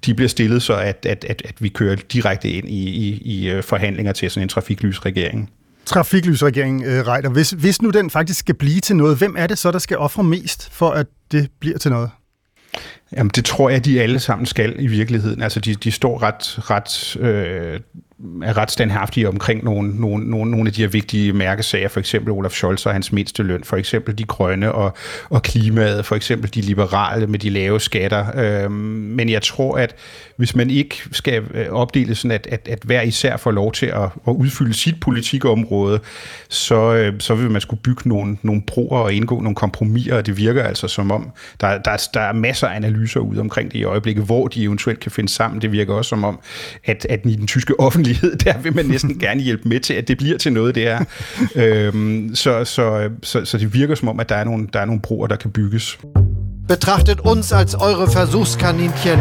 de 0.06 0.14
bliver 0.14 0.30
stillet, 0.30 0.64
så 0.64 0.74
at, 0.74 1.06
at, 1.06 1.26
at, 1.30 1.42
at 1.46 1.56
vi 1.60 1.70
kører 1.70 1.96
direkte 1.96 2.50
ind 2.50 2.70
i, 2.70 2.90
i, 2.90 3.22
i 3.26 3.50
øh, 3.50 3.64
forhandlinger 3.64 4.12
til 4.12 4.30
sådan 4.32 4.44
en 4.46 4.50
trafiklysregering. 4.50 5.50
trafiklysregering, 5.86 6.84
øh, 6.84 7.08
Reiter, 7.08 7.30
hvis, 7.30 7.50
hvis 7.50 7.82
nu 7.82 7.90
den 7.90 8.10
faktisk 8.10 8.40
skal 8.40 8.56
blive 8.56 8.80
til 8.80 8.96
noget, 8.96 9.18
hvem 9.18 9.36
er 9.38 9.48
det 9.48 9.58
så, 9.58 9.72
der 9.72 9.80
skal 9.80 9.98
ofre 9.98 10.24
mest 10.24 10.70
for, 10.72 10.90
at 10.90 11.08
det 11.32 11.50
bliver 11.60 11.78
til 11.78 11.92
noget? 11.92 12.10
Jamen, 13.18 13.32
det 13.36 13.46
tror 13.46 13.70
jeg, 13.70 13.86
de 13.86 14.02
alle 14.02 14.20
sammen 14.20 14.46
skal 14.46 14.76
i 14.80 14.88
virkeligheden. 14.88 15.42
Altså, 15.42 15.60
de, 15.60 15.76
de 15.76 15.92
står 15.92 16.22
ret, 16.22 16.70
ret, 16.72 17.18
øh, 17.20 17.80
er 18.44 18.58
ret 18.58 18.72
standhaftige 18.72 19.28
omkring 19.28 19.64
nogle, 19.64 20.00
nogle, 20.00 20.30
nogle, 20.30 20.52
nogle 20.52 20.68
af 20.68 20.74
de 20.74 20.82
her 20.82 20.88
vigtige 20.88 21.34
mærkesager, 21.34 21.88
for 21.88 22.00
eksempel 22.00 22.32
Olaf 22.32 22.52
Scholz 22.52 22.86
og 22.86 22.94
hans 22.94 23.12
mindste 23.12 23.44
løn, 23.44 23.64
for 23.64 23.78
eksempel 23.78 24.18
de 24.18 24.24
grønne 24.24 24.72
og, 24.72 24.98
og 25.30 25.42
klimaet, 25.42 26.06
for 26.06 26.16
eksempel 26.16 26.54
de 26.54 26.62
liberale 26.62 27.28
med 27.28 27.40
de 27.40 27.50
lave 27.50 27.80
skatter. 27.80 28.26
Øh, 28.36 28.72
men 28.72 29.30
jeg 29.30 29.42
tror, 29.42 29.78
at 29.78 29.96
hvis 30.36 30.56
man 30.56 30.70
ikke 30.70 30.96
skal 31.12 31.44
øh, 31.54 31.70
opdele 31.70 32.16
sådan, 32.16 32.32
at, 32.32 32.48
at, 32.52 32.68
at 32.68 32.80
hver 32.84 33.02
især 33.02 33.38
får 33.38 33.52
lov 33.52 33.72
til 33.72 33.86
at, 33.86 34.10
at 34.28 34.32
udfylde 34.34 34.74
sit 34.74 35.00
politikområde, 35.00 36.00
så, 36.50 36.94
øh, 36.94 37.14
så 37.20 37.36
vil 37.36 37.52
man 37.52 37.62
skulle 37.62 37.82
bygge 37.82 38.10
nogle, 38.10 38.38
nogle 38.42 38.62
broer 38.68 39.00
og 39.00 39.14
indgå 39.14 39.40
nogle 39.40 39.56
kompromiser, 39.56 40.16
og 40.16 40.26
det 40.26 40.38
virker 40.38 40.64
altså 40.64 40.88
som 40.88 41.12
om, 41.12 41.32
der, 41.62 41.78
der, 41.78 42.08
der 42.14 42.22
er 42.22 42.34
masser 42.34 42.68
af 42.68 42.76
analyser 42.76 43.03
ude 43.20 43.40
omkring 43.40 43.72
det 43.72 43.80
i 43.80 43.84
øjeblikket, 43.84 44.26
hvor 44.26 44.48
de 44.48 44.64
eventuelt 44.64 45.00
kan 45.00 45.12
finde 45.12 45.30
sammen. 45.30 45.62
Det 45.62 45.72
virker 45.72 45.94
også 45.94 46.10
som 46.10 46.24
om, 46.24 46.40
at, 46.86 47.08
at 47.10 47.20
i 47.26 47.36
den 47.36 47.48
tyske 47.48 47.80
offentlighed, 47.80 48.36
der 48.46 48.58
vil 48.58 48.76
man 48.76 48.86
næsten 48.86 49.20
gerne 49.20 49.42
hjælpe 49.42 49.70
med 49.70 49.80
til, 49.80 49.94
at 49.94 50.08
det 50.08 50.18
bliver 50.18 50.38
til 50.38 50.54
noget, 50.54 50.76
det 50.76 50.88
er. 50.88 51.06
øhm, 51.56 52.36
så, 52.36 52.66
så, 52.66 53.10
så, 53.24 53.46
så 53.46 53.58
det 53.58 53.74
virker 53.74 53.96
som 53.96 54.08
om, 54.08 54.20
at 54.20 54.30
der 54.30 54.36
er 54.36 54.44
nogle, 54.44 54.68
der 54.74 54.80
er 54.80 54.86
nogle 54.86 55.02
broer, 55.02 55.28
der 55.28 55.36
kan 55.36 55.52
bygges. 55.52 56.00
Betrachtet 56.68 57.20
uns 57.20 57.52
als 57.52 57.74
eure 57.74 58.08
Versuchskaninchen. 58.16 59.20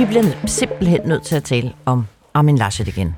vi 0.00 0.04
bliver 0.04 0.24
simpelthen 0.46 1.00
nødt 1.04 1.22
til 1.22 1.36
at 1.36 1.44
tale 1.44 1.72
om 1.84 2.04
Armin 2.34 2.58
Laschet 2.58 2.88
igen. 2.88 3.16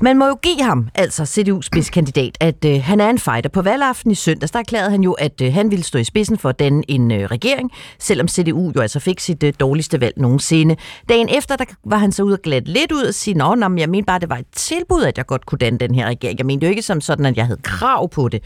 Man 0.00 0.18
må 0.18 0.26
jo 0.26 0.34
give 0.34 0.62
ham, 0.62 0.88
altså 0.94 1.22
CDU's 1.22 1.62
spidskandidat, 1.62 2.36
at 2.40 2.64
øh, 2.64 2.82
han 2.82 3.00
er 3.00 3.10
en 3.10 3.18
fighter. 3.18 3.50
På 3.50 3.62
valgaften 3.62 4.10
i 4.10 4.14
søndags, 4.14 4.50
der 4.52 4.58
erklærede 4.58 4.90
han 4.90 5.02
jo, 5.02 5.12
at 5.12 5.40
øh, 5.42 5.54
han 5.54 5.70
ville 5.70 5.84
stå 5.84 5.98
i 5.98 6.04
spidsen 6.04 6.38
for 6.38 6.48
at 6.48 6.58
danne 6.58 6.82
en 6.88 7.10
øh, 7.10 7.24
regering, 7.24 7.70
selvom 7.98 8.28
CDU 8.28 8.72
jo 8.76 8.80
altså 8.80 9.00
fik 9.00 9.20
sit 9.20 9.42
øh, 9.42 9.52
dårligste 9.60 10.00
valg 10.00 10.14
nogensinde. 10.16 10.76
Dagen 11.08 11.28
efter, 11.28 11.56
der 11.56 11.64
var 11.84 11.98
han 11.98 12.12
så 12.12 12.22
ud 12.22 12.32
og 12.32 12.38
glat 12.42 12.68
lidt 12.68 12.92
ud 12.92 13.02
og 13.02 13.14
sige, 13.14 13.34
nå, 13.34 13.54
nå, 13.54 13.68
men 13.68 13.78
jeg 13.78 13.88
mente 13.88 14.06
bare, 14.06 14.18
det 14.18 14.28
var 14.28 14.36
et 14.36 14.46
tilbud, 14.52 15.02
at 15.02 15.18
jeg 15.18 15.26
godt 15.26 15.46
kunne 15.46 15.58
danne 15.58 15.78
den 15.78 15.94
her 15.94 16.06
regering. 16.06 16.38
Jeg 16.38 16.46
mente 16.46 16.66
jo 16.66 16.70
ikke 16.70 16.82
som 16.82 17.00
sådan, 17.00 17.26
at 17.26 17.36
jeg 17.36 17.46
havde 17.46 17.60
krav 17.62 18.08
på 18.10 18.28
det. 18.28 18.42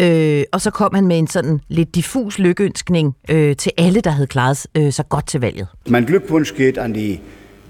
Øh, 0.00 0.44
og 0.52 0.60
så 0.60 0.70
kom 0.70 0.94
han 0.94 1.06
med 1.06 1.18
en 1.18 1.26
sådan 1.26 1.60
lidt 1.68 1.94
diffus 1.94 2.38
lykkeønskning 2.38 3.16
øh, 3.30 3.56
til 3.56 3.72
alle, 3.78 4.00
der 4.00 4.10
havde 4.10 4.26
klaret 4.26 4.66
øh, 4.76 4.92
sig 4.92 5.08
godt 5.08 5.26
til 5.26 5.40
valget. 5.40 5.66
Mein 5.88 6.04
Glückwunsch 6.04 6.56
geht 6.56 6.78
an 6.78 6.92
die 6.92 7.20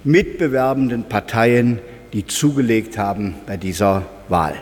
mitbewerbenden 0.05 1.05
Parteien, 1.11 1.79
die 2.13 2.27
zugelegt 2.27 2.99
haben 2.99 3.35
bei 3.47 3.57
dieser 3.57 4.03
Wahl. 4.29 4.55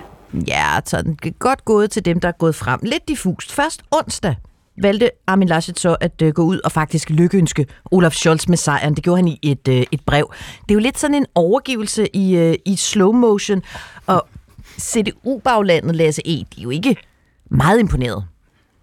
Ja, 0.46 0.80
sådan 0.84 1.16
godt 1.38 1.64
gået 1.64 1.90
til 1.90 2.04
dem, 2.04 2.20
der 2.20 2.28
er 2.28 2.32
gået 2.32 2.54
frem. 2.54 2.80
Lidt 2.82 3.08
diffust. 3.08 3.52
Først 3.52 3.82
onsdag 3.90 4.34
valgte 4.82 5.10
Armin 5.26 5.48
Laschet 5.48 5.78
så 5.78 5.96
at 6.00 6.22
øh, 6.22 6.32
gå 6.32 6.42
ud 6.42 6.60
og 6.64 6.72
faktisk 6.72 7.10
lykkeønske 7.10 7.66
Olaf 7.90 8.12
Scholz 8.12 8.48
med 8.48 8.56
sejren. 8.56 8.94
Det 8.94 9.04
gjorde 9.04 9.16
han 9.16 9.28
i 9.28 9.38
et, 9.42 9.68
øh, 9.68 9.82
et 9.92 10.00
brev. 10.06 10.32
Det 10.62 10.70
er 10.70 10.74
jo 10.74 10.80
lidt 10.80 10.98
sådan 10.98 11.14
en 11.14 11.26
overgivelse 11.34 12.16
i, 12.16 12.36
øh, 12.36 12.54
i 12.66 12.76
slow 12.76 13.12
motion, 13.12 13.62
og 14.06 14.28
CDU-baglandet 14.80 15.96
Lasse 15.96 16.22
E., 16.24 16.32
de 16.32 16.44
er 16.58 16.62
jo 16.62 16.70
ikke 16.70 16.96
meget 17.50 17.80
imponeret. 17.80 18.24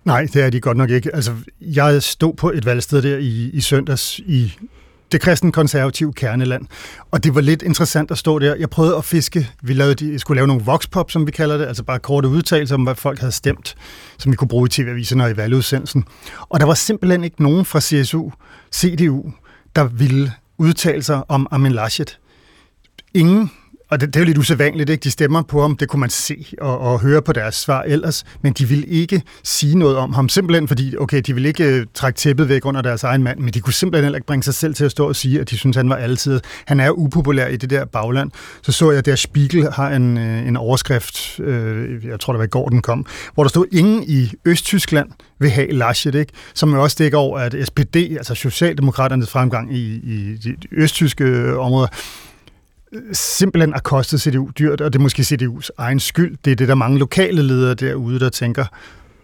Nej, 0.06 0.28
det 0.34 0.44
er 0.44 0.50
de 0.50 0.62
godt 0.62 0.78
nok 0.78 0.90
ikke. 0.90 1.16
Altså, 1.16 1.32
jeg 1.62 2.04
stod 2.04 2.34
på 2.34 2.52
et 2.52 2.66
valgsted 2.66 3.02
der 3.02 3.18
i, 3.18 3.50
i 3.54 3.62
søndags 3.62 4.20
i 4.20 4.54
det 5.12 5.22
kristen 5.22 5.52
konservative 5.52 6.14
kerneland. 6.14 6.66
Og 7.12 7.24
det 7.24 7.36
var 7.36 7.42
lidt 7.42 7.62
interessant 7.62 8.12
at 8.12 8.18
stå 8.18 8.40
der. 8.40 8.56
Jeg 8.56 8.70
prøvede 8.70 8.96
at 8.96 9.06
fiske. 9.06 9.50
Vi 9.62 9.74
lavede 9.74 9.96
de, 9.96 10.20
skulle 10.20 10.38
lave 10.38 10.48
nogle 10.48 10.64
voxpop, 10.64 11.12
som 11.12 11.28
vi 11.28 11.32
kalder 11.32 11.58
det, 11.58 11.66
altså 11.66 11.84
bare 11.84 12.00
korte 12.00 12.28
udtalelser 12.28 12.76
om, 12.76 12.84
hvad 12.84 12.96
folk 12.96 13.20
havde 13.20 13.32
stemt, 13.32 13.76
som 14.18 14.32
vi 14.32 14.36
kunne 14.36 14.48
bruge 14.48 14.66
i 14.66 14.70
tv-aviserne 14.70 15.24
og 15.24 15.32
i 15.32 15.38
valgudsendelsen. 15.38 16.04
Og 16.50 16.60
der 16.60 16.66
var 16.66 16.74
simpelthen 16.74 17.24
ikke 17.24 17.44
nogen 17.44 17.66
fra 17.66 17.82
CSU, 17.82 18.30
CDU, 18.76 19.24
der 19.76 19.84
ville 19.84 20.34
udtale 20.58 21.04
sig 21.04 21.32
om 21.32 21.48
Armin 21.52 21.72
Laschet. 21.72 22.20
Ingen 23.14 23.52
og 23.90 24.02
det, 24.02 24.08
det 24.08 24.16
er 24.16 24.20
jo 24.20 24.26
lidt 24.26 24.38
usædvanligt, 24.38 24.90
ikke? 24.90 25.04
De 25.04 25.12
stemmer 25.12 25.42
på 25.42 25.62
ham, 25.62 25.78
det 25.78 25.88
kunne 25.88 26.00
man 26.00 26.10
se 26.10 26.46
og, 26.62 26.80
og 26.80 27.00
høre 27.00 27.22
på 27.22 27.34
deres 27.34 27.56
svar 27.56 27.82
ellers, 27.82 28.24
men 28.42 28.54
de 28.54 28.66
vil 28.66 28.86
ikke 28.88 29.22
sige 29.44 29.78
noget 29.78 29.98
om 29.98 30.14
ham, 30.14 30.30
simpelthen 30.30 30.68
fordi, 30.68 30.96
okay, 30.98 31.22
de 31.22 31.34
vil 31.34 31.46
ikke 31.46 31.64
øh, 31.64 31.86
trække 31.94 32.18
tæppet 32.18 32.50
væk 32.50 32.66
under 32.66 32.82
deres 32.82 33.04
egen 33.04 33.24
mand, 33.24 33.40
men 33.40 33.54
de 33.54 33.60
kunne 33.60 33.74
simpelthen 33.74 34.04
heller 34.04 34.18
ikke 34.18 34.28
bringe 34.28 34.44
sig 34.44 34.54
selv 34.54 34.74
til 34.74 34.86
at 34.86 34.92
stå 34.92 35.08
og 35.08 35.16
sige, 35.16 35.42
at 35.42 35.50
de 35.50 35.58
synes, 35.58 35.76
han 35.76 35.90
var 35.90 35.96
altid. 35.96 36.40
Han 36.66 36.80
er 36.80 36.92
upopulær 36.92 37.48
i 37.48 37.58
det 37.58 37.70
der 37.70 37.86
bagland. 37.86 38.32
Så 38.62 38.72
så 38.72 38.90
jeg, 38.90 38.98
at 38.98 39.06
der 39.06 39.16
Spiegel 39.16 39.72
har 39.72 39.90
en, 39.90 40.18
øh, 40.18 40.48
en 40.48 40.58
overskrift, 40.58 41.40
øh, 41.40 42.06
jeg 42.06 42.20
tror 42.20 42.34
det 42.34 42.38
var 42.40 42.46
i 42.46 42.50
går, 42.50 42.70
den 42.70 42.82
kom, 42.82 43.06
hvor 43.34 43.44
der 43.44 43.50
stod, 43.50 43.66
ingen 43.72 44.04
i 44.08 44.32
Østtyskland 44.46 45.10
vil 45.40 45.50
have 45.50 45.72
Laschet, 45.72 46.16
ikke? 46.16 46.34
som 46.54 46.74
jo 46.74 46.84
også 46.84 46.96
dækker 47.00 47.18
over, 47.18 47.40
at 47.40 47.56
SPD, 47.64 47.96
altså 47.96 48.36
Socialdemokraternes 48.36 49.30
fremgang 49.30 49.76
i, 49.76 49.84
i 49.96 50.38
de 50.44 50.56
østtyske 50.72 51.24
øh, 51.24 51.58
områder, 51.58 51.88
simpelthen 53.12 53.74
har 53.74 53.80
kostet 53.80 54.22
CDU 54.22 54.50
dyrt, 54.60 54.82
og 54.82 54.94
det 54.94 55.00
er 55.00 55.04
måske 55.04 55.22
CDU's 55.22 55.70
egen 55.78 56.00
skyld. 56.00 56.38
Det 56.46 56.52
er 56.52 56.56
det, 56.56 56.68
der 56.68 56.76
mange 56.76 57.00
lokale 57.00 57.42
ledere 57.42 57.74
derude, 57.74 58.20
der 58.20 58.30
tænker. 58.30 58.66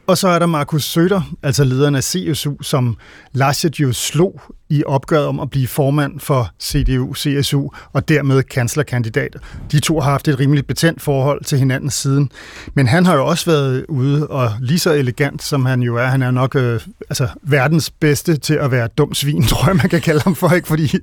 Og 0.08 0.18
så 0.18 0.28
er 0.28 0.40
der 0.40 0.46
Markus 0.46 0.84
Søder, 0.84 1.22
altså 1.44 1.64
lederen 1.64 1.96
af 1.96 2.04
CSU, 2.04 2.62
som 2.62 2.98
Laschet 3.32 3.80
jo 3.80 3.94
slog 3.94 4.42
i 4.74 4.84
opgøret 4.86 5.26
om 5.26 5.40
at 5.40 5.50
blive 5.50 5.68
formand 5.68 6.20
for 6.20 6.52
CDU, 6.62 7.14
CSU 7.14 7.70
og 7.94 8.10
dermed 8.10 8.44
kanslerkandidat. 8.44 9.36
De 9.72 9.80
to 9.80 10.00
har 10.00 10.12
haft 10.12 10.28
et 10.28 10.40
rimeligt 10.40 10.68
betændt 10.68 11.02
forhold 11.02 11.44
til 11.44 11.60
hinanden 11.60 11.90
siden. 11.90 12.32
Men 12.74 12.88
han 12.88 13.06
har 13.06 13.16
jo 13.16 13.26
også 13.26 13.46
været 13.46 13.86
ude 13.90 14.28
og 14.28 14.52
lige 14.60 14.80
så 14.80 14.94
elegant, 14.94 15.44
som 15.44 15.66
han 15.66 15.82
jo 15.82 15.96
er. 15.96 16.06
Han 16.06 16.22
er 16.22 16.32
nok 16.32 16.56
øh, 16.56 16.80
altså, 17.10 17.28
verdens 17.42 17.90
bedste 17.90 18.38
til 18.38 18.54
at 18.54 18.72
være 18.72 18.88
dum 18.88 19.14
svin, 19.14 19.44
tror 19.50 19.68
jeg, 19.68 19.76
man 19.76 19.90
kan 19.90 20.02
kalde 20.02 20.22
ham 20.22 20.36
for, 20.36 20.52
ikke? 20.52 20.68
fordi 20.68 20.98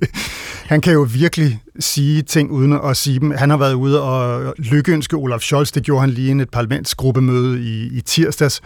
han 0.65 0.81
kan 0.81 0.93
jo 0.93 1.07
virkelig 1.13 1.59
sige 1.79 2.21
ting 2.21 2.51
uden 2.51 2.79
at 2.83 2.97
sige 2.97 3.19
dem. 3.19 3.31
Han 3.31 3.49
har 3.49 3.57
været 3.57 3.73
ude 3.73 4.01
og 4.01 4.53
lykkeønske 4.57 5.15
Olaf 5.15 5.41
Scholz, 5.41 5.71
det 5.71 5.83
gjorde 5.83 6.01
han 6.01 6.09
lige 6.09 6.37
i 6.37 6.41
et 6.41 6.49
parlamentsgruppemøde 6.49 7.61
i, 7.61 7.97
i 7.97 8.01
tirsdags. 8.01 8.61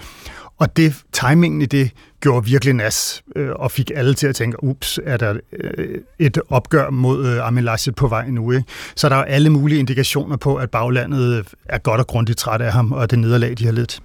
Og 0.59 0.77
det, 0.77 0.93
timingen 1.11 1.61
i 1.61 1.65
det 1.65 1.91
gjorde 2.21 2.45
virkelig 2.45 2.73
nas, 2.73 3.23
øh, 3.35 3.49
og 3.51 3.71
fik 3.71 3.91
alle 3.95 4.13
til 4.13 4.27
at 4.27 4.35
tænke, 4.35 4.63
ups, 4.63 4.99
er 5.03 5.17
der 5.17 5.33
øh, 5.53 5.97
et 6.19 6.37
opgør 6.49 6.89
mod 6.89 7.27
øh, 7.27 7.47
Armin 7.47 7.63
Laschet 7.63 7.95
på 7.95 8.07
vej 8.07 8.29
nu? 8.29 8.51
Ikke? 8.51 8.63
Så 8.95 9.09
der 9.09 9.15
er 9.15 9.23
alle 9.23 9.49
mulige 9.49 9.79
indikationer 9.79 10.37
på, 10.37 10.55
at 10.55 10.71
baglandet 10.71 11.45
er 11.65 11.77
godt 11.77 11.99
og 12.01 12.07
grundigt 12.07 12.37
træt 12.37 12.61
af 12.61 12.71
ham, 12.71 12.91
og 12.91 13.11
det 13.11 13.19
nederlag, 13.19 13.57
de 13.57 13.65
har 13.65 13.71
lidt. 13.71 13.99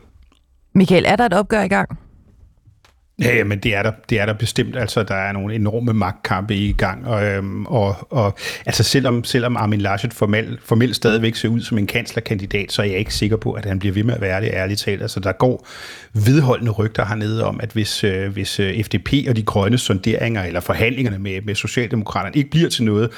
Michael, 0.74 1.04
er 1.06 1.16
der 1.16 1.26
et 1.26 1.34
opgør 1.34 1.62
i 1.62 1.68
gang? 1.68 1.98
Ja, 3.20 3.36
ja, 3.36 3.44
men 3.44 3.58
det 3.58 3.74
er 3.74 3.82
der, 3.82 3.92
det 4.10 4.20
er 4.20 4.26
der 4.26 4.32
bestemt. 4.32 4.76
Altså, 4.76 5.02
der 5.02 5.14
er 5.14 5.32
nogle 5.32 5.54
enorme 5.54 5.92
magtkampe 5.92 6.54
i 6.54 6.72
gang, 6.72 7.06
og, 7.06 7.24
øhm, 7.24 7.66
og, 7.66 7.96
og 8.10 8.38
altså, 8.66 8.82
selvom, 8.82 9.24
selvom 9.24 9.56
Armin 9.56 9.80
Laschet 9.80 10.14
formelt, 10.14 10.60
formelt 10.64 10.96
stadigvæk 10.96 11.34
ser 11.34 11.48
ud 11.48 11.60
som 11.60 11.78
en 11.78 11.86
kanslerkandidat, 11.86 12.72
så 12.72 12.82
er 12.82 12.86
jeg 12.86 12.98
ikke 12.98 13.14
sikker 13.14 13.36
på, 13.36 13.52
at 13.52 13.64
han 13.64 13.78
bliver 13.78 13.92
ved 13.92 14.04
med 14.04 14.14
at 14.14 14.20
være 14.20 14.40
det, 14.40 14.50
ærligt 14.52 14.80
talt. 14.80 15.02
Altså, 15.02 15.20
der 15.20 15.32
går 15.32 15.66
vedholdende 16.12 16.72
rygter 16.72 17.04
hernede 17.04 17.44
om, 17.44 17.60
at 17.62 17.72
hvis, 17.72 18.04
øh, 18.04 18.32
hvis 18.32 18.60
øh, 18.60 18.84
FDP 18.84 19.12
og 19.28 19.36
de 19.36 19.42
grønne 19.42 19.78
sonderinger 19.78 20.44
eller 20.44 20.60
forhandlingerne 20.60 21.18
med, 21.18 21.42
med 21.42 21.54
Socialdemokraterne 21.54 22.36
ikke 22.36 22.50
bliver 22.50 22.68
til 22.68 22.84
noget, 22.84 23.10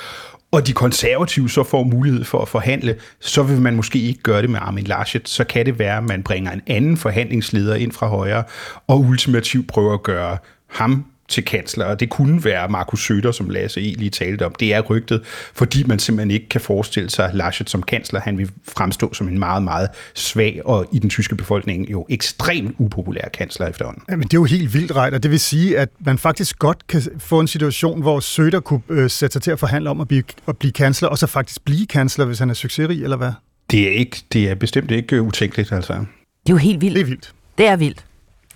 og 0.53 0.67
de 0.67 0.73
konservative 0.73 1.51
så 1.51 1.65
får 1.65 1.85
mulighed 1.85 2.25
for 2.25 2.43
at 2.43 2.49
forhandle, 2.49 2.97
så 3.21 3.43
vil 3.43 3.61
man 3.61 3.77
måske 3.77 3.99
ikke 3.99 4.23
gøre 4.23 4.43
det 4.43 4.51
med 4.51 4.59
Armin 4.63 4.85
Laschet. 4.85 5.29
Så 5.29 5.45
kan 5.45 5.67
det 5.67 5.79
være, 5.79 5.97
at 5.97 6.05
man 6.05 6.23
bringer 6.23 6.53
en 6.53 6.63
anden 6.67 6.97
forhandlingsleder 6.97 7.75
ind 7.75 7.93
fra 7.93 8.07
højre, 8.07 8.45
og 8.87 9.01
ultimativt 9.01 9.69
prøver 9.69 9.95
at 9.95 10.03
gøre 10.03 10.39
ham 10.67 11.05
til 11.33 11.45
kansler, 11.45 11.85
og 11.85 12.01
det 12.01 12.11
kunne 12.11 12.45
være 12.45 12.69
Markus 12.69 13.07
Søder, 13.07 13.33
som 13.33 13.49
Lasse 13.49 13.81
E. 13.81 13.95
lige 13.95 14.11
talte 14.11 14.47
om. 14.47 14.55
Det 14.61 14.75
er 14.75 14.81
rygtet, 14.81 15.23
fordi 15.55 15.85
man 15.85 15.99
simpelthen 15.99 16.31
ikke 16.31 16.49
kan 16.49 16.61
forestille 16.61 17.11
sig 17.11 17.31
Laschet 17.35 17.71
som 17.71 17.83
kansler. 17.83 18.21
Han 18.21 18.39
vil 18.39 18.51
fremstå 18.69 19.15
som 19.15 19.29
en 19.29 19.39
meget, 19.39 19.63
meget 19.63 19.89
svag 20.15 20.61
og 20.65 20.87
i 20.93 20.99
den 20.99 21.11
tyske 21.11 21.37
befolkning 21.37 21.91
jo 21.91 22.07
ekstremt 22.09 22.75
upopulær 22.79 23.29
kansler 23.35 23.67
efterhånden. 23.67 24.03
Jamen, 24.11 24.23
det 24.23 24.35
er 24.35 24.39
jo 24.39 24.45
helt 24.45 24.75
vildt 24.75 24.97
ret, 24.97 25.15
og 25.15 25.23
det 25.23 25.31
vil 25.31 25.41
sige, 25.41 25.79
at 25.79 25.89
man 26.01 26.19
faktisk 26.19 26.59
godt 26.59 26.87
kan 26.87 27.03
få 27.19 27.41
en 27.41 27.49
situation, 27.49 28.03
hvor 28.03 28.21
Søder 28.21 28.61
kunne 28.61 28.81
øh, 28.89 29.11
sætte 29.11 29.33
sig 29.33 29.43
til 29.43 29.51
at 29.51 29.59
forhandle 29.59 29.91
om 29.91 30.01
at 30.01 30.09
blive, 30.09 30.23
at 30.49 30.57
blive 30.57 30.73
kansler, 30.73 31.09
og 31.09 31.19
så 31.19 31.27
faktisk 31.27 31.65
blive 31.65 31.87
kansler, 31.87 32.25
hvis 32.25 32.39
han 32.39 32.51
er 32.51 32.55
succesrig, 32.55 33.03
eller 33.03 33.17
hvad? 33.17 33.33
Det 33.71 33.89
er, 33.89 33.93
ikke, 33.93 34.23
det 34.33 34.51
er 34.51 34.55
bestemt 34.55 34.91
ikke 34.91 35.23
utænkeligt, 35.23 35.73
altså. 35.73 35.93
Det 35.93 36.49
er 36.49 36.51
jo 36.51 36.57
helt 36.57 36.81
vildt. 36.81 36.95
Det 36.95 37.03
er 37.03 37.07
vildt. 37.07 37.33
Det 37.59 37.67
er 37.67 37.77
vildt. 37.77 38.05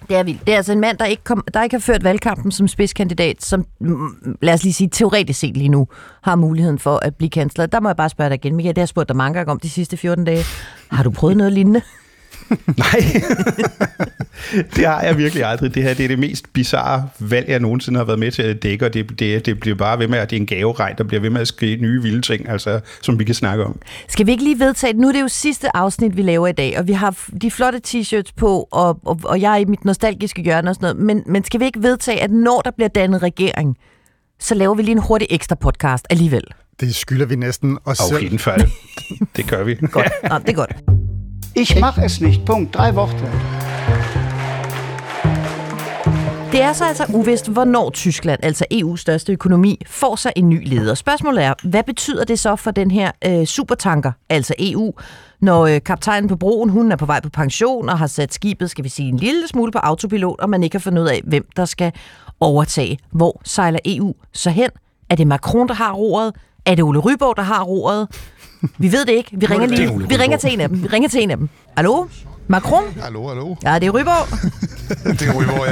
Det 0.09 0.17
er 0.17 0.23
vildt. 0.23 0.47
Det 0.47 0.53
er 0.53 0.57
altså 0.57 0.73
en 0.73 0.81
mand, 0.81 0.99
der 0.99 1.05
ikke, 1.05 1.25
kom, 1.25 1.45
der 1.55 1.63
ikke 1.63 1.75
har 1.75 1.81
ført 1.81 2.05
valgkampen 2.05 2.53
som 2.53 2.69
spidskandidat, 2.69 3.43
som, 3.45 3.67
mm, 3.81 4.37
lad 4.43 4.55
os 4.55 4.63
lige 4.63 4.73
sige, 4.73 4.89
teoretisk 4.93 5.41
set 5.41 5.57
lige 5.57 5.69
nu, 5.69 5.89
har 6.23 6.37
muligheden 6.37 6.79
for 6.79 6.99
at 7.03 7.15
blive 7.17 7.31
kansler. 7.31 7.67
Der 7.67 7.81
må 7.81 7.89
jeg 7.89 7.97
bare 7.97 8.09
spørge 8.09 8.31
dig 8.31 8.35
igen, 8.35 8.57
Michael. 8.57 8.75
Det 8.77 8.81
har 8.81 8.83
jeg 8.83 8.89
spurgt 8.89 9.09
dig 9.09 9.17
mange 9.17 9.35
gange 9.35 9.53
om 9.53 9.61
de 9.61 9.71
sidste 9.71 9.97
14 9.97 10.25
dage. 10.25 10.45
Har 10.91 11.03
du 11.03 11.11
prøvet 11.11 11.37
noget 11.37 11.53
lignende? 11.53 11.83
Nej, 12.77 13.23
det 14.77 14.87
har 14.87 15.03
jeg 15.03 15.19
virkelig 15.19 15.45
aldrig. 15.45 15.75
Det 15.75 15.83
her 15.83 15.95
det 15.95 16.05
er 16.05 16.09
det 16.09 16.19
mest 16.19 16.53
bizarre 16.53 17.09
valg, 17.19 17.49
jeg 17.49 17.61
nogensinde 17.61 17.99
har 17.99 18.05
været 18.05 18.19
med 18.19 18.31
til 18.31 18.43
at 18.43 18.63
dække, 18.63 18.87
og 18.87 18.95
det, 18.95 19.19
det, 19.19 19.47
det 19.47 19.61
bliver 19.61 19.77
bare 19.77 19.99
ved 19.99 20.09
med, 20.09 20.19
at 20.19 20.31
det 20.31 20.37
er 20.37 20.41
en 20.41 20.47
gaveregn, 20.47 20.95
der 20.99 21.05
bliver 21.05 21.21
ved 21.21 21.31
med 21.31 21.41
at 21.41 21.49
skrive 21.49 21.77
nye 21.77 22.03
vilde 22.03 22.21
ting, 22.21 22.49
altså, 22.49 22.81
som 23.03 23.19
vi 23.19 23.25
kan 23.25 23.35
snakke 23.35 23.65
om. 23.65 23.79
Skal 24.09 24.27
vi 24.27 24.31
ikke 24.31 24.45
lige 24.45 24.59
vedtage, 24.59 24.93
nu 24.93 25.09
er 25.09 25.13
det 25.13 25.21
jo 25.21 25.29
sidste 25.29 25.77
afsnit, 25.77 26.17
vi 26.17 26.23
laver 26.23 26.47
i 26.47 26.53
dag, 26.53 26.79
og 26.79 26.87
vi 26.87 26.93
har 26.93 27.17
de 27.43 27.51
flotte 27.51 27.81
t-shirts 27.87 28.33
på, 28.37 28.69
og, 28.71 29.01
og, 29.05 29.21
og 29.25 29.41
jeg 29.41 29.53
er 29.53 29.57
i 29.57 29.65
mit 29.65 29.85
nostalgiske 29.85 30.43
hjørne 30.43 30.71
og 30.71 30.75
sådan 30.75 30.95
noget, 30.95 31.07
men, 31.07 31.23
men 31.27 31.45
skal 31.45 31.61
vi 31.61 31.65
ikke 31.65 31.83
vedtage, 31.83 32.23
at 32.23 32.31
når 32.31 32.61
der 32.61 32.71
bliver 32.71 32.89
dannet 32.89 33.23
regering, 33.23 33.77
så 34.41 34.55
laver 34.55 34.75
vi 34.75 34.83
lige 34.83 34.93
en 34.93 34.99
hurtig 34.99 35.29
ekstra 35.31 35.55
podcast 35.55 36.07
alligevel? 36.11 36.45
Det 36.81 36.95
skylder 36.95 37.27
vi 37.27 37.37
næsten 37.37 37.79
os 37.85 38.01
Auf 38.01 38.09
selv. 38.09 38.23
jeden 38.23 38.39
Fall. 38.39 38.71
Det 39.37 39.47
gør 39.49 39.65
vi. 39.65 39.75
Godt. 39.75 40.09
Nå, 40.31 40.39
det 40.39 40.49
er 40.49 40.53
godt. 40.53 40.96
Ich 41.59 41.81
mach 41.81 41.99
es 41.99 42.21
nicht. 42.21 42.45
Punkt. 42.45 42.75
Drei 42.75 42.95
Worte. 42.95 43.15
Det 46.53 46.63
er 46.63 46.73
så 46.73 46.85
altså 46.85 47.05
uvist, 47.15 47.49
hvornår 47.49 47.91
Tyskland, 47.91 48.41
altså 48.43 48.65
EU's 48.75 48.97
største 48.97 49.33
økonomi, 49.33 49.83
får 49.87 50.17
sig 50.17 50.33
en 50.37 50.49
ny 50.49 50.69
leder. 50.69 50.95
Spørgsmålet 50.95 51.45
er, 51.45 51.55
hvad 51.63 51.83
betyder 51.83 52.25
det 52.25 52.39
så 52.39 52.57
for 52.57 52.71
den 52.71 52.91
her 52.91 53.11
øh, 53.27 53.45
supertanker, 53.45 54.13
altså 54.29 54.55
EU, 54.59 54.93
når 55.41 55.67
øh, 55.67 55.81
kaptajnen 55.87 56.29
på 56.29 56.37
broen, 56.37 56.71
hun 56.71 56.93
er 56.93 56.97
på 56.97 57.07
vej 57.07 57.21
på 57.21 57.31
pension 57.31 57.89
og 57.89 57.99
har 57.99 58.07
sat 58.07 58.35
skibet, 58.35 58.71
skal 58.71 58.85
vi 58.85 58.89
sige, 58.89 59.09
en 59.09 59.17
lille 59.17 59.49
smule 59.49 59.73
på 59.73 59.79
autopilot, 59.79 60.41
og 60.41 60.51
man 60.51 60.63
ikke 60.63 60.75
har 60.75 60.81
fundet 60.81 61.03
ud 61.03 61.09
af, 61.09 61.21
hvem 61.25 61.47
der 61.57 61.65
skal 61.65 61.93
overtage. 62.41 62.99
Hvor 63.13 63.41
sejler 63.45 63.79
EU 63.85 64.15
så 64.33 64.51
hen? 64.51 64.71
Er 65.11 65.15
det 65.15 65.27
Macron, 65.27 65.69
der 65.69 65.75
har 65.75 65.93
roret? 65.93 66.33
Er 66.67 66.75
det 66.75 66.85
Ole 66.85 66.99
Ryborg, 66.99 67.37
der 67.37 67.43
har 67.43 67.63
roret? 67.63 68.09
Vi 68.79 68.93
ved 68.93 69.05
det 69.07 69.13
ikke. 69.13 69.31
Vi 69.33 69.47
ringer, 69.47 69.67
lige. 69.67 70.09
Vi 70.09 70.17
ringer 70.17 70.37
til 70.39 70.53
en 70.53 70.61
af 70.61 70.69
dem. 70.69 70.83
Vi 70.83 70.87
ringer 70.89 71.09
til 71.09 71.23
en 71.23 71.31
af 71.31 71.37
dem. 71.37 71.49
Hallo? 71.77 72.05
Macron? 72.49 72.83
Hallo, 73.03 73.29
hallo. 73.29 73.55
Ja, 73.65 73.75
det 73.79 73.87
er 73.87 73.91
Ryborg. 73.91 74.29
det 75.19 75.29
er 75.29 75.33
Ryborg, 75.33 75.67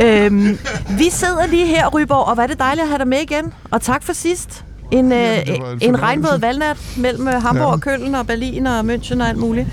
ja. 0.00 0.24
øhm, 0.24 0.58
vi 0.98 1.10
sidder 1.10 1.46
lige 1.46 1.66
her, 1.66 1.88
Ryborg, 1.88 2.24
og 2.26 2.34
hvad 2.34 2.44
er 2.44 2.48
det 2.48 2.58
dejligt 2.58 2.82
at 2.82 2.88
have 2.88 2.98
dig 2.98 3.08
med 3.08 3.18
igen. 3.18 3.52
Og 3.70 3.82
tak 3.82 4.02
for 4.02 4.12
sidst. 4.12 4.64
En, 4.90 5.12
øh, 5.12 5.18
var 5.18 5.76
en 5.80 6.02
regnvåd 6.02 6.38
valgnat 6.38 6.76
mellem 6.96 7.28
øh, 7.28 7.34
Hamburg 7.34 7.56
Ja. 7.66 7.72
og 7.72 7.80
Køln 7.80 8.14
og 8.14 8.26
Berlin 8.26 8.66
og 8.66 8.80
München 8.80 9.20
og 9.22 9.28
alt 9.28 9.38
muligt. 9.38 9.66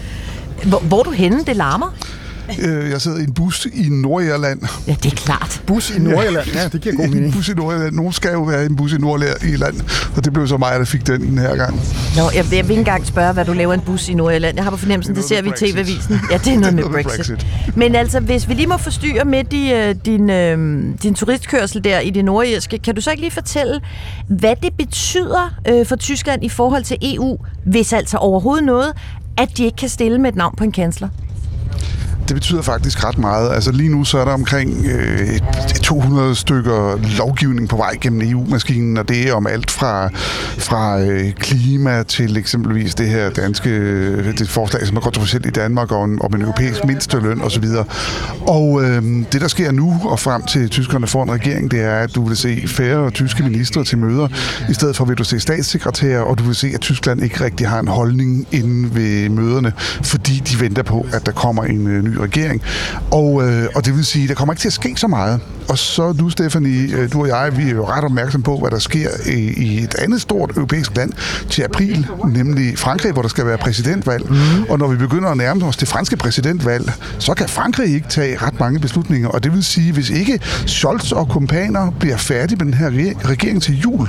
Hvor, 0.66 0.80
hvor 0.80 1.00
er 1.00 1.04
du 1.04 1.12
henne? 1.12 1.44
Det 1.46 1.56
larmer. 1.56 1.94
Øh, 2.60 2.90
Jeg 2.90 3.02
sidder 3.02 3.18
i 3.18 3.24
en 3.24 3.34
bus 3.34 3.68
i 3.74 3.90
Nordirland. 3.90 4.62
Ja, 4.88 4.96
det 5.04 5.12
er 5.12 5.16
klart. 5.16 5.62
Bus 5.68 5.90
i 5.92 6.00
Nordirland, 6.00 6.48
ja, 6.54 6.68
det 6.68 6.82
giver 6.82 6.96
god 6.96 7.06
En 7.06 7.12
mening. 7.14 7.34
bus 7.34 7.50
i 7.50 7.54
Nordirland. 7.54 7.96
Nogen 7.96 8.14
skal 8.14 8.32
jo 8.32 8.42
være 8.44 8.64
i 8.64 8.66
en 8.66 8.76
bus 8.76 8.94
i 8.94 8.98
Nordirland, 8.98 9.76
og 10.16 10.26
det 10.26 10.34
blev 10.34 10.48
så 10.48 10.58
mig, 10.58 10.80
der 10.80 10.86
fik 10.86 11.08
den 11.08 11.22
den 11.22 11.38
her 11.38 11.56
gang. 11.56 11.76
Nå, 12.16 12.22
jeg, 12.24 12.36
jeg 12.36 12.46
vil 12.52 12.58
ikke 12.62 12.74
engang 12.74 13.06
spørge, 13.08 13.34
hvad 13.34 13.46
du 13.46 13.54
laver 13.54 13.74
en 13.74 13.82
bus 13.82 14.10
i 14.10 14.14
Nordjylland. 14.14 14.56
Jeg 14.56 14.64
har 14.64 14.72
på 14.72 14.78
fornemmelsen, 14.78 15.16
det, 15.16 15.24
Det 15.24 15.32
er 15.32 15.36
ser 15.36 15.42
vi 15.42 15.48
i 15.48 15.52
med 15.52 15.58
TV-avisen. 15.72 16.20
Ja, 16.32 16.38
det 16.38 16.54
er 16.54 16.60
noget 16.60 16.74
med 16.76 16.84
noget 16.84 16.96
med 16.96 17.04
Brexit. 17.04 17.38
Brexit. 17.38 17.78
Men 17.78 17.96
altså, 17.96 18.20
hvis 18.20 18.50
vi 18.50 18.54
lige 18.54 18.68
må 18.68 18.78
forstyrre 18.78 19.44
i 19.52 19.74
øh, 19.74 19.96
din, 20.06 20.30
øh, 20.30 20.84
din 21.04 21.14
turistkørsel 21.16 21.84
der 21.84 22.00
i 22.00 22.10
det 22.10 22.26
nordjyske, 22.26 22.78
kan 22.78 22.96
du 22.96 23.02
så 23.02 23.12
ikke 23.12 23.22
lige 23.24 23.32
fortælle, 23.32 23.82
hvad 24.28 24.56
det 24.64 24.74
betyder 24.78 25.54
øh, 25.68 25.86
for 25.86 25.96
Tyskland 25.96 26.44
i 26.44 26.50
forhold 26.50 26.84
til 26.84 26.98
EU, 27.02 27.38
hvis 27.66 27.94
altså 27.94 28.18
overhovedet 28.18 28.66
noget, 28.66 28.94
at 29.38 29.58
de 29.58 29.64
ikke 29.66 29.78
kan 29.78 29.90
stille 29.90 30.18
med 30.20 30.30
et 30.30 30.36
navn 30.36 30.56
på 30.58 30.64
en 30.64 30.72
kansler? 30.72 31.10
Det 32.28 32.36
betyder 32.36 32.62
faktisk 32.62 33.04
ret 33.04 33.18
meget. 33.18 33.54
Altså 33.54 33.72
lige 33.72 33.90
nu 33.90 34.04
så 34.04 34.18
er 34.18 34.26
der 34.26 34.32
omkring 34.32 34.86
øh, 34.86 35.40
200 35.84 36.36
stykker 36.36 37.00
lovgivning 37.18 37.70
på 37.70 37.78
vej 37.78 37.98
gennem 38.02 38.30
EU-maskinen, 38.30 38.98
og 38.98 39.10
det 39.10 39.30
er 39.30 39.34
om 39.34 39.48
alt 39.48 39.72
fra, 39.72 40.10
fra 40.58 41.02
øh, 41.02 41.32
klima 41.34 42.04
til 42.04 42.38
eksempelvis 42.38 42.96
det 42.96 43.08
her 43.08 43.30
danske 43.30 43.70
øh, 43.70 44.38
det 44.38 44.50
forslag, 44.50 44.88
som 44.88 44.98
er 44.98 45.02
kontroversielt 45.02 45.46
i 45.46 45.50
Danmark, 45.50 45.92
om, 45.92 46.22
om 46.22 46.36
en 46.36 46.42
europæisk 46.42 46.86
mindsteløn 46.86 47.42
osv. 47.42 47.66
Og 48.42 48.84
øh, 48.84 49.04
det, 49.32 49.42
der 49.42 49.48
sker 49.48 49.72
nu 49.72 50.02
og 50.04 50.20
frem 50.20 50.44
til 50.44 50.70
tyskerne 50.70 51.08
får 51.08 51.24
en 51.24 51.32
regering, 51.32 51.72
det 51.72 51.82
er, 51.82 51.96
at 51.96 52.16
du 52.16 52.28
vil 52.28 52.38
se 52.38 52.64
færre 52.68 53.12
tyske 53.12 53.44
ministre 53.44 53.84
til 53.84 53.98
møder. 53.98 54.28
I 54.70 54.74
stedet 54.74 54.96
for 54.96 55.06
vil 55.06 55.18
du 55.18 55.24
se 55.24 55.40
statssekretærer, 55.40 56.22
og 56.22 56.38
du 56.38 56.44
vil 56.44 56.56
se, 56.56 56.72
at 56.74 56.82
Tyskland 56.82 57.24
ikke 57.24 57.44
rigtig 57.44 57.68
har 57.68 57.80
en 57.80 57.88
holdning 57.88 58.48
inde 58.52 58.96
ved 58.96 59.30
møderne, 59.30 59.74
fordi 60.04 60.44
de 60.52 60.60
venter 60.60 60.84
på, 60.84 61.06
at 61.14 61.26
der 61.26 61.32
kommer 61.32 61.64
en 61.64 61.88
øh, 61.88 62.04
ny 62.04 62.15
regering. 62.20 62.62
Og, 63.12 63.48
øh, 63.48 63.70
og 63.76 63.86
det 63.86 63.96
vil 63.96 64.06
sige, 64.06 64.24
at 64.24 64.30
der 64.30 64.36
kommer 64.36 64.54
ikke 64.54 64.62
til 64.62 64.70
at 64.70 64.74
ske 64.74 64.94
så 64.98 65.08
meget. 65.08 65.42
Og 65.70 65.78
så 65.78 66.14
du, 66.14 66.30
Stefanie, 66.30 66.96
øh, 66.98 67.12
du 67.14 67.22
og 67.22 67.28
jeg, 67.28 67.58
vi 67.58 67.64
er 67.70 67.76
jo 67.76 67.86
ret 67.86 68.04
opmærksom 68.04 68.42
på, 68.44 68.58
hvad 68.58 68.72
der 68.72 68.80
sker 68.80 69.10
i, 69.26 69.40
i 69.64 69.84
et 69.84 69.96
andet 69.96 70.22
stort 70.22 70.52
europæisk 70.56 70.98
land 70.98 71.12
til 71.50 71.62
april, 71.64 72.08
nemlig 72.28 72.78
Frankrig, 72.78 73.12
hvor 73.12 73.22
der 73.22 73.30
skal 73.30 73.46
være 73.46 73.58
præsidentvalg. 73.58 74.30
Mm. 74.30 74.64
Og 74.70 74.80
når 74.80 74.88
vi 74.88 74.98
begynder 74.98 75.30
at 75.30 75.38
nærme 75.38 75.66
os 75.66 75.78
det 75.78 75.88
franske 75.88 76.18
præsidentvalg, 76.18 76.92
så 77.20 77.34
kan 77.34 77.50
Frankrig 77.50 77.94
ikke 77.94 78.08
tage 78.10 78.38
ret 78.38 78.60
mange 78.60 78.80
beslutninger. 78.80 79.30
Og 79.30 79.44
det 79.44 79.54
vil 79.54 79.64
sige, 79.64 79.94
hvis 79.94 80.10
ikke 80.10 80.40
Scholz 80.66 81.12
og 81.12 81.30
kompaner 81.30 81.92
bliver 82.00 82.18
færdige 82.18 82.58
med 82.58 82.66
den 82.66 82.74
her 82.74 82.90
re- 82.90 83.30
regering 83.30 83.62
til 83.62 83.80
jul, 83.80 84.08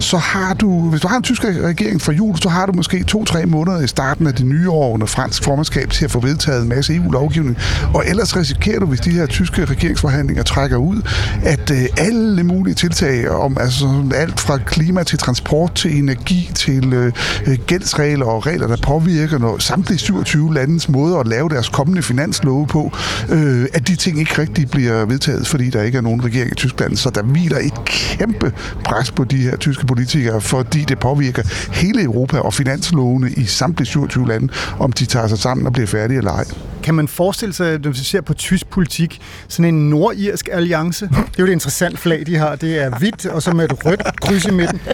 så 0.00 0.16
har 0.16 0.54
du, 0.54 0.90
hvis 0.90 1.00
du 1.00 1.08
har 1.08 1.16
en 1.16 1.22
tysk 1.22 1.44
regering 1.44 2.00
for 2.00 2.12
jul, 2.12 2.38
så 2.38 2.48
har 2.48 2.66
du 2.66 2.72
måske 2.72 3.04
to-tre 3.04 3.46
måneder 3.46 3.80
i 3.80 3.86
starten 3.86 4.26
af 4.26 4.34
det 4.34 4.46
nye 4.46 4.70
år 4.70 4.94
under 4.94 5.06
fransk 5.06 5.44
formandskab 5.44 5.90
til 5.90 6.04
at 6.04 6.10
få 6.10 6.20
vedtaget 6.20 6.62
en 6.62 6.68
masse 6.68 6.94
EU-lovgivning. 6.94 7.56
Og 7.94 8.04
ellers 8.06 8.36
risikerer 8.36 8.80
du, 8.80 8.86
hvis 8.86 9.00
de 9.00 9.10
her 9.10 9.26
tyske 9.26 9.64
regeringsforhandlinger 9.64 10.42
trækker 10.42 10.76
ud, 10.76 10.97
at 11.42 11.70
øh, 11.70 11.84
alle 11.96 12.44
mulige 12.44 12.74
tiltag 12.74 13.30
om 13.30 13.56
altså 13.60 14.04
alt 14.14 14.40
fra 14.40 14.58
klima 14.58 15.02
til 15.02 15.18
transport 15.18 15.74
til 15.74 15.98
energi 15.98 16.50
til 16.54 16.92
øh, 16.92 17.12
øh, 17.46 17.58
gældsregler 17.66 18.26
og 18.26 18.46
regler, 18.46 18.66
der 18.66 18.76
påvirker 18.82 19.38
når 19.38 19.58
samtlige 19.58 19.98
27 19.98 20.54
landes 20.54 20.88
måde 20.88 21.18
at 21.18 21.26
lave 21.26 21.48
deres 21.48 21.68
kommende 21.68 22.02
finanslove 22.02 22.66
på, 22.66 22.92
øh, 23.28 23.66
at 23.72 23.88
de 23.88 23.96
ting 23.96 24.18
ikke 24.18 24.42
rigtig 24.42 24.70
bliver 24.70 25.04
vedtaget, 25.04 25.46
fordi 25.46 25.70
der 25.70 25.82
ikke 25.82 25.98
er 25.98 26.02
nogen 26.02 26.24
regering 26.24 26.52
i 26.52 26.54
Tyskland. 26.54 26.96
Så 26.96 27.10
der 27.10 27.22
hviler 27.22 27.58
et 27.58 27.84
kæmpe 27.84 28.52
pres 28.84 29.10
på 29.10 29.24
de 29.24 29.36
her 29.36 29.56
tyske 29.56 29.86
politikere, 29.86 30.40
fordi 30.40 30.84
det 30.84 30.98
påvirker 30.98 31.42
hele 31.72 32.02
Europa 32.02 32.38
og 32.38 32.54
finanslovene 32.54 33.30
i 33.30 33.44
samtlige 33.44 33.86
27 33.86 34.28
lande, 34.28 34.48
om 34.78 34.92
de 34.92 35.06
tager 35.06 35.28
sig 35.28 35.38
sammen 35.38 35.66
og 35.66 35.72
bliver 35.72 35.86
færdige 35.86 36.18
eller 36.18 36.32
ej. 36.32 36.44
Kan 36.82 36.94
man 36.94 37.08
forestille 37.08 37.54
sig, 37.54 37.78
når 37.78 37.90
vi 37.90 37.98
ser 37.98 38.20
på 38.20 38.34
tysk 38.34 38.66
politik, 38.70 39.20
sådan 39.48 39.74
en 39.74 39.90
nordirsk 39.90 40.48
alliance? 40.52 40.87
Det 40.90 41.16
er 41.16 41.22
jo 41.38 41.44
et 41.44 41.50
interessant 41.50 41.98
flag, 41.98 42.26
de 42.26 42.36
har. 42.36 42.56
Det 42.56 42.82
er 42.82 42.98
hvidt, 42.98 43.26
og 43.26 43.42
så 43.42 43.52
med 43.52 43.64
et 43.64 43.86
rødt 43.86 44.02
kryds 44.20 44.44
i 44.44 44.50
midten. 44.50 44.80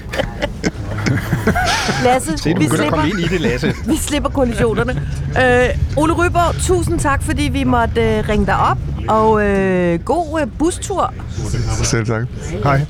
Lasse, 2.04 2.38
Se, 2.38 2.54
du 2.54 2.58
vi 2.58 2.64
at 2.64 2.70
komme 2.90 3.08
ind 3.08 3.16
slipper, 3.16 3.18
i 3.18 3.28
det, 3.28 3.40
Lasse. 3.40 3.74
vi 3.92 3.96
slipper 3.96 4.30
kollisionerne. 4.30 5.02
Øh, 5.42 5.68
Ole 5.96 6.12
Ryborg, 6.12 6.54
tusind 6.62 7.00
tak, 7.00 7.22
fordi 7.22 7.42
vi 7.42 7.64
måtte 7.64 8.00
øh, 8.00 8.28
ringe 8.28 8.46
dig 8.46 8.56
op. 8.56 8.78
Og 9.08 9.42
øh, 9.42 10.00
god 10.00 10.40
øh, 10.40 10.46
bustur. 10.58 11.14
Selv 11.84 12.06
tak. 12.06 12.22
Hej. 12.62 12.80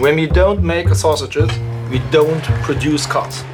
When 0.00 0.14
we 0.14 0.26
don't 0.26 0.60
make 0.60 0.94
sausages, 0.94 1.60
we 1.90 2.02
don't 2.12 2.52
produce 2.64 3.08
cars. 3.08 3.46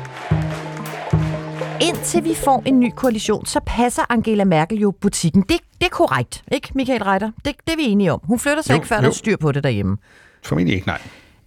Indtil 1.83 2.25
vi 2.25 2.35
får 2.35 2.63
en 2.67 2.81
ny 2.81 2.91
koalition, 2.97 3.47
så 3.47 3.61
passer 3.67 4.03
Angela 4.09 4.45
Merkel 4.45 4.79
jo 4.79 4.91
butikken. 5.01 5.43
Det, 5.43 5.59
det 5.81 5.87
er 5.87 5.89
korrekt, 5.91 6.45
ikke 6.53 6.69
Michael 6.75 7.03
Reiter? 7.03 7.31
Det, 7.45 7.57
det 7.67 7.73
er 7.73 7.77
vi 7.77 7.83
enige 7.85 8.13
om. 8.13 8.21
Hun 8.25 8.39
flytter 8.39 8.63
sig 8.63 8.71
Jo, 8.71 8.75
ikke, 8.77 8.87
før 8.87 8.97
der 8.97 9.03
jo. 9.03 9.09
er 9.09 9.15
styr 9.15 9.37
på 9.37 9.53
det 9.53 9.65
derhjemme. 9.65 9.97
Formentlig 10.45 10.75
ikke, 10.75 10.87
nej. 10.87 11.01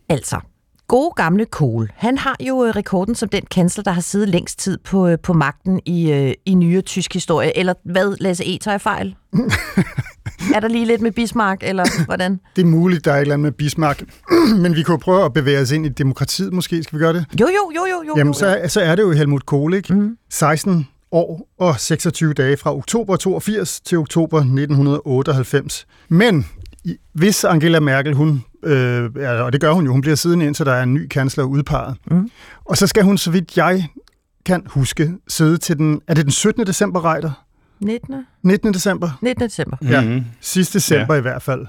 Altså, 0.09 0.39
gode 0.87 1.11
gamle 1.15 1.45
Kohl, 1.45 1.91
han 1.95 2.17
har 2.17 2.35
jo 2.47 2.65
øh, 2.65 2.69
rekorden 2.75 3.15
som 3.15 3.29
den 3.29 3.45
kansler, 3.51 3.83
der 3.83 3.91
har 3.91 4.01
siddet 4.01 4.29
længst 4.29 4.59
tid 4.59 4.77
på, 4.77 5.07
øh, 5.07 5.19
på 5.19 5.33
magten 5.33 5.81
i, 5.85 6.11
øh, 6.11 6.33
i 6.45 6.53
nyere 6.53 6.81
tysk 6.81 7.13
historie. 7.13 7.57
Eller 7.57 7.73
hvad, 7.83 8.15
Lasse 8.19 8.55
E. 8.55 8.57
tager 8.57 8.73
jeg 8.73 8.81
fejl? 8.81 9.15
er 10.53 10.59
der 10.59 10.67
lige 10.67 10.85
lidt 10.85 11.01
med 11.01 11.11
Bismarck, 11.11 11.63
eller 11.63 11.85
hvordan? 12.05 12.39
Det 12.55 12.61
er 12.61 12.65
muligt, 12.65 13.05
der 13.05 13.11
er 13.11 13.15
et 13.15 13.21
eller 13.21 13.33
andet 13.33 13.43
med 13.43 13.51
Bismarck. 13.51 14.03
Men 14.63 14.75
vi 14.75 14.83
kunne 14.83 14.99
prøve 14.99 15.25
at 15.25 15.33
bevæge 15.33 15.59
os 15.61 15.71
ind 15.71 15.85
i 15.85 15.89
demokratiet 15.89 16.53
måske. 16.53 16.83
Skal 16.83 16.99
vi 16.99 17.03
gøre 17.03 17.13
det? 17.13 17.25
Jo, 17.39 17.47
jo, 17.47 17.71
jo, 17.75 17.85
jo, 17.85 18.03
jo. 18.07 18.13
Jamen, 18.17 18.33
jo. 18.33 18.39
så, 18.39 18.61
så 18.67 18.81
er 18.81 18.95
det 18.95 19.03
jo 19.03 19.11
Helmut 19.11 19.45
Kohl, 19.45 19.73
ikke? 19.73 19.93
Mm. 19.93 20.17
16 20.29 20.87
år 21.11 21.47
og 21.59 21.79
26 21.79 22.33
dage 22.33 22.57
fra 22.57 22.75
oktober 22.75 23.15
82 23.15 23.79
til 23.81 23.97
oktober 23.97 24.37
1998. 24.37 25.87
Men 26.09 26.45
hvis 27.13 27.43
Angela 27.43 27.79
Merkel, 27.79 28.13
hun, 28.13 28.43
øh, 28.63 29.09
og 29.15 29.53
det 29.53 29.61
gør 29.61 29.71
hun 29.71 29.85
jo, 29.85 29.91
hun 29.91 30.01
bliver 30.01 30.15
siddende 30.15 30.45
indtil 30.45 30.65
der 30.65 30.73
er 30.73 30.83
en 30.83 30.93
ny 30.93 31.07
kansler 31.07 31.43
udpeget. 31.43 31.95
Mm. 32.11 32.29
Og 32.65 32.77
så 32.77 32.87
skal 32.87 33.03
hun, 33.03 33.17
så 33.17 33.31
vidt 33.31 33.57
jeg 33.57 33.87
kan 34.45 34.63
huske, 34.65 35.13
sidde 35.27 35.57
til 35.57 35.77
den, 35.77 36.01
er 36.07 36.13
det 36.13 36.23
den 36.23 36.31
17. 36.31 36.67
december, 36.67 37.13
Reiter? 37.13 37.44
19. 37.79 38.25
19. 38.43 38.73
december? 38.73 39.09
19. 39.21 39.45
december. 39.45 39.77
Ja, 39.83 40.01
Mhm. 40.01 40.25
sidste 40.41 40.73
december 40.79 41.13
ja. 41.13 41.17
i 41.19 41.21
hvert 41.21 41.41
fald. 41.41 41.65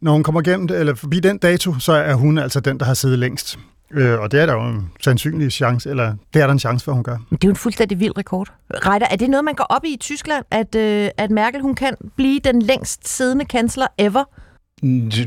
Når 0.00 0.12
hun 0.12 0.22
kommer 0.22 0.40
igennem, 0.40 0.68
eller 0.72 0.94
forbi 0.94 1.20
den 1.20 1.38
dato, 1.38 1.78
så 1.78 1.92
er 1.92 2.14
hun 2.14 2.38
altså 2.38 2.60
den, 2.60 2.78
der 2.80 2.84
har 2.86 2.94
siddet 2.94 3.18
længst. 3.18 3.58
Øh, 3.94 4.20
og 4.20 4.32
det 4.32 4.40
er 4.40 4.46
der 4.46 4.52
jo 4.52 4.62
en 4.68 4.90
sandsynlig 5.00 5.52
chance, 5.52 5.90
eller 5.90 6.14
det 6.34 6.42
er 6.42 6.46
der 6.46 6.52
en 6.52 6.58
chance 6.58 6.84
for, 6.84 6.92
hun 6.92 7.02
gør. 7.02 7.16
Men 7.30 7.36
det 7.36 7.44
er 7.44 7.48
jo 7.48 7.50
en 7.50 7.56
fuldstændig 7.56 8.00
vild 8.00 8.18
rekord. 8.18 8.52
Reiter, 8.74 9.06
er 9.10 9.16
det 9.16 9.30
noget, 9.30 9.44
man 9.44 9.54
går 9.54 9.64
op 9.64 9.84
i 9.84 9.92
i 9.94 9.96
Tyskland, 9.96 10.44
at, 10.50 10.74
øh, 10.74 11.08
at 11.18 11.30
Merkel 11.30 11.60
hun 11.60 11.74
kan 11.74 11.94
blive 12.16 12.40
den 12.44 12.62
længst 12.62 13.08
siddende 13.08 13.44
kansler 13.44 13.86
ever? 13.98 14.24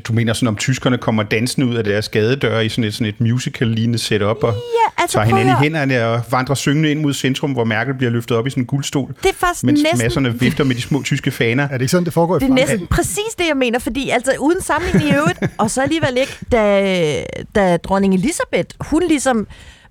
Du 0.07 0.13
mener 0.13 0.33
sådan, 0.33 0.47
om 0.47 0.55
tyskerne 0.55 0.97
kommer 0.97 1.23
dansende 1.23 1.67
ud 1.67 1.75
af 1.75 1.83
deres 1.83 2.09
gadedøre 2.09 2.65
i 2.65 2.69
sådan 2.69 2.83
et, 2.83 2.93
sådan 2.93 3.07
et 3.07 3.21
musical-lignende 3.21 3.99
setup 3.99 4.43
og 4.43 4.53
Ja, 4.53 5.01
altså, 5.03 5.17
tager 5.17 5.25
hinanden 5.25 5.49
i 5.49 5.63
hænderne 5.63 6.05
og 6.05 6.21
vandrer 6.31 6.55
syngende 6.55 6.91
ind 6.91 7.01
mod 7.01 7.13
centrum, 7.13 7.51
hvor 7.51 7.63
Merkel 7.63 7.93
bliver 7.93 8.11
løftet 8.11 8.37
op 8.37 8.47
i 8.47 8.49
sådan 8.49 8.63
en 8.63 8.67
guldstol, 8.67 9.13
Det 9.23 9.29
er 9.29 9.33
faktisk 9.33 9.63
mens 9.63 9.81
næsten... 9.83 9.99
masserne 10.05 10.39
vifter 10.39 10.63
med 10.63 10.75
de 10.75 10.81
små 10.81 11.03
tyske 11.03 11.31
faner. 11.31 11.63
Er 11.63 11.67
det 11.67 11.81
ikke 11.81 11.91
sådan, 11.91 12.05
det 12.05 12.13
foregår 12.13 12.35
i 12.35 12.39
Det 12.39 12.49
er 12.49 12.53
næsten 12.53 12.87
præcis 12.87 13.35
det, 13.37 13.47
jeg 13.47 13.57
mener, 13.57 13.79
fordi 13.79 14.09
altså 14.09 14.31
uden 14.39 14.61
sammenligning 14.61 15.11
i 15.11 15.15
øvrigt, 15.15 15.39
og 15.57 15.71
så 15.71 15.81
alligevel 15.81 16.17
ikke, 16.17 16.37
da, 16.51 17.23
da 17.55 17.77
dronning 17.77 18.13
Elisabeth, 18.13 18.69
hun 18.79 19.03
ligesom, 19.07 19.47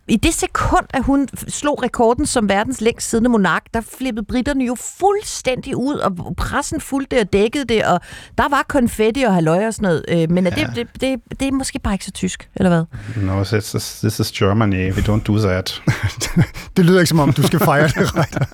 i 0.08 0.16
det 0.16 0.34
sekund, 0.34 0.86
at 0.90 1.04
hun 1.04 1.28
slog 1.48 1.82
rekorden 1.82 2.26
som 2.26 2.48
verdens 2.48 2.80
længst 2.80 3.10
siddende 3.10 3.30
monark, 3.30 3.62
der 3.74 3.80
flippede 3.98 4.26
britterne 4.26 4.64
jo 4.64 4.76
fuldstændig 4.98 5.76
ud, 5.76 5.94
og 5.94 6.36
pressen 6.36 6.80
fulgte 6.80 7.20
og 7.20 7.32
dækkede 7.32 7.64
det, 7.64 7.84
og 7.84 8.00
der 8.38 8.48
var 8.48 8.64
konfetti 8.68 9.22
og 9.22 9.34
halløj 9.34 9.66
og 9.66 9.74
sådan 9.74 9.86
noget. 9.86 10.04
Øh, 10.08 10.30
Men 10.30 10.46
er 10.46 10.50
det, 10.50 10.70
det, 10.74 10.88
det, 11.00 11.40
det 11.40 11.48
er 11.48 11.52
måske 11.52 11.78
bare 11.78 11.94
ikke 11.94 12.04
så 12.04 12.10
tysk, 12.10 12.48
eller 12.56 12.70
hvad? 12.70 12.84
No, 13.22 13.44
this 13.44 13.74
is, 13.74 13.98
this 14.00 14.20
is 14.20 14.32
Germany. 14.32 14.92
We 14.92 15.00
don't 15.00 15.22
do 15.22 15.38
that. 15.38 15.82
Det 16.76 16.84
lyder 16.84 17.00
ikke 17.00 17.08
som 17.08 17.20
om, 17.20 17.32
du 17.32 17.42
skal 17.42 17.58
fejre 17.58 17.88
det, 17.88 18.14
Reiter. 18.16 18.44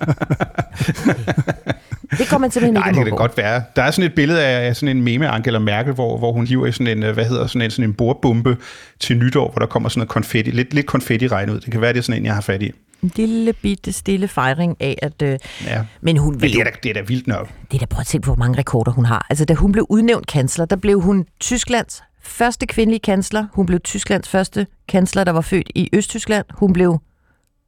Det 2.17 2.27
kommer 2.29 2.45
man 2.47 2.51
simpelthen 2.51 2.73
Nej, 2.79 2.87
ikke 2.87 2.97
det 2.97 3.05
kan 3.05 3.11
det 3.11 3.17
godt 3.17 3.37
være. 3.37 3.63
Der 3.75 3.83
er 3.83 3.91
sådan 3.91 4.09
et 4.09 4.15
billede 4.15 4.45
af 4.45 4.75
sådan 4.75 4.97
en 4.97 5.03
meme 5.03 5.27
af 5.27 5.35
Angela 5.35 5.59
Merkel, 5.59 5.93
hvor, 5.93 6.17
hvor 6.17 6.31
hun 6.31 6.47
hiver 6.47 6.65
i 6.65 6.71
sådan 6.71 6.97
en, 6.97 7.03
øh, 7.03 7.13
hvad 7.13 7.25
hedder 7.25 7.47
sådan 7.47 7.61
en, 7.61 7.71
sådan 7.71 7.85
en 7.85 7.93
bordbombe 7.93 8.57
til 8.99 9.17
nytår, 9.17 9.51
hvor 9.51 9.59
der 9.59 9.65
kommer 9.65 9.89
sådan 9.89 9.99
noget 9.99 10.09
konfetti, 10.09 10.51
lidt, 10.51 10.73
lidt 10.73 10.85
konfetti 10.85 11.27
regn 11.27 11.49
ud. 11.49 11.59
Det 11.59 11.71
kan 11.71 11.81
være, 11.81 11.93
det 11.93 11.99
er 11.99 12.03
sådan 12.03 12.21
en, 12.21 12.25
jeg 12.25 12.33
har 12.33 12.41
fat 12.41 12.61
i. 12.61 12.71
En 13.03 13.11
lille 13.15 13.53
bitte 13.53 13.91
stille 13.91 14.27
fejring 14.27 14.77
af, 14.79 14.97
at... 15.01 15.21
Øh, 15.21 15.39
Ja. 15.65 15.81
men 16.01 16.17
hun 16.17 16.31
Men 16.33 16.41
vil 16.41 16.53
det 16.53 16.59
er, 16.59 16.63
da, 16.63 16.69
det 16.83 16.89
er 16.89 16.93
da 16.93 17.01
vildt 17.01 17.27
nok. 17.27 17.49
Det 17.71 17.77
er 17.77 17.79
da 17.79 17.85
prøv 17.85 17.99
at 17.99 18.07
tænke 18.07 18.25
på, 18.25 18.33
hvor 18.33 18.39
mange 18.45 18.57
rekorder 18.59 18.91
hun 18.91 19.05
har. 19.05 19.25
Altså, 19.29 19.45
da 19.45 19.53
hun 19.53 19.71
blev 19.71 19.85
udnævnt 19.89 20.27
kansler, 20.27 20.65
der 20.65 20.75
blev 20.75 21.01
hun 21.01 21.25
Tysklands 21.39 22.03
første 22.23 22.65
kvindelige 22.67 22.99
kansler. 22.99 23.45
Hun 23.53 23.65
blev 23.65 23.79
Tysklands 23.79 24.29
første 24.29 24.67
kansler, 24.87 25.23
der 25.23 25.31
var 25.31 25.41
født 25.41 25.69
i 25.75 25.89
Østtyskland. 25.93 26.45
Hun 26.53 26.73
blev, 26.73 26.97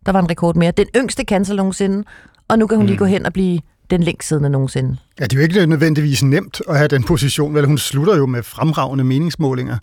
der 0.06 0.12
var 0.12 0.20
en 0.20 0.30
rekord 0.30 0.56
mere, 0.56 0.72
den 0.72 0.88
yngste 0.96 1.26
kansler 1.26 1.56
nogensinde. 1.56 2.04
Og 2.48 2.60
nu 2.60 2.68
kan 2.68 2.78
hun 2.78 2.86
lige 2.86 2.98
gå 2.98 3.06
hen 3.06 3.26
og 3.26 3.34
blive 3.34 3.60
den 3.98 4.04
længst 4.04 4.28
siddende 4.28 4.50
nogensinde. 4.50 4.98
Ja, 5.20 5.24
det 5.24 5.34
er 5.34 5.38
jo 5.38 5.44
ikke 5.44 5.66
nødvendigvis 5.66 6.24
nemt 6.24 6.62
at 6.70 6.78
have 6.78 6.88
den 6.88 7.04
position, 7.04 7.56
vel 7.56 7.66
hun 7.66 7.78
slutter 7.78 8.18
jo 8.18 8.26
med 8.26 8.44
fremragende 8.44 9.04
meningsmålinger. 9.04 9.78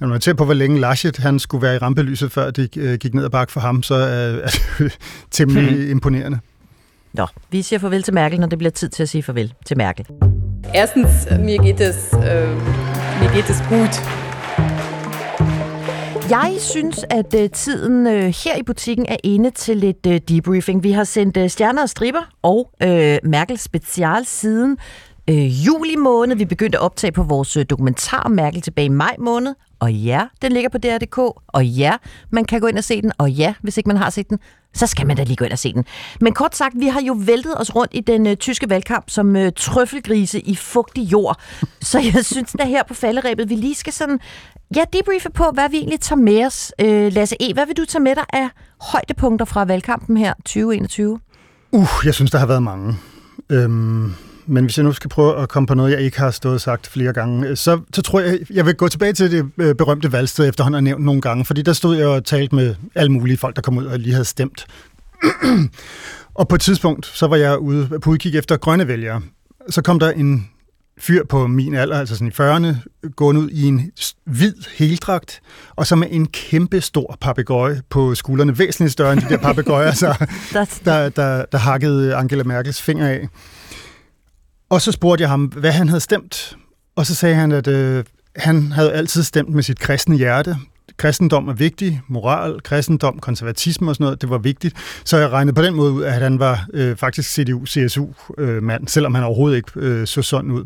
Når 0.00 0.08
man 0.08 0.20
ser 0.20 0.34
på, 0.34 0.44
hvor 0.44 0.54
længe 0.54 0.80
Laschet 0.80 1.16
han 1.16 1.38
skulle 1.38 1.62
være 1.62 1.74
i 1.74 1.78
rampelyset, 1.78 2.32
før 2.32 2.50
det 2.50 2.76
øh, 2.76 2.98
gik 2.98 3.14
ned 3.14 3.24
ad 3.24 3.30
bakke 3.30 3.52
for 3.52 3.60
ham, 3.60 3.82
så 3.82 3.94
er 3.94 4.32
det 4.78 4.98
temmelig 5.30 5.76
hmm. 5.76 5.90
imponerende. 5.90 6.38
Nå, 7.12 7.26
vi 7.50 7.62
siger 7.62 7.78
farvel 7.78 8.02
til 8.02 8.14
Merkel, 8.14 8.40
når 8.40 8.46
det 8.46 8.58
bliver 8.58 8.70
tid 8.70 8.88
til 8.88 9.02
at 9.02 9.08
sige 9.08 9.22
farvel 9.22 9.52
til 9.66 9.76
Merkel. 9.76 10.06
Erstens, 10.74 11.26
mir 11.30 11.58
geht 11.58 11.80
es, 11.80 12.12
äh, 12.12 12.48
mir 13.20 13.30
geht 13.34 13.50
es 13.50 13.62
gut. 13.68 14.25
Jeg 16.30 16.56
synes, 16.58 17.04
at 17.10 17.34
øh, 17.34 17.50
tiden 17.50 18.06
øh, 18.06 18.22
her 18.22 18.56
i 18.56 18.62
butikken 18.62 19.06
er 19.08 19.16
inde 19.24 19.50
til 19.50 19.76
lidt 19.76 20.06
øh, 20.06 20.20
debriefing. 20.28 20.82
Vi 20.82 20.90
har 20.90 21.04
sendt 21.04 21.52
stjerner 21.52 21.82
og 21.82 21.88
striber 21.88 22.30
og 22.42 22.70
uh, 22.84 22.88
Merkel 23.30 23.58
special 23.58 24.24
siden 24.24 24.78
øh, 25.30 25.66
juli 25.66 25.96
måned. 25.96 26.36
Vi 26.36 26.44
begyndte 26.44 26.78
at 26.78 26.82
optage 26.82 27.12
på 27.12 27.22
vores 27.22 27.56
øh, 27.56 27.64
dokumentar 27.70 28.22
om 28.22 28.30
Merkel 28.30 28.62
tilbage 28.62 28.86
i 28.86 28.88
maj 28.88 29.16
måned. 29.18 29.54
Og 29.80 29.92
ja, 29.92 30.22
den 30.42 30.52
ligger 30.52 30.68
på 30.68 30.78
DR.dk. 30.78 31.18
Og 31.46 31.66
ja, 31.66 31.96
man 32.30 32.44
kan 32.44 32.60
gå 32.60 32.66
ind 32.66 32.78
og 32.78 32.84
se 32.84 33.02
den. 33.02 33.12
Og 33.18 33.30
ja, 33.30 33.54
hvis 33.62 33.76
ikke 33.76 33.88
man 33.88 33.96
har 33.96 34.10
set 34.10 34.30
den, 34.30 34.38
så 34.74 34.86
skal 34.86 35.06
man 35.06 35.16
da 35.16 35.24
lige 35.24 35.36
gå 35.36 35.44
ind 35.44 35.52
og 35.52 35.58
se 35.58 35.72
den. 35.72 35.84
Men 36.20 36.34
kort 36.34 36.56
sagt, 36.56 36.74
vi 36.78 36.86
har 36.86 37.00
jo 37.00 37.16
væltet 37.18 37.60
os 37.60 37.74
rundt 37.74 37.92
i 37.94 38.00
den 38.00 38.26
øh, 38.26 38.36
tyske 38.36 38.70
valgkamp 38.70 39.10
som 39.10 39.36
øh, 39.36 39.52
trøffelgrise 39.56 40.40
i 40.40 40.54
fugtig 40.54 41.02
jord. 41.02 41.40
Så 41.80 41.98
jeg 41.98 42.24
synes, 42.32 42.54
at 42.58 42.68
her 42.68 42.82
på 42.88 42.94
falderæbet, 42.94 43.50
vi 43.50 43.54
lige 43.54 43.74
skal 43.74 43.92
sådan 43.92 44.20
Ja, 44.76 44.84
debriefe 44.92 45.30
på, 45.30 45.44
hvad 45.54 45.70
vi 45.70 45.76
egentlig 45.76 46.00
tager 46.00 46.20
med 46.20 46.46
os. 46.46 46.72
Øh, 46.80 47.12
Lasse 47.12 47.36
E., 47.40 47.54
hvad 47.54 47.66
vil 47.66 47.76
du 47.76 47.84
tage 47.84 48.02
med 48.02 48.14
dig 48.14 48.24
af 48.32 48.48
højdepunkter 48.80 49.44
fra 49.44 49.64
valgkampen 49.64 50.16
her 50.16 50.34
2021? 50.34 51.20
Uh, 51.72 51.88
jeg 52.04 52.14
synes, 52.14 52.30
der 52.30 52.38
har 52.38 52.46
været 52.46 52.62
mange. 52.62 52.94
Øhm, 53.50 54.14
men 54.46 54.64
hvis 54.64 54.76
jeg 54.78 54.84
nu 54.84 54.92
skal 54.92 55.10
prøve 55.10 55.42
at 55.42 55.48
komme 55.48 55.66
på 55.66 55.74
noget, 55.74 55.92
jeg 55.92 56.00
ikke 56.00 56.18
har 56.18 56.30
stået 56.30 56.54
og 56.54 56.60
sagt 56.60 56.86
flere 56.86 57.12
gange, 57.12 57.56
så, 57.56 57.80
så 57.94 58.02
tror 58.02 58.20
jeg, 58.20 58.38
jeg 58.50 58.66
vil 58.66 58.74
gå 58.74 58.88
tilbage 58.88 59.12
til 59.12 59.30
det 59.30 59.50
øh, 59.58 59.74
berømte 59.74 60.12
valgsted, 60.12 60.48
efterhånden 60.48 60.74
har 60.74 60.80
nævnt 60.80 61.04
nogle 61.04 61.20
gange, 61.20 61.44
fordi 61.44 61.62
der 61.62 61.72
stod 61.72 61.96
jeg 61.96 62.06
og 62.06 62.24
talte 62.24 62.54
med 62.54 62.74
alle 62.94 63.12
mulige 63.12 63.36
folk, 63.36 63.56
der 63.56 63.62
kom 63.62 63.78
ud 63.78 63.84
og 63.84 63.98
lige 63.98 64.12
havde 64.12 64.24
stemt. 64.24 64.66
og 66.34 66.48
på 66.48 66.54
et 66.54 66.60
tidspunkt, 66.60 67.06
så 67.06 67.26
var 67.26 67.36
jeg 67.36 67.58
ude 67.58 67.98
på 68.02 68.10
udkig 68.10 68.34
efter 68.38 68.56
grønne 68.56 68.88
vælgere. 68.88 69.22
Så 69.68 69.82
kom 69.82 69.98
der 69.98 70.10
en 70.10 70.48
fyr 70.98 71.24
på 71.24 71.46
min 71.46 71.74
alder, 71.74 71.98
altså 71.98 72.16
sådan 72.16 72.28
i 72.28 72.30
40'erne, 72.30 73.08
gående 73.16 73.40
ud 73.40 73.50
i 73.50 73.64
en 73.64 73.92
hvid 74.24 74.54
heldragt, 74.76 75.40
og 75.76 75.86
så 75.86 75.96
med 75.96 76.08
en 76.10 76.26
kæmpe 76.26 76.80
stor 76.80 77.16
papegøje 77.20 77.82
på 77.90 78.14
skuldrene, 78.14 78.58
væsentligt 78.58 78.92
større 78.92 79.12
end 79.12 79.20
de 79.20 79.28
der 79.28 79.38
papegøjer, 79.38 79.92
så, 80.04 80.26
der, 80.84 81.08
der, 81.08 81.44
der 81.52 81.58
hakkede 81.58 82.14
Angela 82.14 82.44
Merkels 82.44 82.82
finger 82.82 83.08
af. 83.08 83.28
Og 84.68 84.80
så 84.80 84.92
spurgte 84.92 85.22
jeg 85.22 85.28
ham, 85.28 85.44
hvad 85.44 85.72
han 85.72 85.88
havde 85.88 86.00
stemt, 86.00 86.56
og 86.96 87.06
så 87.06 87.14
sagde 87.14 87.34
han, 87.34 87.52
at 87.52 87.66
øh, 87.66 88.04
han 88.36 88.72
havde 88.72 88.92
altid 88.92 89.22
stemt 89.22 89.48
med 89.48 89.62
sit 89.62 89.78
kristne 89.78 90.16
hjerte 90.16 90.56
kristendom 90.96 91.48
er 91.48 91.52
vigtig, 91.52 92.00
moral, 92.08 92.60
kristendom, 92.62 93.18
konservatisme 93.18 93.90
og 93.90 93.94
sådan 93.94 94.04
noget, 94.04 94.20
det 94.20 94.30
var 94.30 94.38
vigtigt. 94.38 94.76
Så 95.04 95.16
jeg 95.16 95.28
regnede 95.28 95.54
på 95.54 95.62
den 95.62 95.74
måde 95.74 95.92
ud, 95.92 96.02
at 96.02 96.12
han 96.12 96.38
var 96.38 96.66
øh, 96.72 96.96
faktisk 96.96 97.30
CDU-CSU-mand, 97.30 98.82
øh, 98.82 98.88
selvom 98.88 99.14
han 99.14 99.24
overhovedet 99.24 99.56
ikke 99.56 99.70
øh, 99.76 100.06
så 100.06 100.22
sådan 100.22 100.50
ud. 100.50 100.64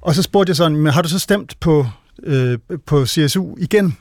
Og 0.00 0.14
så 0.14 0.22
spurgte 0.22 0.50
jeg 0.50 0.56
sådan, 0.56 0.76
men 0.76 0.92
har 0.92 1.02
du 1.02 1.08
så 1.08 1.18
stemt 1.18 1.60
på, 1.60 1.86
øh, 2.22 2.58
på 2.86 3.06
CSU 3.06 3.54
igen? 3.58 3.96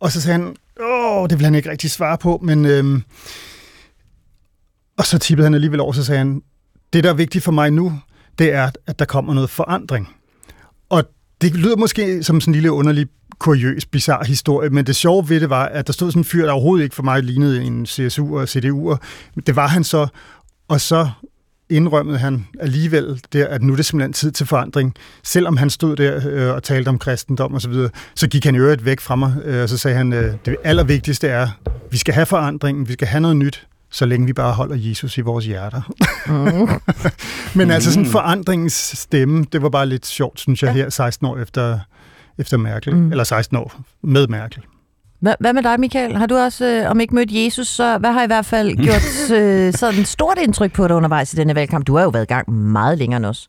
Og 0.00 0.12
så 0.12 0.20
sagde 0.20 0.38
han, 0.38 0.56
åh, 0.80 1.28
det 1.28 1.38
vil 1.38 1.44
han 1.44 1.54
ikke 1.54 1.70
rigtig 1.70 1.90
svare 1.90 2.18
på, 2.18 2.40
men... 2.42 2.64
Øh, 2.64 3.00
og 4.98 5.06
så 5.06 5.18
tippede 5.18 5.46
han 5.46 5.54
alligevel 5.54 5.80
over, 5.80 5.92
så 5.92 6.04
sagde 6.04 6.18
han, 6.18 6.42
det 6.92 7.04
der 7.04 7.10
er 7.10 7.14
vigtigt 7.14 7.44
for 7.44 7.52
mig 7.52 7.70
nu, 7.70 7.98
det 8.38 8.52
er, 8.52 8.70
at 8.86 8.98
der 8.98 9.04
kommer 9.04 9.34
noget 9.34 9.50
forandring. 9.50 10.08
Og 10.88 11.04
det 11.40 11.54
lyder 11.54 11.76
måske 11.76 12.22
som 12.22 12.40
sådan 12.40 12.50
en 12.50 12.54
lille 12.54 12.72
underlig 12.72 13.06
kuriøs, 13.38 13.86
bizarre 13.86 14.24
historie, 14.26 14.70
men 14.70 14.86
det 14.86 14.96
sjove 14.96 15.28
ved 15.28 15.40
det 15.40 15.50
var, 15.50 15.64
at 15.64 15.86
der 15.86 15.92
stod 15.92 16.10
sådan 16.10 16.20
en 16.20 16.24
fyr, 16.24 16.44
der 16.44 16.52
overhovedet 16.52 16.84
ikke 16.84 16.96
for 16.96 17.02
mig 17.02 17.22
lignede 17.22 17.62
en 17.62 17.86
CSU 17.86 18.38
og 18.38 18.48
CDU, 18.48 18.90
og 18.90 19.00
det 19.46 19.56
var 19.56 19.66
han 19.66 19.84
så, 19.84 20.06
og 20.68 20.80
så 20.80 21.08
indrømmede 21.70 22.18
han 22.18 22.46
alligevel 22.60 23.22
der, 23.32 23.46
at 23.46 23.62
nu 23.62 23.72
er 23.72 23.76
det 23.76 23.84
simpelthen 23.84 24.12
tid 24.12 24.32
til 24.32 24.46
forandring. 24.46 24.94
Selvom 25.24 25.56
han 25.56 25.70
stod 25.70 25.96
der 25.96 26.20
øh, 26.28 26.54
og 26.54 26.62
talte 26.62 26.88
om 26.88 26.98
kristendom 26.98 27.54
og 27.54 27.62
så 27.62 27.68
videre, 27.68 27.90
så 28.14 28.28
gik 28.28 28.44
han 28.44 28.54
i 28.54 28.58
øvrigt 28.58 28.84
væk 28.84 29.00
fra 29.00 29.16
mig, 29.16 29.34
øh, 29.44 29.62
og 29.62 29.68
så 29.68 29.78
sagde 29.78 29.96
han, 29.96 30.12
øh, 30.12 30.34
det 30.44 30.56
allervigtigste 30.64 31.28
er, 31.28 31.48
vi 31.90 31.96
skal 31.96 32.14
have 32.14 32.26
forandringen, 32.26 32.88
vi 32.88 32.92
skal 32.92 33.08
have 33.08 33.20
noget 33.20 33.36
nyt, 33.36 33.66
så 33.90 34.06
længe 34.06 34.26
vi 34.26 34.32
bare 34.32 34.52
holder 34.52 34.76
Jesus 34.78 35.18
i 35.18 35.20
vores 35.20 35.46
hjerter. 35.46 35.82
Mm. 36.26 36.68
Men 37.58 37.70
altså 37.70 37.92
sådan 37.92 38.06
forandringens 38.06 38.72
stemme, 38.72 39.44
det 39.52 39.62
var 39.62 39.68
bare 39.68 39.86
lidt 39.86 40.06
sjovt, 40.06 40.40
synes 40.40 40.62
jeg, 40.62 40.72
her 40.72 40.90
16 40.90 41.26
år 41.26 41.38
efter, 41.38 41.78
efter 42.38 42.56
Merkel, 42.56 42.96
mm. 42.96 43.10
eller 43.10 43.24
16 43.24 43.56
år 43.56 43.80
med 44.02 44.26
Merkel. 44.26 44.62
Hvad, 45.20 45.34
hvad 45.40 45.52
med 45.52 45.62
dig, 45.62 45.80
Michael? 45.80 46.16
Har 46.16 46.26
du 46.26 46.36
også, 46.36 46.66
øh, 46.66 46.90
om 46.90 47.00
ikke 47.00 47.14
mødt 47.14 47.32
Jesus, 47.32 47.68
så 47.68 47.98
hvad 47.98 48.12
har 48.12 48.22
i 48.22 48.26
hvert 48.26 48.46
fald 48.46 48.76
gjort 48.84 49.30
øh, 49.38 49.72
sådan 49.72 50.00
et 50.00 50.08
stort 50.08 50.38
indtryk 50.38 50.72
på 50.72 50.88
dig 50.88 50.96
undervejs 50.96 51.32
i 51.32 51.36
denne 51.36 51.54
valgkamp? 51.54 51.86
Du 51.86 51.96
har 51.96 52.02
jo 52.02 52.08
været 52.08 52.24
i 52.24 52.32
gang 52.32 52.52
meget 52.52 52.98
længere 52.98 53.16
end 53.16 53.26
os. 53.26 53.48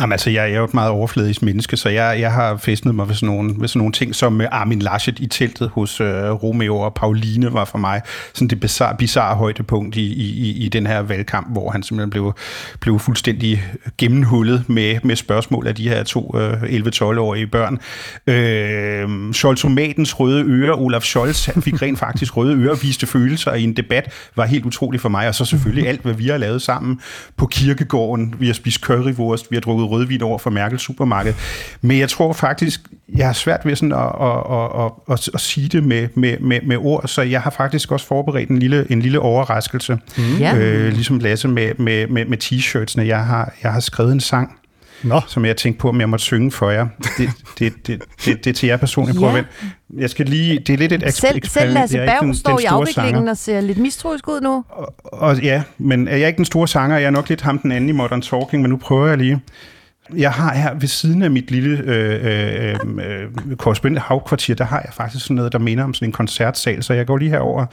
Jamen, 0.00 0.12
altså, 0.12 0.30
jeg 0.30 0.50
er 0.50 0.56
jo 0.56 0.64
et 0.64 0.74
meget 0.74 0.90
overfladisk 0.90 1.42
menneske, 1.42 1.76
så 1.76 1.88
jeg, 1.88 2.20
jeg 2.20 2.32
har 2.32 2.56
festnet 2.56 2.94
mig 2.94 3.08
ved 3.08 3.14
sådan, 3.14 3.34
nogle, 3.34 3.54
ved 3.58 3.68
sådan 3.68 3.78
nogle 3.78 3.92
ting, 3.92 4.14
som 4.14 4.40
øh, 4.40 4.48
Armin 4.50 4.78
Laschet 4.78 5.18
i 5.18 5.26
teltet 5.26 5.68
hos 5.68 6.00
øh, 6.00 6.30
Romeo 6.30 6.78
og 6.78 6.94
Pauline 6.94 7.52
var 7.52 7.64
for 7.64 7.78
mig 7.78 8.02
sådan 8.32 8.48
det 8.48 8.60
bizarre, 8.60 8.96
bizarre 8.96 9.36
højdepunkt 9.36 9.96
i, 9.96 10.12
i, 10.12 10.64
i 10.64 10.68
den 10.68 10.86
her 10.86 11.00
valgkamp, 11.00 11.52
hvor 11.52 11.70
han 11.70 11.82
simpelthen 11.82 12.10
blev, 12.10 12.32
blev 12.80 12.98
fuldstændig 12.98 13.62
gennemhullet 13.98 14.64
med, 14.68 14.98
med 15.02 15.16
spørgsmål 15.16 15.66
af 15.66 15.74
de 15.74 15.88
her 15.88 16.02
to 16.02 16.38
øh, 16.38 16.62
11-12-årige 16.62 17.46
børn. 17.46 17.78
Øh, 18.26 19.30
Scholz-Tomatens 19.30 20.20
røde 20.20 20.44
ører, 20.44 20.80
Olaf 20.80 21.02
Scholz, 21.02 21.46
han 21.46 21.62
fik 21.62 21.82
rent 21.82 21.98
faktisk 21.98 22.36
røde 22.36 22.56
ører, 22.56 22.74
viste 22.74 23.06
følelser 23.06 23.52
i 23.52 23.62
en 23.62 23.76
debat, 23.76 24.12
var 24.36 24.46
helt 24.46 24.64
utrolig 24.64 25.00
for 25.00 25.08
mig, 25.08 25.28
og 25.28 25.34
så 25.34 25.44
selvfølgelig 25.44 25.88
alt, 25.88 26.02
hvad 26.02 26.14
vi 26.14 26.28
har 26.28 26.38
lavet 26.38 26.62
sammen 26.62 27.00
på 27.36 27.46
kirkegården. 27.46 28.34
Vi 28.38 28.46
har 28.46 28.54
spist 28.54 28.80
currywurst, 28.80 29.50
vi 29.50 29.56
har 29.56 29.60
drukket 29.60 29.83
drukket 29.84 29.98
rødvin 29.98 30.22
over 30.22 30.38
for 30.38 30.50
Merkel 30.50 30.78
supermarked. 30.78 31.34
Men 31.80 31.98
jeg 31.98 32.08
tror 32.08 32.32
faktisk, 32.32 32.80
jeg 33.16 33.26
har 33.26 33.32
svært 33.32 33.60
ved 33.64 33.76
sådan 33.76 33.92
at, 33.92 33.98
at, 33.98 34.38
at, 34.50 34.84
at, 34.84 34.90
at, 35.10 35.34
at 35.34 35.40
sige 35.40 35.68
det 35.68 35.84
med, 35.84 36.08
med, 36.14 36.38
med, 36.38 36.60
med 36.66 36.76
ord, 36.76 37.08
så 37.08 37.22
jeg 37.22 37.40
har 37.40 37.50
faktisk 37.50 37.92
også 37.92 38.06
forberedt 38.06 38.48
en 38.48 38.58
lille, 38.58 38.86
en 38.90 39.02
lille 39.02 39.20
overraskelse, 39.20 39.98
mm. 40.16 40.42
øh, 40.42 40.92
ligesom 40.92 41.18
Lasse 41.18 41.48
med, 41.48 41.74
med, 41.78 42.06
med, 42.06 42.24
med 42.24 42.38
t-shirtsene. 42.44 43.06
Jeg 43.06 43.26
har, 43.26 43.54
jeg 43.62 43.72
har 43.72 43.80
skrevet 43.80 44.12
en 44.12 44.20
sang, 44.20 44.58
Nå. 45.02 45.20
som 45.26 45.44
jeg 45.44 45.56
tænkte 45.56 45.80
på, 45.80 45.88
om 45.88 46.00
jeg 46.00 46.08
måtte 46.08 46.24
synge 46.24 46.50
for 46.50 46.70
jer. 46.70 46.86
Det, 47.18 47.30
det, 47.58 47.72
det, 47.86 48.02
det, 48.24 48.44
det 48.44 48.46
er 48.46 48.54
til 48.54 48.66
jer 48.66 48.76
personligt. 48.76 49.20
Ja. 49.20 49.30
Prøv 49.30 49.42
Jeg 49.98 50.10
skal 50.10 50.26
lige, 50.26 50.58
det 50.58 50.72
er 50.72 50.76
lidt 50.76 50.92
et 50.92 51.02
eksperiment. 51.02 51.50
Selv, 51.50 51.60
selv 51.62 51.74
Lasse 51.74 51.98
Berg 51.98 52.36
står 52.36 52.60
i 52.60 52.64
afviklingen 52.64 53.14
sanger. 53.14 53.30
og 53.30 53.36
ser 53.36 53.60
lidt 53.60 53.78
mistroisk 53.78 54.28
ud 54.28 54.40
nu. 54.40 54.64
Og, 54.68 54.94
og, 55.02 55.42
ja, 55.42 55.62
men 55.78 56.08
er 56.08 56.16
jeg 56.16 56.28
ikke 56.28 56.36
den 56.36 56.44
store 56.44 56.68
sanger? 56.68 56.98
Jeg 56.98 57.06
er 57.06 57.10
nok 57.10 57.28
lidt 57.28 57.40
ham 57.40 57.58
den 57.58 57.72
anden 57.72 57.88
i 57.88 57.92
Modern 57.92 58.22
Talking, 58.22 58.62
men 58.62 58.70
nu 58.70 58.76
prøver 58.76 59.08
jeg 59.08 59.18
lige. 59.18 59.40
Jeg 60.16 60.32
har 60.32 60.54
her 60.54 60.74
ved 60.74 60.88
siden 60.88 61.22
af 61.22 61.30
mit 61.30 61.50
lille 61.50 61.78
øh, 61.78 62.24
øh, 62.24 63.30
øh, 63.48 63.56
korrespondent 63.56 64.02
havkvarter, 64.02 64.54
der 64.54 64.64
har 64.64 64.80
jeg 64.84 64.92
faktisk 64.94 65.24
sådan 65.24 65.36
noget, 65.36 65.52
der 65.52 65.58
minder 65.58 65.84
om 65.84 65.94
sådan 65.94 66.08
en 66.08 66.12
koncertsal, 66.12 66.82
så 66.82 66.94
jeg 66.94 67.06
går 67.06 67.16
lige 67.16 67.30
herover. 67.30 67.66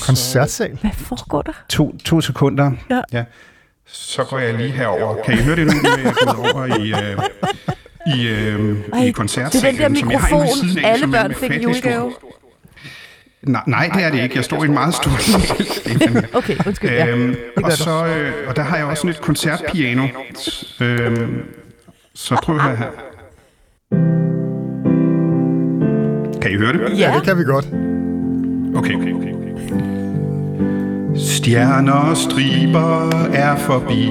Koncertsal? 0.00 0.78
Hvad 0.80 0.90
foregår 0.94 1.42
der? 1.42 1.52
To, 1.68 1.96
to 2.04 2.20
sekunder. 2.20 2.72
Ja. 2.90 3.00
ja. 3.12 3.24
Så 3.86 4.24
går 4.24 4.38
jeg 4.38 4.54
lige 4.54 4.70
herover. 4.70 5.22
Kan 5.24 5.34
I 5.38 5.42
høre 5.42 5.56
det 5.56 5.66
nu, 5.66 5.72
når 5.72 5.98
jeg 5.98 6.14
er 6.22 6.54
over 6.54 6.64
i... 6.64 6.92
Øh, 6.92 7.18
i, 8.06 8.28
øh, 8.28 8.76
Ej, 8.92 9.04
i 9.04 9.10
koncertsalen, 9.10 9.76
det 9.76 9.84
er 9.84 9.88
den 9.88 9.96
der 9.96 10.04
mikrofon, 10.04 10.78
alle 10.84 11.08
børn 11.08 11.34
fik 11.34 11.50
i 11.50 11.62
julegave. 11.62 12.12
Nej, 13.42 13.62
nej, 13.66 13.90
det 13.94 14.04
er 14.04 14.10
det 14.10 14.22
ikke. 14.22 14.36
Jeg 14.36 14.44
står 14.44 14.62
i 14.62 14.66
en 14.66 14.74
meget 14.74 14.94
stor 14.94 15.10
Okay, 16.38 16.56
undskyld. 16.66 16.90
Ja. 16.90 17.06
Øhm, 17.06 17.34
og, 17.64 17.72
så, 17.72 18.06
øh, 18.06 18.32
og 18.48 18.56
der 18.56 18.62
har 18.62 18.76
jeg 18.76 18.86
også 18.86 19.00
sådan 19.00 19.10
et 19.10 19.20
koncertpiano. 19.20 20.06
Øhm, 20.80 21.42
så 22.14 22.36
prøv 22.42 22.58
her. 22.58 22.76
Kan 26.42 26.50
I 26.50 26.56
høre 26.56 26.72
det? 26.72 26.98
Ja, 26.98 27.12
det 27.14 27.22
kan 27.22 27.38
vi 27.38 27.44
godt. 27.44 27.66
Okay, 28.76 28.94
okay, 28.94 29.12
okay. 29.12 29.32
Stjerner 31.16 31.92
og 31.92 32.16
striber 32.16 33.10
er 33.34 33.56
forbi 33.56 34.06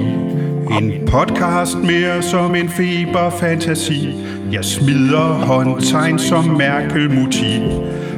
En 0.80 0.92
podcast 1.06 1.76
mere 1.78 2.22
som 2.22 2.54
en 2.54 2.68
feberfantasi 2.68 4.14
Jeg 4.52 4.64
smider 4.64 5.18
håndtegn 5.20 6.18
som 6.18 6.44
mærkelmotiv 6.44 7.62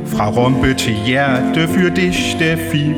fra 0.06 0.30
rumpe 0.30 0.74
til 0.74 0.94
hjerte 1.06 1.68
fyr 1.68 1.94
det 1.94 2.14
Steffi 2.14 2.94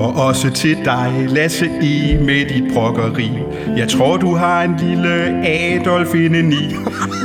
og 0.00 0.26
også 0.26 0.50
til 0.50 0.76
dig, 0.84 1.26
Lasse 1.28 1.66
E. 1.66 2.18
med 2.18 2.48
dit 2.48 2.74
brokkeri. 2.74 3.30
Jeg 3.76 3.88
tror, 3.88 4.16
du 4.16 4.34
har 4.34 4.62
en 4.62 4.76
lille 4.82 5.46
Adolf 5.48 6.14
indeni. 6.14 6.54
i, 6.54 6.76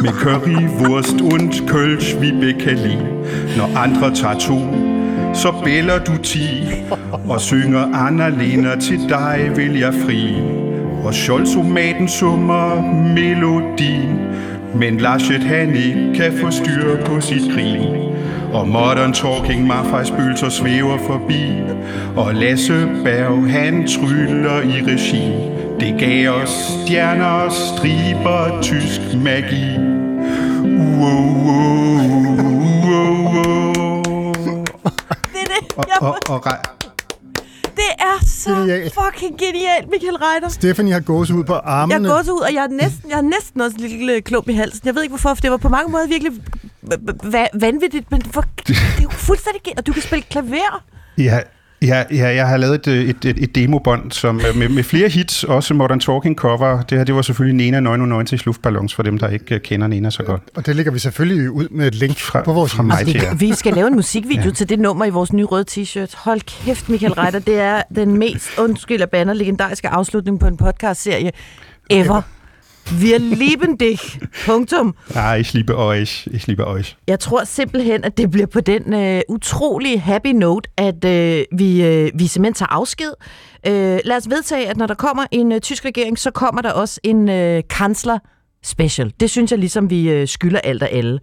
med 0.01 0.11
currywurst 0.11 1.21
und 1.21 1.67
kølsch, 1.67 2.21
vi 2.21 2.51
kan 2.51 2.77
lide. 2.77 3.07
Når 3.57 3.77
andre 3.77 4.15
tager 4.15 4.39
to, 4.39 4.59
så 5.33 5.53
bæller 5.63 5.99
du 5.99 6.17
ti, 6.23 6.47
og 7.29 7.41
synger 7.41 8.07
Anna 8.07 8.29
Lena 8.29 8.79
til 8.79 8.99
dig 9.09 9.51
vil 9.55 9.79
jeg 9.79 9.93
fri. 10.05 10.33
Og 11.03 11.13
Scholzomaten 11.13 12.07
summer 12.07 12.81
melodien 13.15 14.19
Men 14.75 14.97
Laschet 14.97 15.43
han 15.43 15.75
ikke 15.75 16.11
kan 16.15 16.33
få 16.41 16.51
styr 16.51 17.05
på 17.05 17.21
sit 17.21 17.53
grin 17.53 18.14
og 18.55 18.67
Modern 18.67 19.13
Talking 19.13 19.67
Maffei 19.67 20.05
spøgelser 20.05 20.49
svæver 20.49 20.97
forbi 20.97 21.43
Og 22.17 22.35
Lasse 22.35 22.87
Berg 23.03 23.49
han 23.49 23.87
tryller 23.87 24.61
i 24.61 24.81
regi 24.91 25.31
Det 25.79 25.95
gav 25.99 26.31
os 26.31 26.49
stjerner, 26.49 27.49
striber, 27.49 28.61
tysk 28.61 29.01
magi 29.23 29.77
Wow, 30.99 31.25
wow, 31.45 31.95
wow, 32.85 33.13
wow. 33.33 34.65
Det 35.33 35.41
er 35.41 35.47
det. 35.47 35.87
Jeg 35.87 35.97
og, 36.01 36.15
og, 36.29 36.41
og, 36.45 36.74
så 38.45 38.55
Genialt. 38.55 38.93
fucking 39.03 39.33
genialt, 39.39 39.89
Michael 39.91 40.15
Reiter. 40.15 40.49
Stephanie 40.49 40.93
har 40.93 40.99
gået 40.99 41.31
ud 41.31 41.43
på 41.43 41.53
armene. 41.53 41.93
Jeg 42.09 42.09
er 42.11 42.15
gået 42.15 42.29
ud, 42.35 42.41
og 42.41 42.53
jeg 42.53 42.63
er 42.63 42.67
næsten, 42.83 43.09
jeg 43.09 43.17
er 43.17 43.21
næsten 43.35 43.61
også 43.61 43.75
en 43.79 43.83
lille 43.83 44.21
klump 44.21 44.49
i 44.49 44.53
halsen. 44.53 44.81
Jeg 44.85 44.95
ved 44.95 45.01
ikke 45.03 45.11
hvorfor, 45.11 45.33
for 45.33 45.41
det 45.41 45.51
var 45.51 45.57
på 45.57 45.69
mange 45.69 45.91
måder 45.91 46.07
virkelig 46.07 46.31
va- 47.23 47.57
vanvittigt, 47.59 48.11
men 48.11 48.21
for, 48.21 48.43
det 48.67 48.75
er 48.97 49.03
jo 49.03 49.09
fuldstændig 49.09 49.61
genialt, 49.63 49.79
og 49.79 49.87
du 49.87 49.93
kan 49.93 50.01
spille 50.01 50.23
klaver. 50.29 50.83
Ja, 51.17 51.39
ja, 51.87 52.03
ja, 52.11 52.27
jeg 52.35 52.47
har 52.47 52.57
lavet 52.57 52.87
et, 52.87 53.09
et, 53.09 53.25
et, 53.25 53.37
et 53.43 53.55
demobånd 53.55 54.11
som, 54.11 54.41
øh, 54.49 54.57
med, 54.57 54.69
med 54.69 54.83
flere 54.83 55.09
hits, 55.09 55.43
også 55.43 55.73
Modern 55.73 55.99
Talking 55.99 56.35
cover. 56.35 56.81
Det 56.81 56.97
her 56.97 57.05
det 57.05 57.15
var 57.15 57.21
selvfølgelig 57.21 57.71
Nena 57.71 57.79
99 57.97 58.45
luftballons, 58.45 58.95
for 58.95 59.03
dem, 59.03 59.17
der 59.17 59.29
ikke 59.29 59.55
øh, 59.55 59.61
kender 59.61 59.87
Nena 59.87 60.09
så 60.09 60.23
godt. 60.23 60.41
Og 60.55 60.65
det 60.65 60.75
lægger 60.75 60.91
vi 60.91 60.99
selvfølgelig 60.99 61.51
ud 61.51 61.67
med 61.71 61.87
et 61.87 61.95
link 61.95 62.17
Fra, 62.19 62.41
på 62.41 62.53
vores 62.53 62.73
fra 62.73 62.83
mig 62.83 63.05
til 63.05 63.21
Vi, 63.31 63.47
vi 63.47 63.53
skal 63.53 63.73
lave 63.73 63.87
en 63.87 63.95
musikvideo 63.95 64.45
Ja. 64.45 64.51
til 64.51 64.69
det 64.69 64.79
nummer 64.79 65.05
i 65.05 65.09
vores 65.09 65.33
nye 65.33 65.45
røde 65.45 65.65
t-shirt. 65.71 66.13
Hold 66.17 66.41
kæft, 66.65 66.89
Michael 66.89 67.13
Reiter. 67.13 67.39
Det 67.39 67.59
er 67.59 67.81
den 67.95 68.17
mest, 68.17 68.49
undskyld 68.59 69.01
af 69.01 69.09
bander, 69.09 69.33
legendariske 69.33 69.89
afslutning 69.89 70.39
på 70.39 70.47
en 70.47 70.57
podcast-serie 70.57 71.31
ever. 71.89 72.21
Wir 72.91 73.19
lieben 73.19 73.77
dich. 73.77 74.19
Punktum. 74.45 74.95
Nej, 75.13 75.39
ich 75.39 75.53
liebe 75.53 75.77
euch. 75.77 76.27
Ich 76.31 76.47
liebe 76.47 76.67
euch. 76.67 76.97
Jeg 77.07 77.19
tror 77.19 77.43
simpelthen, 77.43 78.03
at 78.03 78.17
det 78.17 78.31
bliver 78.31 78.47
på 78.47 78.61
den 78.61 78.93
øh, 78.93 79.21
utrolig 79.29 80.01
happy 80.01 80.27
note, 80.27 80.69
at 80.77 81.05
øh, 81.05 81.45
vi, 81.57 81.83
øh, 81.83 82.11
vi 82.15 82.27
simpelthen 82.27 82.53
tager 82.53 82.73
afsked. 82.73 83.13
Øh, 83.67 83.99
lad 84.05 84.17
os 84.17 84.29
vedtage, 84.29 84.69
at 84.69 84.77
når 84.77 84.87
der 84.87 84.93
kommer 84.93 85.25
en 85.31 85.51
øh, 85.51 85.61
tysk 85.61 85.85
regering, 85.85 86.19
så 86.19 86.31
kommer 86.31 86.61
der 86.61 86.71
også 86.71 86.99
en 87.03 87.29
øh, 87.29 87.63
kansler 87.69 88.19
special. 88.63 89.13
Det 89.19 89.29
synes 89.29 89.51
jeg 89.51 89.59
ligesom, 89.59 89.89
vi 89.89 90.09
øh, 90.09 90.27
skylder 90.27 90.59
alt 90.59 90.83
og 90.83 90.91
alle. 90.91 91.19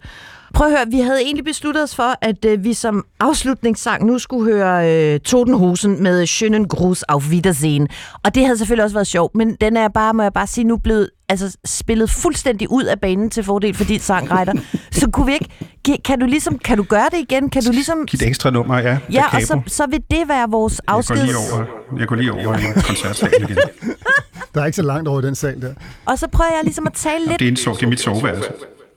Prøv 0.53 0.67
at 0.67 0.73
høre, 0.77 0.87
vi 0.91 0.99
havde 0.99 1.21
egentlig 1.21 1.45
besluttet 1.45 1.83
os 1.83 1.95
for, 1.95 2.17
at 2.21 2.45
øh, 2.45 2.63
vi 2.63 2.73
som 2.73 3.05
afslutningssang 3.19 4.05
nu 4.05 4.19
skulle 4.19 4.53
høre 4.53 4.91
øh, 5.13 5.19
Totenhusen 5.19 6.03
med 6.03 6.23
Schönen 6.27 6.67
Gruß 6.67 7.03
auf 7.09 7.29
Wiedersehen. 7.29 7.87
Og 8.23 8.35
det 8.35 8.45
havde 8.45 8.57
selvfølgelig 8.57 8.83
også 8.83 8.95
været 8.95 9.07
sjovt, 9.07 9.35
men 9.35 9.55
den 9.61 9.77
er 9.77 9.87
bare, 9.87 10.13
må 10.13 10.23
jeg 10.23 10.33
bare 10.33 10.47
sige, 10.47 10.63
nu 10.63 10.77
blevet 10.77 11.09
altså, 11.29 11.57
spillet 11.65 12.09
fuldstændig 12.09 12.71
ud 12.71 12.83
af 12.83 12.99
banen 13.01 13.29
til 13.29 13.43
fordel 13.43 13.73
for 13.73 13.83
dit 13.83 14.01
sangretter. 14.01 14.53
så 14.91 15.09
kunne 15.09 15.25
vi 15.25 15.33
ikke... 15.33 15.49
Kan- 16.05 16.19
du 16.19 16.25
ligesom, 16.25 16.57
kan 16.57 16.77
du 16.77 16.83
gøre 16.83 17.09
det 17.11 17.19
igen? 17.19 17.49
Kan 17.49 17.63
du 17.63 17.71
ligesom... 17.71 18.05
Giv 18.05 18.17
et 18.17 18.27
ekstra 18.27 18.49
nummer, 18.49 18.77
ja. 18.79 18.97
Ja, 19.11 19.25
og 19.35 19.41
så, 19.41 19.61
så 19.67 19.85
vil 19.89 19.99
det 20.11 20.27
være 20.27 20.49
vores 20.49 20.81
Jeg 20.87 21.03
går 21.07 21.15
lige 21.15 21.37
over, 21.37 21.65
jeg 21.99 22.07
går 22.07 22.15
lige 22.15 22.31
over 22.31 22.57
i 22.57 22.81
koncertsalen 22.87 23.43
igen. 23.49 23.57
Der 24.53 24.61
er 24.61 24.65
ikke 24.65 24.75
så 24.75 24.81
langt 24.81 25.07
over 25.07 25.19
i 25.19 25.25
den 25.25 25.35
sal 25.35 25.61
der. 25.61 25.73
Og 26.05 26.19
så 26.19 26.27
prøver 26.27 26.51
jeg 26.55 26.63
ligesom 26.63 26.87
at 26.87 26.93
tale 26.93 27.25
lidt 27.27 27.39
Det 27.39 27.45
er, 27.47 27.51
en 27.51 27.57
sov, 27.57 27.75
det 27.75 27.83
er 27.83 27.87
mit 27.87 27.99
soveværelse. 27.99 28.49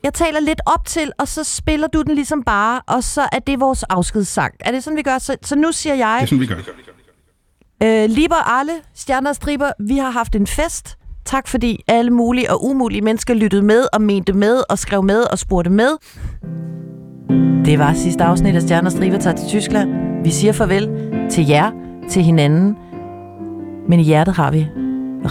Jeg 0.04 0.14
taler 0.14 0.40
lidt 0.40 0.60
op 0.66 0.84
til, 0.86 1.12
og 1.18 1.28
så 1.28 1.44
spiller 1.44 1.86
du 1.86 2.02
den 2.02 2.14
ligesom 2.14 2.42
bare, 2.42 2.80
og 2.86 3.04
så 3.04 3.20
er 3.32 3.38
det 3.38 3.60
vores 3.60 3.82
afskedssang. 3.82 4.54
Er 4.60 4.70
det 4.72 4.84
sådan, 4.84 4.96
vi 4.96 5.02
gør? 5.02 5.18
Så, 5.18 5.36
så 5.42 5.56
nu 5.56 5.72
siger 5.72 5.94
Det 5.94 6.02
er 6.02 6.18
jeg, 6.18 6.28
sådan, 6.28 6.40
vi 6.40 6.46
gør. 6.46 8.04
øh, 8.04 8.10
Lieber 8.10 8.58
alle, 8.60 8.72
stjerner 8.94 9.30
og 9.30 9.36
striber, 9.36 9.70
vi 9.80 9.96
har 9.96 10.10
haft 10.10 10.34
en 10.36 10.46
fest. 10.46 10.96
Tak 11.24 11.48
fordi 11.48 11.84
alle 11.88 12.10
mulige 12.10 12.50
og 12.50 12.64
umulige 12.64 13.00
mennesker 13.02 13.34
lyttede 13.34 13.62
med 13.62 13.86
og 13.92 14.02
mente 14.02 14.32
med 14.32 14.62
og 14.70 14.78
skrev 14.78 15.02
med 15.02 15.22
og 15.32 15.38
spurgte 15.38 15.70
med. 15.70 15.88
Det 17.64 17.78
var 17.78 17.92
sidste 17.94 18.24
afsnit 18.24 18.54
af 18.56 18.62
Stjerner 18.62 18.88
og 18.88 18.92
Striber 18.92 19.18
tager 19.18 19.36
til 19.36 19.48
Tyskland. 19.48 19.90
Vi 20.24 20.30
siger 20.30 20.52
farvel 20.52 20.88
til 21.30 21.46
jer, 21.46 21.70
til 22.10 22.22
hinanden. 22.22 22.76
Men 23.88 24.00
i 24.00 24.02
hjertet 24.02 24.34
har 24.34 24.50
vi 24.50 24.66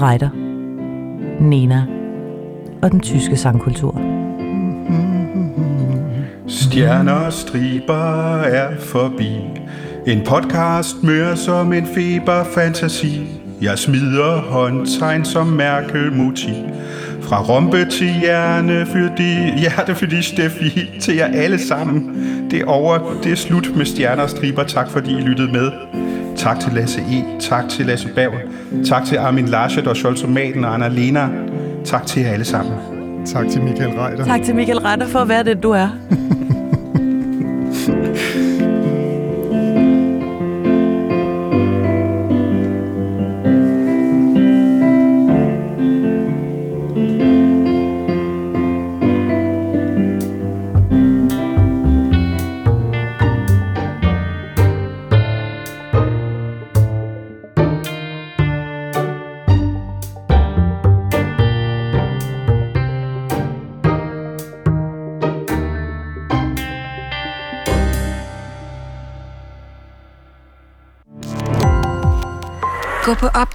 Reiter, 0.02 0.30
Nena 1.44 1.86
og 2.82 2.92
den 2.92 3.00
tyske 3.00 3.38
sangkultur. 3.38 4.15
Stjerner 6.76 7.14
og 7.14 7.34
striber 7.34 8.42
er 8.42 8.76
forbi. 8.80 9.32
En 10.08 10.22
podcast 10.26 11.04
mør 11.04 11.36
som 11.36 11.74
en 11.74 11.88
feberfantasi. 11.88 13.22
Jeg 13.62 13.80
smider 13.80 14.42
håndtegn 14.42 15.26
som 15.26 15.48
mærkelmotiv. 15.48 16.54
Fra 17.22 17.42
rompe 17.42 17.86
til 17.86 18.14
hjerne, 18.22 18.86
fordi, 18.86 19.60
hjerte 19.60 19.96
fordi 19.96 20.22
Steffi, 20.22 20.92
til 21.02 21.16
jer 21.16 21.28
alle 21.34 21.60
sammen. 21.60 22.16
Det 22.52 22.62
er 22.62 22.66
over, 22.66 23.00
det 23.24 23.32
er 23.32 23.36
slut 23.36 23.76
med 23.76 23.86
stjerner 23.86 24.24
og 24.24 24.30
striber. 24.30 24.64
Tak 24.64 24.90
fordi 24.90 25.12
I 25.12 25.22
lyttede 25.22 25.52
med. 25.52 25.72
Tak 26.38 26.60
til 26.60 26.74
Lasse 26.74 27.02
E. 27.02 27.40
Tak 27.40 27.70
til 27.70 27.86
Lasse 27.86 28.10
Berg. 28.16 28.34
Tak 28.86 29.06
til 29.06 29.18
Armin 29.18 29.46
Laschet 29.46 29.88
og 29.88 29.96
Scholzomaten 29.96 30.66
og 30.66 30.74
Anna 30.74 30.88
Lena. 30.88 31.30
Tak 31.86 32.06
til 32.06 32.22
jer 32.22 32.32
alle 32.32 32.46
sammen. 32.46 32.74
Tak 33.26 33.48
til 33.50 33.62
Michael 33.62 34.00
Reiter. 34.00 34.26
Tak 34.26 34.42
til 34.44 34.56
Michael 34.56 34.80
Retter 34.80 35.08
for 35.08 35.20
at 35.20 35.30
være 35.30 35.44
den, 35.44 35.62
du 35.62 35.72
er. 35.72 35.90